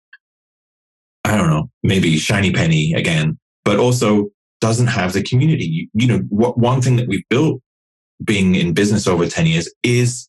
I 1.23 1.37
don't 1.37 1.49
know, 1.49 1.69
maybe 1.83 2.17
shiny 2.17 2.51
penny 2.51 2.93
again, 2.93 3.37
but 3.63 3.77
also 3.77 4.29
doesn't 4.61 4.87
have 4.87 5.13
the 5.13 5.21
community. 5.21 5.65
You, 5.65 5.87
you 5.93 6.07
know, 6.07 6.19
what 6.29 6.57
one 6.57 6.81
thing 6.81 6.95
that 6.95 7.07
we've 7.07 7.27
built 7.29 7.61
being 8.23 8.55
in 8.55 8.73
business 8.73 9.07
over 9.07 9.25
10 9.27 9.45
years 9.45 9.73
is 9.83 10.27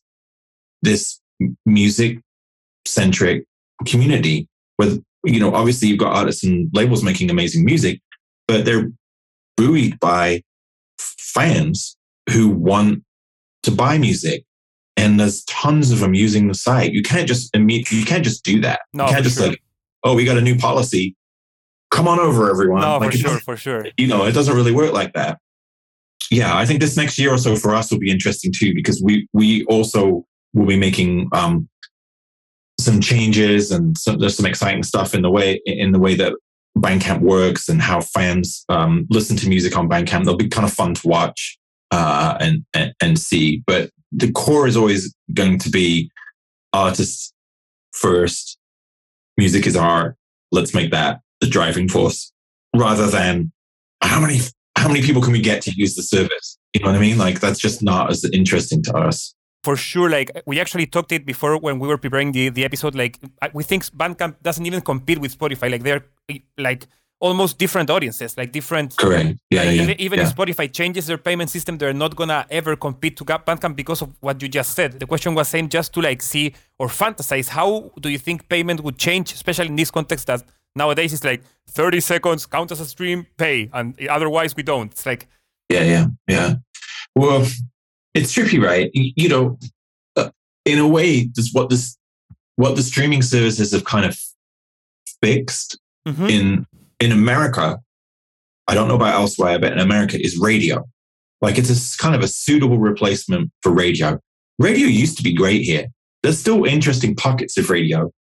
this 0.81 1.19
music 1.65 2.19
centric 2.85 3.45
community 3.85 4.47
with 4.77 5.03
you 5.23 5.39
know 5.39 5.53
obviously 5.53 5.87
you've 5.87 5.99
got 5.99 6.15
artists 6.15 6.43
and 6.43 6.69
labels 6.73 7.03
making 7.03 7.29
amazing 7.29 7.65
music 7.65 7.99
but 8.47 8.65
they're 8.65 8.91
buoyed 9.57 9.99
by 9.99 10.41
fans 10.99 11.97
who 12.29 12.49
want 12.49 13.03
to 13.63 13.71
buy 13.71 13.97
music. 13.97 14.43
And 14.97 15.19
there's 15.19 15.43
tons 15.45 15.91
of 15.91 15.99
them 15.99 16.13
using 16.13 16.47
the 16.47 16.53
site. 16.53 16.91
You 16.91 17.01
can't 17.01 17.27
just 17.27 17.55
you 17.55 18.05
can't 18.05 18.23
just 18.23 18.43
do 18.43 18.59
that. 18.61 18.81
No, 18.93 19.05
you 19.05 19.11
can't 19.11 19.23
just 19.23 19.37
sure. 19.37 19.49
like 19.49 19.63
oh 20.03 20.15
we 20.15 20.25
got 20.25 20.37
a 20.37 20.41
new 20.41 20.57
policy. 20.57 21.15
Come 21.91 22.07
on 22.07 22.19
over 22.19 22.49
everyone. 22.49 22.81
No, 22.81 22.97
like 22.97 23.11
for 23.11 23.17
sure 23.17 23.39
for 23.39 23.57
sure. 23.57 23.85
you 23.97 24.07
know 24.07 24.25
it 24.25 24.33
doesn't 24.33 24.55
really 24.55 24.71
work 24.71 24.93
like 24.93 25.13
that 25.13 25.39
yeah 26.31 26.57
i 26.57 26.65
think 26.65 26.79
this 26.79 26.97
next 26.97 27.19
year 27.19 27.31
or 27.31 27.37
so 27.37 27.55
for 27.55 27.75
us 27.75 27.91
will 27.91 27.99
be 27.99 28.09
interesting 28.09 28.51
too 28.51 28.73
because 28.73 29.01
we 29.03 29.27
we 29.33 29.63
also 29.65 30.25
will 30.53 30.65
be 30.65 30.77
making 30.77 31.29
um 31.33 31.69
some 32.79 32.99
changes 32.99 33.71
and 33.71 33.95
some, 33.95 34.17
there's 34.17 34.35
some 34.35 34.45
exciting 34.45 34.81
stuff 34.81 35.13
in 35.13 35.21
the 35.21 35.29
way 35.29 35.61
in 35.65 35.91
the 35.91 35.99
way 35.99 36.15
that 36.15 36.33
Bandcamp 36.77 37.19
works 37.21 37.69
and 37.69 37.81
how 37.81 38.01
fans 38.01 38.65
um, 38.69 39.05
listen 39.09 39.35
to 39.37 39.49
music 39.49 39.77
on 39.77 39.89
Bandcamp. 39.89 40.25
They'll 40.25 40.37
be 40.37 40.47
kind 40.47 40.65
of 40.65 40.73
fun 40.73 40.93
to 40.95 41.07
watch 41.07 41.57
uh, 41.91 42.37
and, 42.39 42.65
and, 42.73 42.93
and 43.01 43.19
see. 43.19 43.61
But 43.67 43.91
the 44.11 44.31
core 44.31 44.67
is 44.67 44.77
always 44.77 45.13
going 45.33 45.59
to 45.59 45.69
be 45.69 46.09
artists 46.73 47.33
first. 47.93 48.57
Music 49.37 49.67
is 49.67 49.75
art. 49.75 50.15
Let's 50.51 50.73
make 50.73 50.91
that 50.91 51.19
the 51.39 51.47
driving 51.47 51.89
force, 51.89 52.31
rather 52.75 53.07
than 53.07 53.51
how 54.01 54.19
many 54.19 54.39
how 54.81 54.87
many 54.87 55.01
people 55.01 55.21
can 55.21 55.31
we 55.31 55.41
get 55.41 55.61
to 55.63 55.71
use 55.75 55.95
the 55.95 56.03
service. 56.03 56.57
You 56.73 56.81
know 56.81 56.87
what 56.91 56.95
I 56.95 56.99
mean? 56.99 57.17
Like 57.17 57.39
that's 57.39 57.59
just 57.59 57.81
not 57.81 58.09
as 58.11 58.23
interesting 58.33 58.81
to 58.83 58.93
us 58.97 59.35
for 59.63 59.75
sure 59.75 60.09
like 60.09 60.31
we 60.47 60.59
actually 60.59 60.87
talked 60.87 61.11
it 61.11 61.23
before 61.23 61.55
when 61.55 61.77
we 61.77 61.87
were 61.87 61.95
preparing 61.97 62.31
the, 62.31 62.49
the 62.49 62.65
episode 62.65 62.95
like 62.95 63.19
we 63.53 63.63
think 63.63 63.83
bandcamp 63.95 64.33
doesn't 64.41 64.65
even 64.65 64.81
compete 64.81 65.19
with 65.19 65.37
spotify 65.37 65.69
like 65.69 65.83
they're 65.83 66.03
like 66.57 66.87
almost 67.21 67.57
different 67.57 67.89
audiences, 67.89 68.35
like 68.35 68.51
different. 68.51 68.97
Correct. 68.97 69.37
Yeah, 69.49 69.63
like 69.63 69.75
yeah. 69.75 69.83
Even, 69.83 70.01
even 70.01 70.19
yeah. 70.19 70.27
if 70.27 70.35
Spotify 70.35 70.71
changes 70.73 71.05
their 71.05 71.17
payment 71.17 71.49
system, 71.49 71.77
they're 71.77 71.93
not 71.93 72.15
gonna 72.15 72.45
ever 72.49 72.75
compete 72.75 73.15
to 73.17 73.23
Bandcamp 73.23 73.75
because 73.75 74.01
of 74.01 74.09
what 74.19 74.41
you 74.41 74.49
just 74.49 74.73
said. 74.73 74.99
The 74.99 75.05
question 75.05 75.33
was 75.35 75.47
saying 75.47 75.69
just 75.69 75.93
to 75.93 76.01
like 76.01 76.21
see 76.21 76.53
or 76.77 76.87
fantasize 76.87 77.47
how 77.47 77.91
do 78.01 78.09
you 78.09 78.17
think 78.17 78.49
payment 78.49 78.81
would 78.81 78.97
change, 78.97 79.31
especially 79.33 79.67
in 79.67 79.75
this 79.75 79.91
context 79.91 80.27
that 80.27 80.43
nowadays 80.75 81.13
it's 81.13 81.23
like 81.23 81.43
30 81.67 81.99
seconds, 81.99 82.45
count 82.45 82.71
as 82.71 82.79
a 82.79 82.85
stream, 82.85 83.27
pay, 83.37 83.69
and 83.73 83.95
otherwise 84.07 84.55
we 84.55 84.63
don't. 84.63 84.91
It's 84.91 85.05
like. 85.05 85.27
Yeah, 85.69 85.83
yeah, 85.83 86.05
yeah. 86.27 86.55
Well, 87.15 87.47
it's 88.13 88.33
trippy, 88.33 88.61
right? 88.61 88.89
You 88.93 89.29
know, 89.29 89.59
uh, 90.15 90.31
in 90.65 90.79
a 90.79 90.87
way, 90.87 91.29
this 91.33 91.51
what 91.53 91.69
this 91.69 91.97
what 92.57 92.75
the 92.75 92.83
streaming 92.83 93.21
services 93.21 93.71
have 93.71 93.85
kind 93.85 94.05
of 94.05 94.19
fixed 95.21 95.79
mm-hmm. 96.07 96.25
in 96.25 96.67
in 96.99 97.11
America, 97.11 97.79
I 98.67 98.75
don't 98.75 98.87
know 98.87 98.95
about 98.95 99.15
elsewhere, 99.15 99.59
but 99.59 99.73
in 99.73 99.79
America 99.79 100.19
is 100.19 100.37
radio. 100.37 100.87
Like 101.41 101.57
it's 101.57 101.69
a 101.69 101.97
kind 101.97 102.15
of 102.15 102.21
a 102.21 102.27
suitable 102.27 102.77
replacement 102.77 103.51
for 103.61 103.71
radio. 103.71 104.19
Radio 104.59 104.87
used 104.87 105.17
to 105.17 105.23
be 105.23 105.33
great 105.33 105.63
here. 105.63 105.87
There's 106.21 106.37
still 106.37 106.65
interesting 106.65 107.15
pockets 107.15 107.57
of 107.57 107.69
radio, 107.71 108.11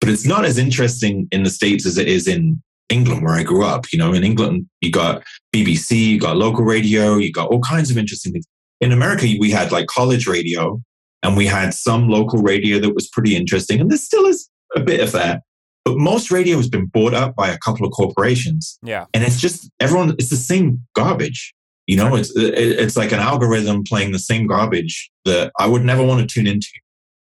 but 0.00 0.08
it's 0.08 0.26
not 0.26 0.44
as 0.44 0.58
interesting 0.58 1.28
in 1.30 1.42
the 1.42 1.50
States 1.50 1.86
as 1.86 1.98
it 1.98 2.08
is 2.08 2.26
in 2.26 2.62
England, 2.88 3.22
where 3.22 3.34
I 3.34 3.42
grew 3.42 3.64
up. 3.64 3.92
You 3.92 3.98
know, 3.98 4.12
in 4.12 4.24
England, 4.24 4.66
you 4.80 4.90
got 4.90 5.22
BBC, 5.54 5.96
you 6.06 6.20
got 6.20 6.36
local 6.36 6.64
radio, 6.64 7.16
you 7.16 7.32
got 7.32 7.48
all 7.48 7.60
kinds 7.60 7.90
of 7.90 7.98
interesting 7.98 8.32
things. 8.32 8.46
In 8.80 8.92
America, 8.92 9.26
we 9.38 9.50
had 9.50 9.72
like 9.72 9.86
college 9.86 10.26
radio 10.26 10.80
and 11.22 11.36
we 11.36 11.46
had 11.46 11.74
some 11.74 12.08
local 12.08 12.40
radio 12.40 12.78
that 12.78 12.94
was 12.94 13.08
pretty 13.08 13.36
interesting. 13.36 13.80
And 13.80 13.90
there 13.90 13.98
still 13.98 14.24
is 14.24 14.48
a 14.74 14.80
bit 14.80 15.00
of 15.00 15.12
that. 15.12 15.42
But 15.84 15.96
most 15.96 16.30
radio 16.30 16.56
has 16.56 16.68
been 16.68 16.86
bought 16.86 17.14
up 17.14 17.34
by 17.36 17.50
a 17.50 17.58
couple 17.58 17.86
of 17.86 17.92
corporations. 17.92 18.78
Yeah. 18.82 19.06
And 19.12 19.24
it's 19.24 19.40
just 19.40 19.70
everyone, 19.80 20.10
it's 20.18 20.30
the 20.30 20.36
same 20.36 20.86
garbage. 20.94 21.54
You 21.86 21.96
know, 21.96 22.14
it's, 22.14 22.32
it's 22.36 22.96
like 22.96 23.12
an 23.12 23.18
algorithm 23.18 23.82
playing 23.84 24.12
the 24.12 24.18
same 24.18 24.46
garbage 24.46 25.10
that 25.24 25.52
I 25.58 25.66
would 25.66 25.84
never 25.84 26.04
want 26.04 26.20
to 26.20 26.32
tune 26.32 26.46
into 26.46 26.68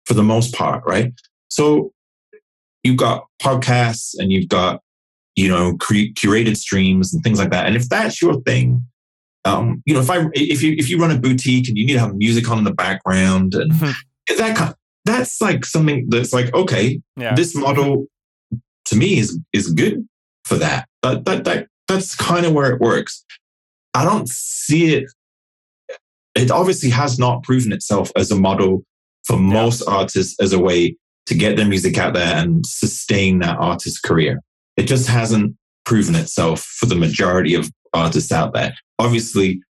for 0.05 0.13
the 0.13 0.23
most 0.23 0.53
part. 0.53 0.83
Right. 0.85 1.13
So 1.49 1.93
you've 2.83 2.97
got 2.97 3.25
podcasts 3.41 4.15
and 4.17 4.31
you've 4.31 4.49
got, 4.49 4.81
you 5.35 5.47
know, 5.47 5.75
cre- 5.77 6.13
curated 6.15 6.57
streams 6.57 7.13
and 7.13 7.23
things 7.23 7.39
like 7.39 7.51
that. 7.51 7.65
And 7.65 7.75
if 7.75 7.89
that's 7.89 8.21
your 8.21 8.41
thing, 8.41 8.85
um, 9.45 9.81
you 9.85 9.93
know, 9.93 10.01
if 10.01 10.09
I, 10.09 10.25
if 10.33 10.61
you, 10.61 10.75
if 10.77 10.89
you 10.89 10.99
run 10.99 11.11
a 11.11 11.19
boutique 11.19 11.67
and 11.67 11.77
you 11.77 11.85
need 11.85 11.93
to 11.93 11.99
have 11.99 12.15
music 12.15 12.49
on 12.49 12.57
in 12.57 12.63
the 12.63 12.73
background 12.73 13.53
and 13.53 13.71
mm-hmm. 13.71 14.37
that 14.37 14.55
kind, 14.55 14.75
that's 15.05 15.41
like 15.41 15.65
something 15.65 16.07
that's 16.09 16.33
like, 16.33 16.53
okay, 16.53 17.01
yeah. 17.15 17.33
this 17.35 17.55
model 17.55 18.07
to 18.85 18.95
me 18.95 19.17
is 19.17 19.39
is 19.53 19.71
good 19.71 20.07
for 20.45 20.55
that. 20.55 20.87
But 21.01 21.25
that, 21.25 21.43
that 21.45 21.67
that's 21.87 22.15
kind 22.15 22.45
of 22.45 22.53
where 22.53 22.71
it 22.71 22.81
works. 22.81 23.23
I 23.93 24.03
don't 24.03 24.29
see 24.29 24.93
it. 24.93 25.05
It 26.35 26.51
obviously 26.51 26.89
has 26.91 27.17
not 27.17 27.43
proven 27.43 27.71
itself 27.71 28.11
as 28.15 28.29
a 28.31 28.35
model 28.35 28.83
for 29.25 29.33
yeah. 29.33 29.53
most 29.53 29.81
artists 29.87 30.39
as 30.41 30.53
a 30.53 30.59
way 30.59 30.95
to 31.29 31.35
get 31.35 31.55
their 31.55 31.67
music 31.67 31.97
out 31.97 32.13
there 32.13 32.35
and 32.35 32.65
sustain 32.65 33.39
that 33.39 33.57
artist's 33.59 33.99
career. 33.99 34.41
It 34.77 34.83
just 34.83 35.07
hasn't 35.07 35.55
proven 35.85 36.15
itself 36.15 36.61
for 36.61 36.85
the 36.85 36.95
majority 36.95 37.55
of 37.55 37.71
artists 37.93 38.31
out 38.31 38.53
there. 38.53 38.73
Obviously, 38.99 39.61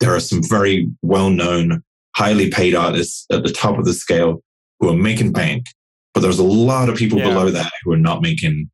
there 0.00 0.14
are 0.14 0.20
some 0.20 0.42
very 0.42 0.88
well 1.02 1.30
known, 1.30 1.82
highly 2.16 2.50
paid 2.50 2.74
artists 2.74 3.26
at 3.30 3.44
the 3.44 3.52
top 3.52 3.78
of 3.78 3.84
the 3.84 3.92
scale 3.92 4.42
who 4.80 4.88
are 4.88 4.96
making 4.96 5.32
bank 5.32 5.66
but 6.14 6.20
there's 6.20 6.38
a 6.38 6.44
lot 6.44 6.88
of 6.88 6.96
people 6.96 7.18
yeah. 7.18 7.28
below 7.28 7.50
that 7.50 7.72
who 7.82 7.92
are 7.92 7.98
not 7.98 8.22
making 8.22 8.70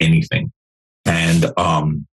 anything. 0.00 0.52
And 1.04 1.52
um, 1.56 2.06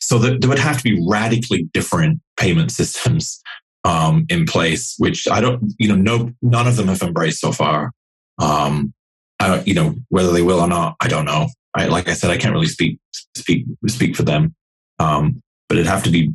so 0.00 0.18
there 0.18 0.48
would 0.48 0.58
have 0.58 0.78
to 0.78 0.84
be 0.84 1.04
radically 1.08 1.68
different 1.72 2.20
payment 2.36 2.70
systems 2.70 3.40
um, 3.84 4.26
in 4.28 4.46
place, 4.46 4.94
which 4.98 5.28
I 5.28 5.40
don't, 5.40 5.72
you 5.78 5.88
know, 5.88 5.96
no, 5.96 6.32
none 6.42 6.66
of 6.66 6.76
them 6.76 6.88
have 6.88 7.02
embraced 7.02 7.40
so 7.40 7.52
far. 7.52 7.92
Um, 8.38 8.92
I 9.40 9.48
don't, 9.48 9.66
you 9.66 9.74
know, 9.74 9.94
whether 10.08 10.32
they 10.32 10.42
will 10.42 10.60
or 10.60 10.68
not, 10.68 10.96
I 11.00 11.08
don't 11.08 11.24
know. 11.24 11.48
I, 11.74 11.86
like 11.86 12.08
I 12.08 12.14
said, 12.14 12.30
I 12.30 12.38
can't 12.38 12.54
really 12.54 12.66
speak 12.66 12.98
speak 13.36 13.66
speak 13.86 14.16
for 14.16 14.22
them. 14.22 14.54
Um, 14.98 15.42
but 15.68 15.76
it'd 15.76 15.86
have 15.86 16.04
to 16.04 16.10
be 16.10 16.32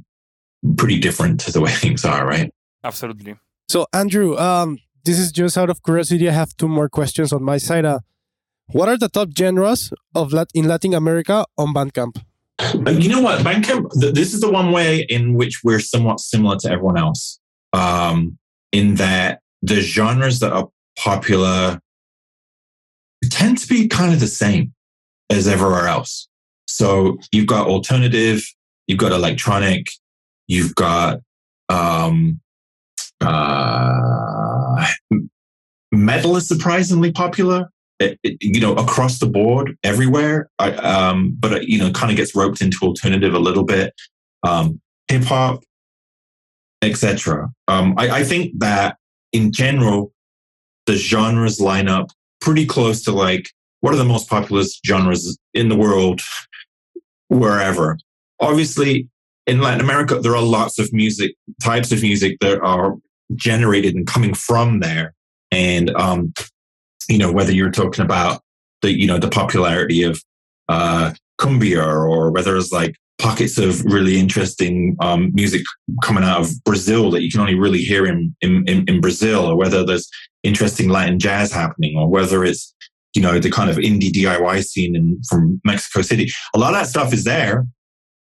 pretty 0.78 0.99
different 0.99 1.39
to 1.41 1.52
the 1.52 1.62
way 1.62 1.72
things 1.84 2.06
are, 2.06 2.26
right? 2.26 2.54
Absolutely. 2.84 3.36
So, 3.70 3.88
Andrew, 3.93 4.38
um, 4.38 4.78
this 5.04 5.18
is 5.18 5.32
just 5.32 5.58
out 5.58 5.70
of 5.70 5.82
curiosity. 5.84 6.30
I 6.30 6.34
have 6.34 6.56
two 6.58 6.68
more 6.68 6.89
questions 6.89 7.34
on 7.34 7.43
my 7.43 7.58
side. 7.58 7.86
Uh, 7.86 7.99
what 8.68 8.88
are 8.88 8.97
the 8.97 9.10
top 9.10 9.30
genres 9.38 9.91
of 10.16 10.32
Lat- 10.34 10.52
in 10.54 10.68
Latin 10.68 10.93
America 10.93 11.45
on 11.58 11.74
Bandcamp? 11.74 12.22
And 12.60 13.04
you 13.04 13.10
know 13.10 13.22
what? 13.22 13.39
Bandcamp, 13.39 13.91
th- 13.99 14.14
this 14.14 14.34
is 14.34 14.41
the 14.41 14.52
one 14.52 14.72
way 14.72 15.02
in 15.10 15.34
which 15.34 15.62
we're 15.64 15.80
somewhat 15.80 16.20
similar 16.20 16.58
to 16.58 16.70
everyone 16.70 16.97
else, 16.97 17.39
um, 17.74 18.38
in 18.72 18.95
that 18.95 19.41
the 19.62 19.82
genres 19.82 20.39
that 20.39 20.54
are 20.54 20.70
popular 20.97 21.80
tend 23.41 23.57
to 23.57 23.67
be 23.67 23.87
kind 23.87 24.13
of 24.13 24.19
the 24.19 24.27
same 24.27 24.71
as 25.31 25.47
everywhere 25.47 25.87
else. 25.87 26.27
So 26.67 27.17
you've 27.31 27.47
got 27.47 27.67
alternative, 27.67 28.43
you've 28.87 28.99
got 28.99 29.11
electronic, 29.11 29.87
you've 30.47 30.75
got 30.75 31.19
um, 31.69 32.39
uh, 33.19 34.87
metal 35.91 36.35
is 36.37 36.47
surprisingly 36.47 37.11
popular. 37.11 37.71
It, 37.99 38.19
it, 38.23 38.37
you 38.41 38.59
know, 38.59 38.75
across 38.75 39.19
the 39.19 39.27
board, 39.27 39.75
everywhere. 39.83 40.49
I, 40.59 40.71
um, 40.73 41.35
but 41.39 41.53
it, 41.53 41.63
you 41.67 41.79
know, 41.79 41.91
kind 41.91 42.11
of 42.11 42.17
gets 42.17 42.35
roped 42.35 42.61
into 42.61 42.77
alternative 42.83 43.33
a 43.33 43.39
little 43.39 43.63
bit. 43.63 43.93
Um, 44.43 44.81
Hip 45.07 45.23
hop, 45.23 45.63
etc. 46.81 47.49
Um, 47.67 47.95
I, 47.97 48.09
I 48.09 48.23
think 48.23 48.59
that 48.59 48.97
in 49.33 49.51
general, 49.51 50.13
the 50.85 50.95
genres 50.95 51.59
line 51.59 51.87
up 51.87 52.11
pretty 52.41 52.65
close 52.65 53.03
to 53.03 53.11
like 53.11 53.49
what 53.79 53.93
are 53.93 53.97
the 53.97 54.05
most 54.05 54.29
popular 54.29 54.63
genres 54.85 55.37
in 55.53 55.69
the 55.69 55.75
world, 55.75 56.21
wherever. 57.29 57.97
Obviously, 58.39 59.07
in 59.47 59.61
Latin 59.61 59.81
America, 59.81 60.19
there 60.19 60.35
are 60.35 60.43
lots 60.43 60.79
of 60.79 60.93
music 60.93 61.35
types 61.61 61.91
of 61.91 62.01
music 62.01 62.37
that 62.41 62.59
are 62.61 62.95
generated 63.35 63.95
and 63.95 64.05
coming 64.05 64.33
from 64.33 64.79
there. 64.79 65.13
And 65.51 65.89
um, 65.95 66.33
you 67.09 67.17
know, 67.17 67.31
whether 67.31 67.51
you're 67.51 67.71
talking 67.71 68.05
about 68.05 68.41
the 68.81 68.91
you 68.91 69.07
know 69.07 69.17
the 69.17 69.29
popularity 69.29 70.03
of 70.03 70.21
uh, 70.69 71.13
cumbia 71.39 71.83
or 71.83 72.31
whether 72.31 72.55
it's 72.55 72.71
like 72.71 72.95
pockets 73.19 73.57
of 73.57 73.83
really 73.85 74.19
interesting 74.19 74.95
um, 74.99 75.31
music 75.33 75.61
coming 76.01 76.23
out 76.23 76.41
of 76.41 76.63
Brazil 76.63 77.11
that 77.11 77.21
you 77.21 77.29
can 77.29 77.39
only 77.39 77.55
really 77.55 77.81
hear 77.81 78.05
in, 78.05 78.35
in, 78.41 78.67
in 78.67 78.99
Brazil, 78.99 79.45
or 79.45 79.55
whether 79.55 79.85
there's 79.85 80.09
interesting 80.43 80.89
Latin 80.89 81.19
jazz 81.19 81.51
happening, 81.51 81.97
or 81.97 82.07
whether 82.09 82.43
it's 82.43 82.73
you 83.13 83.21
know 83.21 83.39
the 83.39 83.51
kind 83.51 83.69
of 83.69 83.77
indie 83.77 84.11
DIY 84.11 84.63
scene 84.63 84.95
in, 84.95 85.21
from 85.27 85.61
Mexico 85.65 86.01
City. 86.01 86.31
A 86.55 86.59
lot 86.59 86.73
of 86.73 86.79
that 86.79 86.87
stuff 86.87 87.13
is 87.13 87.23
there, 87.23 87.67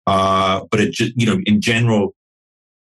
uh, 0.06 0.64
but 0.70 0.80
it 0.80 0.98
you 0.98 1.26
know 1.26 1.38
in 1.46 1.60
general, 1.60 2.14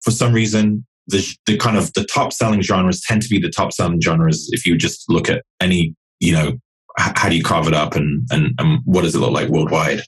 for 0.02 0.12
some 0.12 0.34
reason, 0.34 0.86
the 1.08 1.26
the 1.46 1.58
kind 1.58 1.78
of 1.78 1.94
the 1.94 2.06
top 2.06 2.34
selling 2.34 2.62
genres 2.62 3.02
tend 3.02 3.22
to 3.22 3.30
be 3.30 3.40
the 3.40 3.50
top 3.50 3.74
selling 3.74 4.02
genres. 4.02 4.50
If 4.52 4.66
you 4.66 4.78
just 4.78 5.10
look 5.10 5.30
at 5.30 5.44
any 5.62 5.96
you 6.20 6.34
know 6.34 6.58
how 6.98 7.30
do 7.30 7.36
you 7.36 7.44
carve 7.44 7.68
it 7.68 7.74
up 7.74 7.96
and, 7.96 8.28
and, 8.32 8.54
and 8.58 8.80
what 8.86 9.04
does 9.04 9.16
it 9.16 9.20
look 9.20 9.32
like 9.32 9.50
worldwide? 9.50 10.02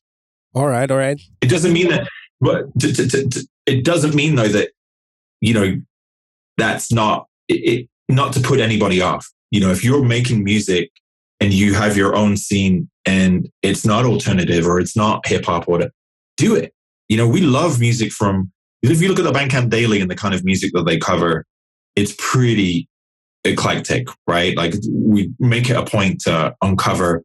All 0.56 0.68
right, 0.68 0.90
all 0.90 0.98
right. 0.98 1.22
It 1.42 1.50
doesn't 1.50 1.72
mean 1.72 1.90
that, 1.90 2.08
but 2.42 2.66
it 2.76 3.86
doesn't 3.86 4.16
mean 4.16 4.36
though 4.36 4.48
that 4.48 4.72
you 5.42 5.54
know 5.54 5.80
that's 6.58 6.92
not 6.92 7.28
it, 7.48 7.54
it, 7.54 7.90
not 8.10 8.34
to 8.34 8.40
put 8.40 8.60
anybody 8.60 9.02
off. 9.02 9.28
You 9.52 9.62
know, 9.62 9.72
if 9.72 9.84
you're 9.84 10.04
making 10.04 10.44
music 10.44 10.92
and 11.40 11.54
you 11.54 11.74
have 11.74 11.96
your 11.96 12.16
own 12.16 12.36
scene 12.38 12.90
and 13.06 13.50
it's 13.64 13.86
not 13.86 14.06
alternative 14.06 14.68
or 14.68 14.80
it's 14.80 14.96
not 14.96 15.26
hip 15.28 15.46
hop 15.46 15.68
or 15.68 15.90
do 16.38 16.56
it. 16.56 16.74
You 17.08 17.18
know, 17.18 17.28
we 17.28 17.42
love 17.42 17.80
music 17.80 18.12
from. 18.12 18.52
If 18.82 19.02
you 19.02 19.10
look 19.10 19.20
at 19.20 19.26
the 19.26 19.32
Bandcamp 19.32 19.70
Daily 19.70 20.00
and 20.00 20.10
the 20.10 20.16
kind 20.16 20.34
of 20.34 20.46
music 20.46 20.72
that 20.74 20.86
they 20.86 20.98
cover, 20.98 21.46
it's 21.96 22.16
pretty 22.18 22.88
eclectic, 23.44 24.08
right? 24.26 24.56
Like 24.56 24.74
we 24.90 25.32
make 25.40 25.70
it 25.70 25.76
a 25.76 25.84
point 25.84 26.22
to 26.22 26.56
uncover 26.62 27.24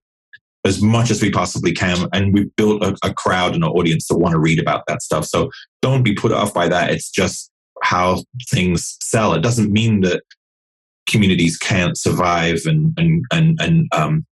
as 0.64 0.82
much 0.82 1.10
as 1.10 1.22
we 1.22 1.30
possibly 1.30 1.72
can. 1.72 2.08
And 2.12 2.32
we've 2.32 2.54
built 2.56 2.82
a, 2.82 2.96
a 3.04 3.12
crowd 3.12 3.54
and 3.54 3.62
an 3.62 3.70
audience 3.70 4.08
that 4.08 4.18
want 4.18 4.32
to 4.32 4.40
read 4.40 4.58
about 4.58 4.84
that 4.88 5.02
stuff. 5.02 5.26
So 5.26 5.50
don't 5.82 6.02
be 6.02 6.14
put 6.14 6.32
off 6.32 6.52
by 6.54 6.68
that. 6.68 6.90
It's 6.90 7.10
just 7.10 7.52
how 7.82 8.24
things 8.50 8.96
sell. 9.00 9.34
It 9.34 9.42
doesn't 9.42 9.70
mean 9.70 10.00
that 10.00 10.22
communities 11.08 11.56
can't 11.56 11.96
survive 11.96 12.62
and 12.66 12.92
and 12.98 13.24
and 13.32 13.58
and 13.60 13.88
um, 13.92 14.26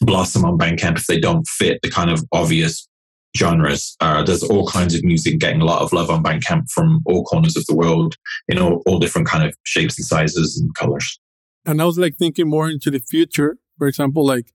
blossom 0.00 0.44
on 0.44 0.58
Bandcamp 0.58 0.98
if 0.98 1.06
they 1.06 1.18
don't 1.18 1.46
fit 1.46 1.80
the 1.82 1.90
kind 1.90 2.10
of 2.10 2.24
obvious 2.32 2.88
genres. 3.36 3.96
Uh, 4.00 4.22
there's 4.22 4.42
all 4.42 4.66
kinds 4.68 4.94
of 4.94 5.02
music 5.02 5.38
getting 5.38 5.60
a 5.60 5.64
lot 5.64 5.82
of 5.82 5.92
love 5.92 6.10
on 6.10 6.22
Bandcamp 6.22 6.70
from 6.70 7.02
all 7.06 7.24
corners 7.24 7.56
of 7.56 7.66
the 7.66 7.74
world 7.74 8.16
in 8.48 8.58
all, 8.58 8.82
all 8.86 8.98
different 8.98 9.26
kind 9.26 9.44
of 9.44 9.54
shapes 9.64 9.98
and 9.98 10.06
sizes 10.06 10.60
and 10.60 10.72
colors. 10.74 11.18
And 11.66 11.82
I 11.82 11.84
was 11.84 11.98
like 11.98 12.16
thinking 12.16 12.48
more 12.48 12.68
into 12.68 12.90
the 12.90 13.00
future. 13.00 13.58
For 13.78 13.88
example, 13.88 14.24
like 14.24 14.52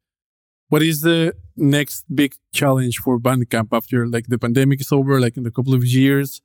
what 0.70 0.84
is 0.84 1.02
the 1.02 1.36
next 1.58 2.06
big 2.14 2.36
challenge 2.54 3.00
for 3.00 3.20
Bandcamp 3.20 3.70
after 3.72 4.08
like 4.08 4.28
the 4.28 4.38
pandemic 4.38 4.80
is 4.80 4.92
over, 4.92 5.20
like 5.20 5.36
in 5.36 5.46
a 5.46 5.52
couple 5.52 5.74
of 5.74 5.84
years? 5.84 6.42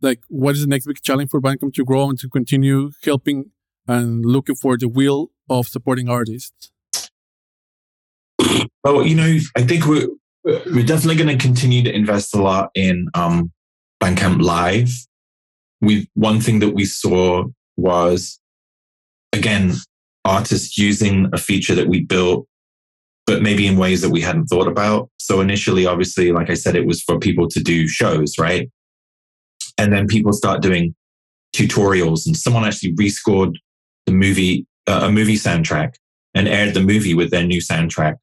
Like, 0.00 0.20
what 0.28 0.54
is 0.54 0.60
the 0.60 0.68
next 0.68 0.86
big 0.86 1.02
challenge 1.02 1.30
for 1.30 1.40
Bandcamp 1.40 1.74
to 1.74 1.84
grow 1.84 2.08
and 2.08 2.18
to 2.20 2.28
continue 2.28 2.92
helping 3.02 3.50
and 3.86 4.24
looking 4.24 4.56
for 4.56 4.76
the 4.76 4.88
wheel 4.88 5.30
of 5.48 5.66
supporting 5.66 6.08
artists? 6.08 6.70
Well, 8.84 9.06
you 9.06 9.14
know, 9.14 9.38
I 9.56 9.62
think 9.62 9.86
we're 9.86 10.08
we're 10.44 10.86
definitely 10.86 11.16
going 11.16 11.36
to 11.36 11.44
continue 11.44 11.82
to 11.82 11.92
invest 11.92 12.34
a 12.34 12.42
lot 12.42 12.70
in 12.74 13.08
um, 13.14 13.50
Bandcamp 14.02 14.40
Live. 14.42 14.90
We 15.80 16.08
one 16.14 16.40
thing 16.40 16.60
that 16.60 16.74
we 16.74 16.84
saw 16.84 17.44
was 17.76 18.40
again 19.32 19.74
artists 20.24 20.78
using 20.78 21.28
a 21.32 21.38
feature 21.38 21.74
that 21.74 21.88
we 21.88 22.04
built 22.04 22.46
but 23.26 23.42
maybe 23.42 23.66
in 23.66 23.76
ways 23.76 24.00
that 24.00 24.10
we 24.10 24.20
hadn't 24.20 24.46
thought 24.46 24.68
about. 24.68 25.10
So 25.18 25.40
initially, 25.40 25.84
obviously, 25.84 26.30
like 26.30 26.48
I 26.48 26.54
said, 26.54 26.76
it 26.76 26.86
was 26.86 27.02
for 27.02 27.18
people 27.18 27.48
to 27.48 27.60
do 27.60 27.88
shows, 27.88 28.38
right? 28.38 28.70
And 29.76 29.92
then 29.92 30.06
people 30.06 30.32
start 30.32 30.62
doing 30.62 30.94
tutorials, 31.54 32.24
and 32.24 32.36
someone 32.36 32.64
actually 32.64 32.94
rescored 32.94 33.56
the 34.06 34.12
movie, 34.12 34.66
uh, 34.86 35.02
a 35.04 35.12
movie 35.12 35.36
soundtrack, 35.36 35.94
and 36.34 36.48
aired 36.48 36.74
the 36.74 36.82
movie 36.82 37.14
with 37.14 37.30
their 37.30 37.44
new 37.44 37.60
soundtrack. 37.60 38.14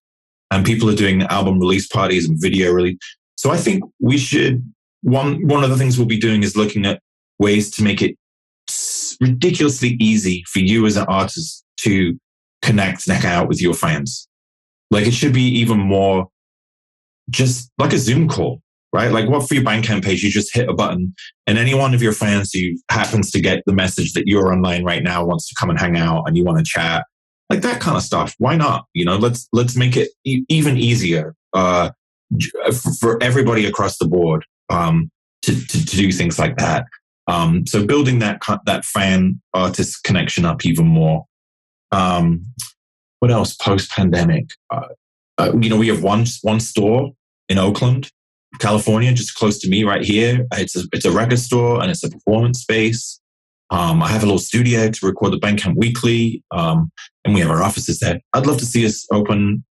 And 0.52 0.66
people 0.66 0.90
are 0.90 0.96
doing 0.96 1.24
album 1.24 1.60
release 1.60 1.88
parties 1.88 2.28
and 2.28 2.40
video 2.40 2.72
release. 2.72 2.98
So 3.38 3.52
I 3.52 3.58
think 3.58 3.84
we 4.00 4.18
should 4.18 4.64
one 5.02 5.46
one 5.48 5.64
of 5.64 5.70
the 5.70 5.78
things 5.78 5.98
we'll 5.98 6.08
be 6.08 6.20
doing 6.20 6.44
is 6.44 6.56
looking 6.56 6.86
at 6.86 7.02
ways 7.40 7.70
to 7.72 7.84
make 7.84 8.02
it 8.02 8.16
ridiculously 9.20 9.98
easy 10.00 10.44
for 10.48 10.60
you 10.60 10.86
as 10.86 10.96
an 10.96 11.06
artist 11.08 11.64
to 11.78 12.18
connect 12.62 13.06
hang 13.06 13.26
out 13.26 13.50
with 13.50 13.62
your 13.62 13.74
fans 13.74 14.28
like 14.90 15.06
it 15.06 15.14
should 15.14 15.34
be 15.34 15.42
even 15.42 15.78
more 15.78 16.30
just 17.30 17.72
like 17.78 17.94
a 17.94 17.98
Zoom 17.98 18.28
call, 18.28 18.62
right? 18.94 19.12
Like 19.12 19.28
what 19.28 19.48
for 19.48 19.56
your 19.56 19.64
Bandcamp 19.64 20.04
page, 20.04 20.24
you 20.24 20.30
just 20.30 20.54
hit 20.54 20.70
a 20.70 20.74
button 20.74 21.14
and 21.48 21.58
any 21.58 21.74
one 21.74 21.94
of 21.94 22.02
your 22.02 22.14
fans 22.14 22.52
who 22.54 22.78
happens 22.90 23.32
to 23.32 23.42
get 23.42 23.64
the 23.66 23.74
message 23.74 24.14
that 24.14 24.28
you're 24.28 24.54
online 24.54 24.84
right 24.84 25.04
now 25.04 25.26
wants 25.26 25.48
to 25.50 25.56
come 25.60 25.70
and 25.70 25.80
hang 25.80 25.98
out 25.98 26.24
and 26.26 26.38
you 26.38 26.44
want 26.44 26.60
to 26.60 26.64
chat, 26.64 27.04
like 27.50 27.62
that 27.62 27.82
kind 27.82 27.98
of 27.98 28.04
stuff. 28.04 28.36
Why 28.38 28.56
not? 28.56 28.86
You 28.94 29.06
know, 29.06 29.18
let's, 29.18 29.50
let's 29.52 29.76
make 29.76 29.98
it 29.98 30.10
e- 30.24 30.46
even 30.48 30.78
easier, 30.78 31.36
uh, 31.54 31.90
for 33.00 33.22
everybody 33.22 33.66
across 33.66 33.98
the 33.98 34.08
board, 34.08 34.46
um, 34.70 35.10
to, 35.42 35.54
to, 35.54 35.86
to 35.86 35.96
do 35.98 36.12
things 36.12 36.40
like 36.40 36.58
that. 36.58 36.86
Um, 37.28 37.66
so 37.68 37.86
building 37.86 38.20
that, 38.20 38.42
that 38.66 38.86
fan 38.86 39.42
artist 39.54 40.04
connection 40.04 40.46
up 40.46 40.66
even 40.66 40.86
more. 40.86 41.26
Um, 41.92 42.46
what 43.20 43.32
else 43.32 43.56
post 43.56 43.92
pandemic? 43.92 44.50
Uh, 44.70 44.88
uh, 45.38 45.52
you 45.60 45.70
know, 45.70 45.78
we 45.78 45.88
have 45.88 46.04
one 46.04 46.26
one 46.42 46.60
store 46.60 47.12
in 47.48 47.58
Oakland, 47.58 48.12
California, 48.60 49.14
just 49.14 49.36
close 49.36 49.60
to 49.60 49.70
me, 49.70 49.84
right 49.84 50.04
here. 50.04 50.46
It's 50.54 50.76
a 50.76 50.84
it's 50.92 51.06
a 51.06 51.12
record 51.12 51.40
store 51.40 51.82
and 51.82 51.90
it's 51.90 52.04
a 52.04 52.10
performance 52.10 52.62
space. 52.62 53.20
Um, 53.70 54.04
I 54.04 54.10
have 54.10 54.22
a 54.22 54.26
little 54.26 54.40
studio 54.40 54.90
to 54.90 55.06
record 55.06 55.34
the 55.34 55.40
Bandcamp 55.40 55.76
Weekly, 55.78 56.44
um, 56.52 56.92
and 57.26 57.34
we 57.34 57.40
have 57.42 57.50
our 57.50 57.64
offices 57.64 58.00
there. 58.00 58.20
I'd 58.34 58.46
love 58.46 58.58
to 58.58 58.66
see 58.66 58.86
us 58.86 59.08
open 59.12 59.64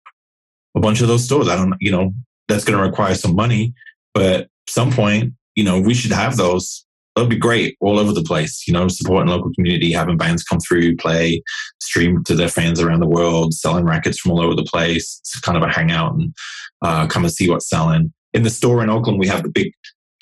a 0.77 0.81
bunch 0.81 1.01
of 1.01 1.09
those 1.09 1.25
stores. 1.25 1.49
I 1.49 1.57
don't, 1.57 1.75
you 1.81 1.93
know, 1.93 2.13
that's 2.49 2.65
going 2.65 2.77
to 2.77 2.85
require 2.85 3.15
some 3.15 3.37
money, 3.37 3.75
but 4.13 4.49
some 4.69 4.91
point, 4.91 5.35
you 5.55 5.63
know, 5.63 5.81
we 5.81 5.95
should 5.95 6.13
have 6.13 6.37
those 6.37 6.85
that'd 7.15 7.31
be 7.31 7.37
great 7.37 7.77
all 7.81 7.99
over 7.99 8.13
the 8.13 8.23
place, 8.23 8.67
you 8.67 8.73
know, 8.73 8.89
supporting 8.89 9.29
local 9.29 9.53
community, 9.55 9.93
having 9.93 10.17
bands 10.17 10.43
come 10.43 10.59
through, 10.61 10.97
play, 10.97 11.43
stream 11.81 12.25
to 12.25 12.35
their 12.35 12.49
fans 12.49 12.81
around 12.81 13.01
the 13.01 13.09
world, 13.09 13.55
selling 13.55 13.85
records 13.85 14.19
from 14.19 14.33
all 14.33 14.41
over 14.41 14.55
the 14.55 14.65
place. 14.65 15.19
It's 15.21 15.39
kind 15.41 15.57
of 15.57 15.63
a 15.63 15.73
hangout 15.73 16.15
and 16.15 16.35
uh, 16.81 17.07
come 17.07 17.25
and 17.25 17.33
see 17.33 17.51
what's 17.51 17.69
selling. 17.69 18.13
In 18.35 18.43
the 18.43 18.51
store 18.51 18.83
in 18.83 18.91
Oakland, 18.91 19.19
we 19.19 19.27
have 19.27 19.43
the 19.43 19.51
big 19.51 19.73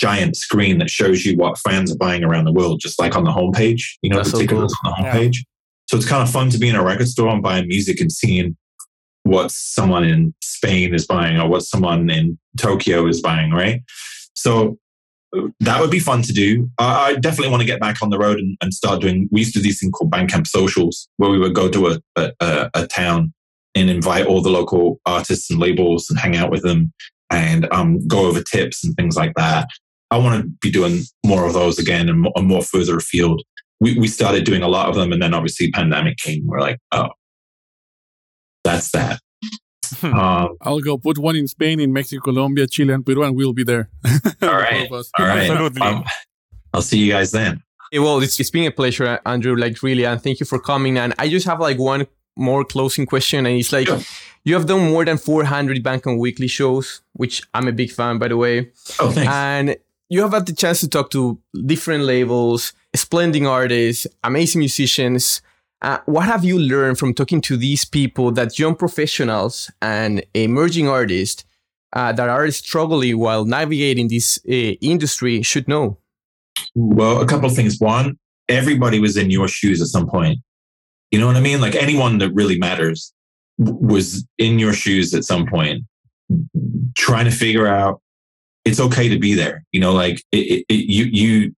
giant 0.00 0.34
screen 0.36 0.78
that 0.78 0.90
shows 0.90 1.24
you 1.24 1.36
what 1.36 1.58
fans 1.58 1.92
are 1.92 1.98
buying 1.98 2.24
around 2.24 2.44
the 2.44 2.52
world, 2.52 2.80
just 2.80 2.98
like 2.98 3.14
on 3.14 3.24
the 3.24 3.30
homepage, 3.30 3.82
you 4.02 4.11
know, 4.11 4.16
That's 4.16 4.32
the 4.32 4.38
so 4.38 4.46
cool. 4.46 4.62
on 4.62 4.66
the 4.66 4.96
homepage. 4.98 5.36
Yeah. 5.36 5.42
So 5.88 5.96
it's 5.96 6.08
kind 6.08 6.22
of 6.22 6.30
fun 6.30 6.50
to 6.50 6.58
be 6.58 6.68
in 6.68 6.76
a 6.76 6.82
record 6.82 7.08
store 7.08 7.28
and 7.28 7.42
buying 7.42 7.68
music 7.68 8.00
and 8.00 8.11
seeing 8.11 8.56
what 9.24 9.50
someone 9.50 10.04
in 10.04 10.34
Spain 10.42 10.94
is 10.94 11.06
buying 11.06 11.38
or 11.38 11.48
what 11.48 11.62
someone 11.62 12.08
in 12.08 12.38
Tokyo 12.56 13.06
is 13.06 13.20
buying, 13.20 13.50
right? 13.50 13.82
So 14.34 14.78
that 15.61 15.80
would 15.80 15.90
be 15.90 15.98
fun 15.98 16.22
to 16.22 16.32
do. 16.32 16.70
Uh, 16.78 17.04
I 17.08 17.14
definitely 17.16 17.50
want 17.50 17.61
to 17.61 17.66
get 17.66 17.80
back 17.80 18.02
on 18.02 18.11
the 18.11 18.18
road 18.18 18.38
and, 18.38 18.56
and, 18.61 18.72
start 18.74 19.00
doing. 19.00 19.28
We 19.30 19.40
used 19.40 19.52
to 19.54 19.58
do 19.58 19.64
these 19.64 19.80
things 19.80 19.92
called 19.92 20.11
Bandcamp 20.11 20.46
socials, 20.46 21.08
where 21.18 21.30
we 21.30 21.38
would 21.38 21.54
go 21.54 21.68
to 21.68 21.88
a, 22.16 22.32
a, 22.40 22.70
a 22.74 22.86
town 22.86 23.32
and 23.74 23.90
invite 23.90 24.26
all 24.26 24.42
the 24.42 24.50
local 24.50 25.00
artists 25.06 25.50
and 25.50 25.61
labels 25.61 26.11
and 26.11 26.18
hang 26.18 26.36
out 26.36 26.50
with 26.50 26.62
them 26.62 26.92
and 27.31 27.72
um, 27.72 28.07
go 28.07 28.26
over 28.26 28.43
tips 28.43 28.85
and 28.85 28.95
things 28.97 29.16
like 29.16 29.33
that. 29.37 29.68
I 30.11 30.18
want 30.18 30.43
to 30.43 30.51
be 30.61 30.70
doing 30.70 31.03
more 31.24 31.47
of 31.47 31.53
those 31.53 31.78
again 31.78 32.09
and 32.09 32.22
more, 32.22 32.33
more 32.41 32.62
further 32.62 32.97
afield. 32.97 33.43
We, 33.81 33.97
we 33.99 34.09
started 34.09 34.45
doing 34.45 34.62
a 34.62 34.68
lot 34.68 34.89
of 34.89 34.97
them, 34.97 35.12
and 35.12 35.22
then 35.22 35.33
obviously 35.33 35.70
pandemic 35.70 36.18
came. 36.18 36.47
We're 36.47 36.61
like, 36.61 36.78
oh, 36.93 37.11
that's 38.64 38.91
that. 38.91 39.20
Hmm. 39.97 40.14
Um, 40.14 40.57
I'll 40.62 40.81
go 40.81 40.99
put 40.99 41.18
one 41.18 41.37
in 41.37 41.49
Spain, 41.49 41.81
in 41.81 41.93
Mexico, 41.93 42.22
Colombia, 42.22 42.66
Chile, 42.66 42.93
and 42.93 43.05
Peru, 43.05 43.22
and 43.22 43.37
we'll 43.37 43.53
be 43.53 43.64
there. 43.64 43.91
all 44.43 44.49
right. 44.49 44.91
all 44.91 45.03
right. 45.18 45.51
Um, 45.51 46.05
I'll 46.72 46.83
see 46.83 46.99
you 46.99 47.11
guys 47.11 47.33
then. 47.33 47.62
well, 47.93 48.20
it's, 48.20 48.39
it's 48.39 48.51
been 48.51 48.66
a 48.66 48.70
pleasure, 48.70 49.18
Andrew. 49.26 49.57
Like, 49.57 49.83
really, 49.83 50.05
and 50.05 50.22
thank 50.22 50.41
you 50.41 50.47
for 50.47 50.61
coming. 50.61 50.99
And 50.99 51.14
I 51.18 51.28
just 51.28 51.47
have 51.47 51.61
like 51.61 51.78
one 51.78 52.07
more 52.37 52.64
closing 52.64 53.07
question, 53.07 53.47
and 53.47 53.59
it's 53.59 53.72
like, 53.72 53.89
sure. 53.89 54.01
You 54.45 54.55
have 54.55 54.66
done 54.66 54.91
more 54.91 55.05
than 55.05 55.18
400 55.18 55.82
Bandcamp 55.82 56.18
Weekly 56.18 56.49
shows, 56.49 57.03
which 57.12 57.43
I'm 57.53 57.68
a 57.68 57.72
big 57.72 57.91
fan, 57.91 58.18
by 58.18 58.28
the 58.28 58.36
way. 58.36 58.70
Oh, 58.99 59.11
thanks. 59.11 59.30
And 59.30 59.76
you 60.09 60.22
have 60.22 60.32
had 60.32 60.47
the 60.47 60.55
chance 60.55 60.80
to 60.80 60.88
talk 60.88 61.11
to 61.11 61.38
different 61.66 62.05
labels, 62.05 62.72
splendid 62.95 63.45
artists, 63.45 64.07
amazing 64.24 64.61
musicians. 64.61 65.43
Uh, 65.82 65.99
what 66.07 66.24
have 66.26 66.45
you 66.45 66.59
learned 66.59 66.99
from 66.99 67.14
talking 67.14 67.41
to 67.43 67.57
these 67.57 67.84
people 67.84 68.30
that 68.32 68.59
young 68.59 68.74
professionals 68.74 69.70
and 69.80 70.24
emerging 70.34 70.88
artists 70.88 71.45
uh, 71.93 72.12
that 72.12 72.28
are 72.28 72.51
struggling 72.51 73.18
while 73.18 73.45
navigating 73.45 74.09
this 74.09 74.38
uh, 74.49 74.53
industry 74.80 75.43
should 75.43 75.68
know? 75.68 75.99
Well, 76.74 77.20
a 77.20 77.26
couple 77.26 77.49
of 77.49 77.55
things. 77.55 77.78
One, 77.78 78.18
everybody 78.49 79.01
was 79.01 79.16
in 79.16 79.30
your 79.30 79.49
shoes 79.49 79.80
at 79.80 79.88
some 79.88 80.09
point. 80.09 80.38
You 81.11 81.18
know 81.18 81.26
what 81.26 81.36
I 81.36 81.41
mean? 81.41 81.61
Like 81.61 81.74
anyone 81.74 82.18
that 82.18 82.30
really 82.32 82.59
matters 82.59 83.12
was 83.61 84.26
in 84.38 84.58
your 84.58 84.72
shoes 84.72 85.14
at 85.14 85.24
some 85.24 85.46
point, 85.46 85.84
trying 86.96 87.26
to 87.26 87.30
figure 87.30 87.66
out 87.66 88.00
it's 88.64 88.80
okay 88.80 89.08
to 89.08 89.18
be 89.18 89.34
there. 89.34 89.64
You 89.72 89.80
know, 89.80 89.92
like 89.92 90.22
it, 90.32 90.64
it, 90.68 90.74
you, 90.74 91.04
you, 91.04 91.54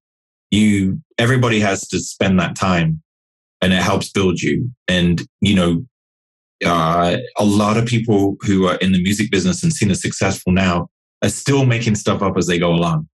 you. 0.50 1.00
Everybody 1.18 1.60
has 1.60 1.86
to 1.88 2.00
spend 2.00 2.38
that 2.40 2.56
time 2.56 3.00
and 3.60 3.72
it 3.72 3.80
helps 3.80 4.10
build 4.10 4.40
you. 4.40 4.70
And, 4.88 5.22
you 5.40 5.54
know, 5.54 5.86
uh, 6.64 7.18
a 7.38 7.44
lot 7.44 7.76
of 7.76 7.86
people 7.86 8.36
who 8.40 8.66
are 8.66 8.76
in 8.76 8.92
the 8.92 9.02
music 9.02 9.30
business 9.30 9.62
and 9.62 9.72
seen 9.72 9.90
as 9.90 10.02
successful 10.02 10.52
now 10.52 10.88
are 11.22 11.28
still 11.28 11.64
making 11.64 11.94
stuff 11.94 12.22
up 12.22 12.36
as 12.36 12.46
they 12.46 12.58
go 12.58 12.72
along. 12.72 13.08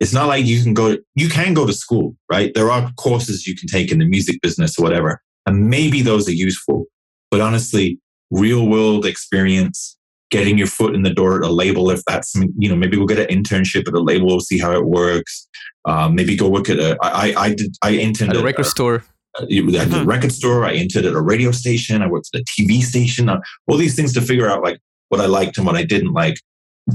It's 0.00 0.12
not 0.12 0.26
like 0.26 0.44
you 0.44 0.62
can 0.62 0.74
go, 0.74 0.98
you 1.14 1.28
can 1.28 1.54
go 1.54 1.66
to 1.66 1.72
school, 1.72 2.16
right? 2.30 2.52
There 2.54 2.70
are 2.70 2.92
courses 2.98 3.46
you 3.46 3.56
can 3.56 3.68
take 3.68 3.90
in 3.90 3.98
the 3.98 4.04
music 4.04 4.42
business 4.42 4.78
or 4.78 4.82
whatever, 4.82 5.22
and 5.46 5.70
maybe 5.70 6.02
those 6.02 6.28
are 6.28 6.32
useful. 6.32 6.86
But 7.30 7.40
honestly, 7.40 7.98
real 8.34 8.68
world 8.68 9.06
experience, 9.06 9.96
getting 10.30 10.58
your 10.58 10.66
foot 10.66 10.94
in 10.94 11.02
the 11.02 11.14
door 11.14 11.36
at 11.36 11.48
a 11.48 11.52
label, 11.52 11.90
if 11.90 12.02
that's, 12.06 12.34
you 12.58 12.68
know, 12.68 12.76
maybe 12.76 12.96
we'll 12.96 13.06
get 13.06 13.18
an 13.18 13.42
internship 13.42 13.86
at 13.86 13.94
a 13.94 14.00
label, 14.00 14.40
see 14.40 14.58
how 14.58 14.72
it 14.72 14.84
works. 14.84 15.48
Um, 15.86 16.14
maybe 16.14 16.36
go 16.36 16.48
work 16.48 16.70
at 16.70 16.78
a, 16.78 16.96
I, 17.02 17.34
I 17.36 17.54
did, 17.54 17.76
I 17.82 17.92
interned 17.92 18.32
at 18.32 18.36
a 18.38 18.42
record 18.42 18.66
store 18.66 19.04
at 19.40 19.48
the 19.48 20.00
hmm. 20.02 20.08
record 20.08 20.32
store. 20.32 20.64
I 20.64 20.74
entered 20.74 21.04
at 21.04 21.14
a 21.14 21.20
radio 21.20 21.50
station. 21.50 22.02
I 22.02 22.06
worked 22.06 22.30
at 22.34 22.40
a 22.40 22.44
TV 22.44 22.82
station. 22.82 23.28
Uh, 23.28 23.40
all 23.66 23.76
these 23.76 23.96
things 23.96 24.12
to 24.14 24.20
figure 24.20 24.48
out 24.48 24.62
like 24.62 24.78
what 25.08 25.20
I 25.20 25.26
liked 25.26 25.58
and 25.58 25.66
what 25.66 25.76
I 25.76 25.84
didn't 25.84 26.12
like. 26.12 26.36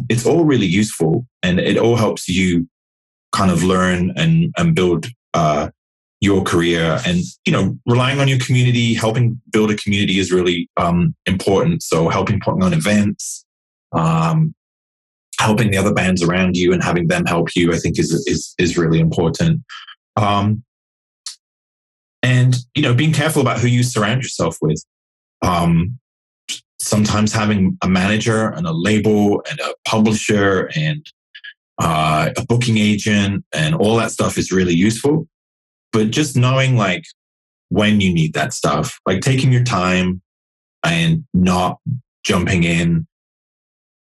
It's 0.07 0.25
all 0.25 0.45
really 0.45 0.67
useful, 0.67 1.25
and 1.41 1.59
it 1.59 1.77
all 1.77 1.95
helps 1.95 2.27
you 2.27 2.67
kind 3.31 3.51
of 3.51 3.63
learn 3.63 4.13
and 4.15 4.53
and 4.57 4.75
build 4.75 5.07
uh, 5.33 5.69
your 6.21 6.43
career. 6.43 6.99
And 7.05 7.21
you 7.45 7.51
know, 7.51 7.77
relying 7.85 8.19
on 8.19 8.27
your 8.27 8.39
community, 8.39 8.93
helping 8.93 9.39
build 9.51 9.71
a 9.71 9.75
community 9.75 10.19
is 10.19 10.31
really 10.31 10.69
um, 10.77 11.15
important. 11.25 11.83
So 11.83 12.09
helping 12.09 12.39
putting 12.39 12.63
on 12.63 12.73
events. 12.73 13.45
Um, 13.91 14.53
helping 15.39 15.71
the 15.71 15.77
other 15.77 15.93
bands 15.93 16.21
around 16.21 16.57
you 16.57 16.73
and 16.73 16.83
having 16.83 17.07
them 17.07 17.25
help 17.25 17.55
you, 17.55 17.73
I 17.73 17.77
think 17.77 17.97
is 17.97 18.11
is 18.27 18.53
is 18.57 18.77
really 18.77 18.99
important. 18.99 19.61
Um, 20.15 20.63
and 22.21 22.55
you 22.75 22.81
know 22.81 22.93
being 22.93 23.13
careful 23.13 23.41
about 23.41 23.59
who 23.59 23.67
you 23.67 23.83
surround 23.83 24.21
yourself 24.21 24.57
with 24.61 24.83
um, 25.41 25.97
sometimes 26.81 27.31
having 27.31 27.77
a 27.81 27.89
manager 27.89 28.49
and 28.49 28.67
a 28.67 28.71
label 28.71 29.41
and 29.49 29.59
a 29.59 29.73
publisher 29.87 30.69
and 30.75 31.05
uh, 31.81 32.29
a 32.35 32.45
booking 32.45 32.77
agent 32.77 33.45
and 33.53 33.73
all 33.75 33.95
that 33.95 34.11
stuff 34.11 34.37
is 34.37 34.51
really 34.51 34.75
useful 34.75 35.27
but 35.91 36.11
just 36.11 36.35
knowing 36.35 36.75
like 36.75 37.03
when 37.69 38.01
you 38.01 38.13
need 38.13 38.33
that 38.33 38.53
stuff 38.53 38.99
like 39.05 39.21
taking 39.21 39.51
your 39.51 39.63
time 39.63 40.21
and 40.83 41.23
not 41.33 41.79
jumping 42.23 42.63
in 42.63 43.07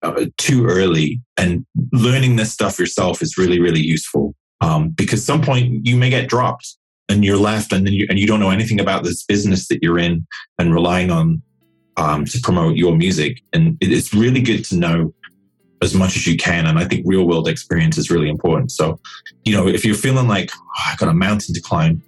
uh, 0.03 0.27
too 0.37 0.67
early 0.67 1.21
and 1.37 1.65
learning 1.93 2.37
this 2.37 2.53
stuff 2.53 2.79
yourself 2.79 3.23
is 3.23 3.39
really 3.39 3.61
really 3.61 3.81
useful. 3.81 4.35
Um, 4.61 4.91
because 4.91 5.25
some 5.25 5.43
point 5.43 5.87
you 5.87 5.97
may 5.97 6.09
get 6.09 6.29
dropped 6.29 6.77
and 7.09 7.25
you're 7.25 7.37
left 7.37 7.73
and 7.73 7.87
then 7.87 7.95
you 7.95 8.07
and 8.09 8.19
you 8.19 8.27
don't 8.27 8.41
know 8.41 8.51
anything 8.51 8.81
about 8.81 9.05
this 9.05 9.25
business 9.25 9.69
that 9.69 9.83
you're 9.83 9.99
in 9.99 10.27
and 10.59 10.73
relying 10.73 11.11
on 11.11 11.43
um, 11.97 12.25
to 12.27 12.41
promote 12.41 12.77
your 12.77 12.97
music. 12.97 13.41
And 13.53 13.77
it's 13.81 14.15
really 14.15 14.41
good 14.41 14.65
to 14.67 14.77
know 14.77 15.15
as 15.83 15.95
much 15.95 16.17
as 16.17 16.27
you 16.27 16.37
can 16.37 16.67
and 16.67 16.79
i 16.79 16.85
think 16.85 17.03
real 17.07 17.27
world 17.27 17.49
experience 17.49 17.99
is 17.99 18.11
really 18.11 18.29
important. 18.29 18.71
So 18.71 18.99
you 19.45 19.53
know 19.55 19.67
if 19.69 19.85
you're 19.85 19.95
feeling 19.95 20.29
like 20.29 20.51
oh, 20.55 20.83
i 20.87 20.95
got 20.97 21.09
a 21.09 21.15
mountain 21.15 21.55
to 21.55 21.61
climb 21.61 22.03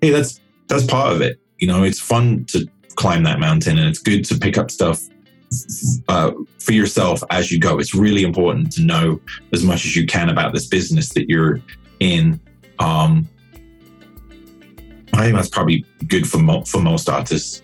hey 0.00 0.10
that's 0.10 0.40
that's 0.68 0.84
part 0.84 1.12
of 1.12 1.20
it. 1.20 1.38
You 1.58 1.68
know 1.68 1.82
it's 1.82 2.00
fun 2.00 2.44
to 2.46 2.66
climb 2.96 3.22
that 3.24 3.38
mountain 3.38 3.78
and 3.78 3.88
it's 3.88 3.98
good 3.98 4.24
to 4.24 4.38
pick 4.38 4.58
up 4.58 4.70
stuff 4.70 5.00
uh, 6.08 6.32
for 6.58 6.72
yourself 6.72 7.22
as 7.30 7.52
you 7.52 7.60
go. 7.60 7.78
It's 7.78 7.94
really 7.94 8.22
important 8.22 8.72
to 8.72 8.82
know 8.82 9.20
as 9.52 9.62
much 9.62 9.84
as 9.84 9.94
you 9.94 10.06
can 10.06 10.28
about 10.28 10.52
this 10.52 10.66
business 10.66 11.10
that 11.10 11.28
you're 11.28 11.60
in. 12.00 12.40
Um, 12.78 13.28
I 15.12 15.22
think 15.24 15.36
that's 15.36 15.48
probably 15.48 15.84
good 16.08 16.28
for 16.28 16.38
mo- 16.38 16.64
for 16.64 16.80
most 16.80 17.08
artists. 17.08 17.62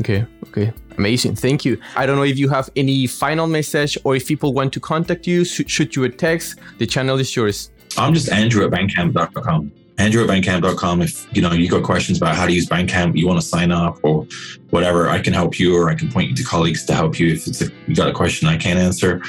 Okay, 0.00 0.26
okay, 0.48 0.72
amazing. 0.98 1.36
Thank 1.36 1.64
you. 1.64 1.78
I 1.96 2.04
don't 2.04 2.16
know 2.16 2.24
if 2.24 2.38
you 2.38 2.48
have 2.48 2.68
any 2.76 3.06
final 3.06 3.46
message 3.46 3.96
or 4.04 4.14
if 4.16 4.26
people 4.26 4.52
want 4.52 4.72
to 4.74 4.80
contact 4.80 5.26
you, 5.26 5.44
sh- 5.44 5.62
shoot 5.66 5.96
you 5.96 6.04
a 6.04 6.10
text. 6.10 6.58
The 6.78 6.86
channel 6.86 7.18
is 7.18 7.34
yours. 7.34 7.70
I'm 7.96 8.12
just 8.12 8.30
Andrew 8.30 8.64
at 8.64 8.70
Bandcamp.com. 8.70 9.72
Andrew 9.98 10.22
at 10.22 10.28
Bandcamp.com. 10.28 11.00
If 11.00 11.34
you 11.34 11.40
know 11.40 11.52
you 11.52 11.68
got 11.70 11.82
questions 11.82 12.18
about 12.18 12.36
how 12.36 12.46
to 12.46 12.52
use 12.52 12.66
Bandcamp, 12.66 13.16
you 13.16 13.26
want 13.26 13.40
to 13.40 13.46
sign 13.46 13.72
up 13.72 13.98
or 14.02 14.26
whatever, 14.68 15.08
I 15.08 15.20
can 15.20 15.32
help 15.32 15.58
you, 15.58 15.74
or 15.74 15.88
I 15.88 15.94
can 15.94 16.12
point 16.12 16.28
you 16.28 16.36
to 16.36 16.44
colleagues 16.44 16.84
to 16.86 16.94
help 16.94 17.18
you 17.18 17.32
if 17.32 17.46
it's 17.46 17.62
a, 17.62 17.70
you 17.86 17.94
got 17.94 18.08
a 18.08 18.12
question 18.12 18.48
I 18.48 18.58
can't 18.58 18.78
answer. 18.78 19.22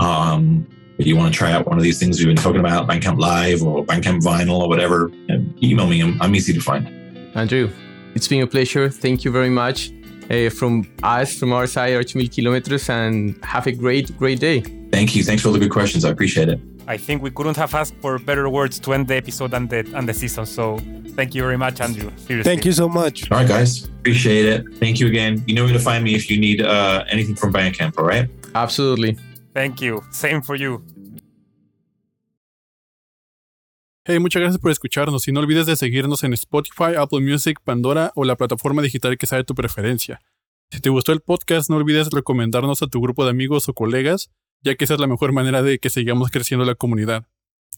Um, 0.00 0.66
if 0.98 1.06
you 1.06 1.16
want 1.16 1.32
to 1.32 1.38
try 1.38 1.52
out 1.52 1.68
one 1.68 1.76
of 1.76 1.84
these 1.84 2.00
things 2.00 2.18
we've 2.18 2.26
been 2.26 2.36
talking 2.36 2.58
about, 2.58 2.88
Bandcamp 2.88 3.20
Live 3.20 3.62
or 3.62 3.84
Bandcamp 3.84 4.20
Vinyl 4.20 4.58
or 4.58 4.68
whatever, 4.68 5.12
email 5.62 5.86
me. 5.86 6.00
I'm, 6.00 6.20
I'm 6.20 6.34
easy 6.34 6.52
to 6.52 6.60
find. 6.60 6.88
Andrew, 7.36 7.70
it's 8.16 8.26
been 8.26 8.42
a 8.42 8.48
pleasure. 8.48 8.90
Thank 8.90 9.24
you 9.24 9.30
very 9.30 9.50
much 9.50 9.92
uh, 10.30 10.50
from 10.50 10.86
us, 11.02 11.38
from 11.38 11.52
our 11.52 11.66
side, 11.66 11.92
8000 11.92 12.28
kilometers, 12.28 12.88
and 12.88 13.42
have 13.44 13.66
a 13.66 13.72
great, 13.72 14.16
great 14.18 14.40
day. 14.40 14.60
Thank 14.90 15.14
you. 15.14 15.22
Thanks 15.24 15.42
for 15.42 15.48
all 15.48 15.54
the 15.54 15.60
good 15.60 15.70
questions. 15.70 16.04
I 16.04 16.10
appreciate 16.10 16.48
it. 16.48 16.60
I 16.86 16.96
think 16.96 17.22
we 17.22 17.30
couldn't 17.30 17.56
have 17.58 17.74
asked 17.74 17.94
for 18.00 18.18
better 18.18 18.48
words 18.48 18.78
to 18.80 18.94
end 18.94 19.08
the 19.08 19.16
episode 19.16 19.52
and 19.52 19.68
the, 19.68 19.80
and 19.94 20.08
the 20.08 20.14
season. 20.14 20.46
So 20.46 20.78
thank 21.16 21.34
you 21.34 21.42
very 21.42 21.58
much, 21.58 21.82
Andrew. 21.82 22.10
Seriously. 22.16 22.42
Thank 22.42 22.64
you 22.64 22.72
so 22.72 22.88
much. 22.88 23.30
All 23.30 23.38
right, 23.38 23.46
guys. 23.46 23.84
Appreciate 23.84 24.46
it. 24.46 24.64
Thank 24.76 24.98
you 24.98 25.06
again. 25.06 25.44
You 25.46 25.54
know 25.54 25.64
where 25.64 25.72
to 25.74 25.78
find 25.78 26.02
me 26.02 26.14
if 26.14 26.30
you 26.30 26.38
need 26.40 26.62
uh, 26.62 27.04
anything 27.08 27.34
from 27.34 27.52
Bandcamp, 27.52 27.98
all 27.98 28.06
right? 28.06 28.30
Absolutely. 28.54 29.18
Thank 29.52 29.82
you. 29.82 30.02
Same 30.10 30.40
for 30.40 30.54
you. 30.54 30.82
Hey, 34.10 34.20
muchas 34.20 34.40
gracias 34.40 34.58
por 34.58 34.70
escucharnos 34.70 35.28
y 35.28 35.32
no 35.32 35.40
olvides 35.40 35.66
de 35.66 35.76
seguirnos 35.76 36.24
en 36.24 36.32
Spotify, 36.32 36.94
Apple 36.96 37.20
Music, 37.20 37.60
Pandora 37.62 38.10
o 38.14 38.24
la 38.24 38.36
plataforma 38.36 38.80
digital 38.80 39.18
que 39.18 39.26
sea 39.26 39.36
de 39.36 39.44
tu 39.44 39.54
preferencia. 39.54 40.22
Si 40.70 40.80
te 40.80 40.88
gustó 40.88 41.12
el 41.12 41.20
podcast, 41.20 41.68
no 41.68 41.76
olvides 41.76 42.08
recomendarnos 42.08 42.80
a 42.80 42.86
tu 42.86 43.02
grupo 43.02 43.24
de 43.24 43.32
amigos 43.32 43.68
o 43.68 43.74
colegas, 43.74 44.30
ya 44.62 44.76
que 44.76 44.86
esa 44.86 44.94
es 44.94 45.00
la 45.00 45.08
mejor 45.08 45.32
manera 45.32 45.62
de 45.62 45.78
que 45.78 45.90
sigamos 45.90 46.30
creciendo 46.30 46.64
la 46.64 46.74
comunidad. 46.74 47.26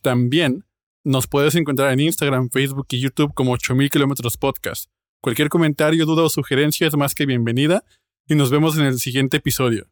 También 0.03 0.66
nos 1.03 1.26
puedes 1.26 1.57
encontrar 1.57 1.93
en 1.93 1.99
Instagram, 1.99 2.49
Facebook 2.51 2.87
y 2.91 3.01
YouTube 3.01 3.35
como 3.35 3.51
8000 3.55 3.91
kilómetros 3.91 4.37
podcast. 4.37 4.89
Cualquier 5.20 5.49
comentario, 5.49 6.07
duda 6.07 6.22
o 6.22 6.28
sugerencia 6.28 6.87
es 6.87 6.97
más 6.97 7.16
que 7.16 7.26
bienvenida 7.26 7.83
y 8.28 8.37
nos 8.37 8.53
vemos 8.53 8.78
en 8.78 8.85
el 8.85 9.01
siguiente 9.01 9.39
episodio. 9.39 9.89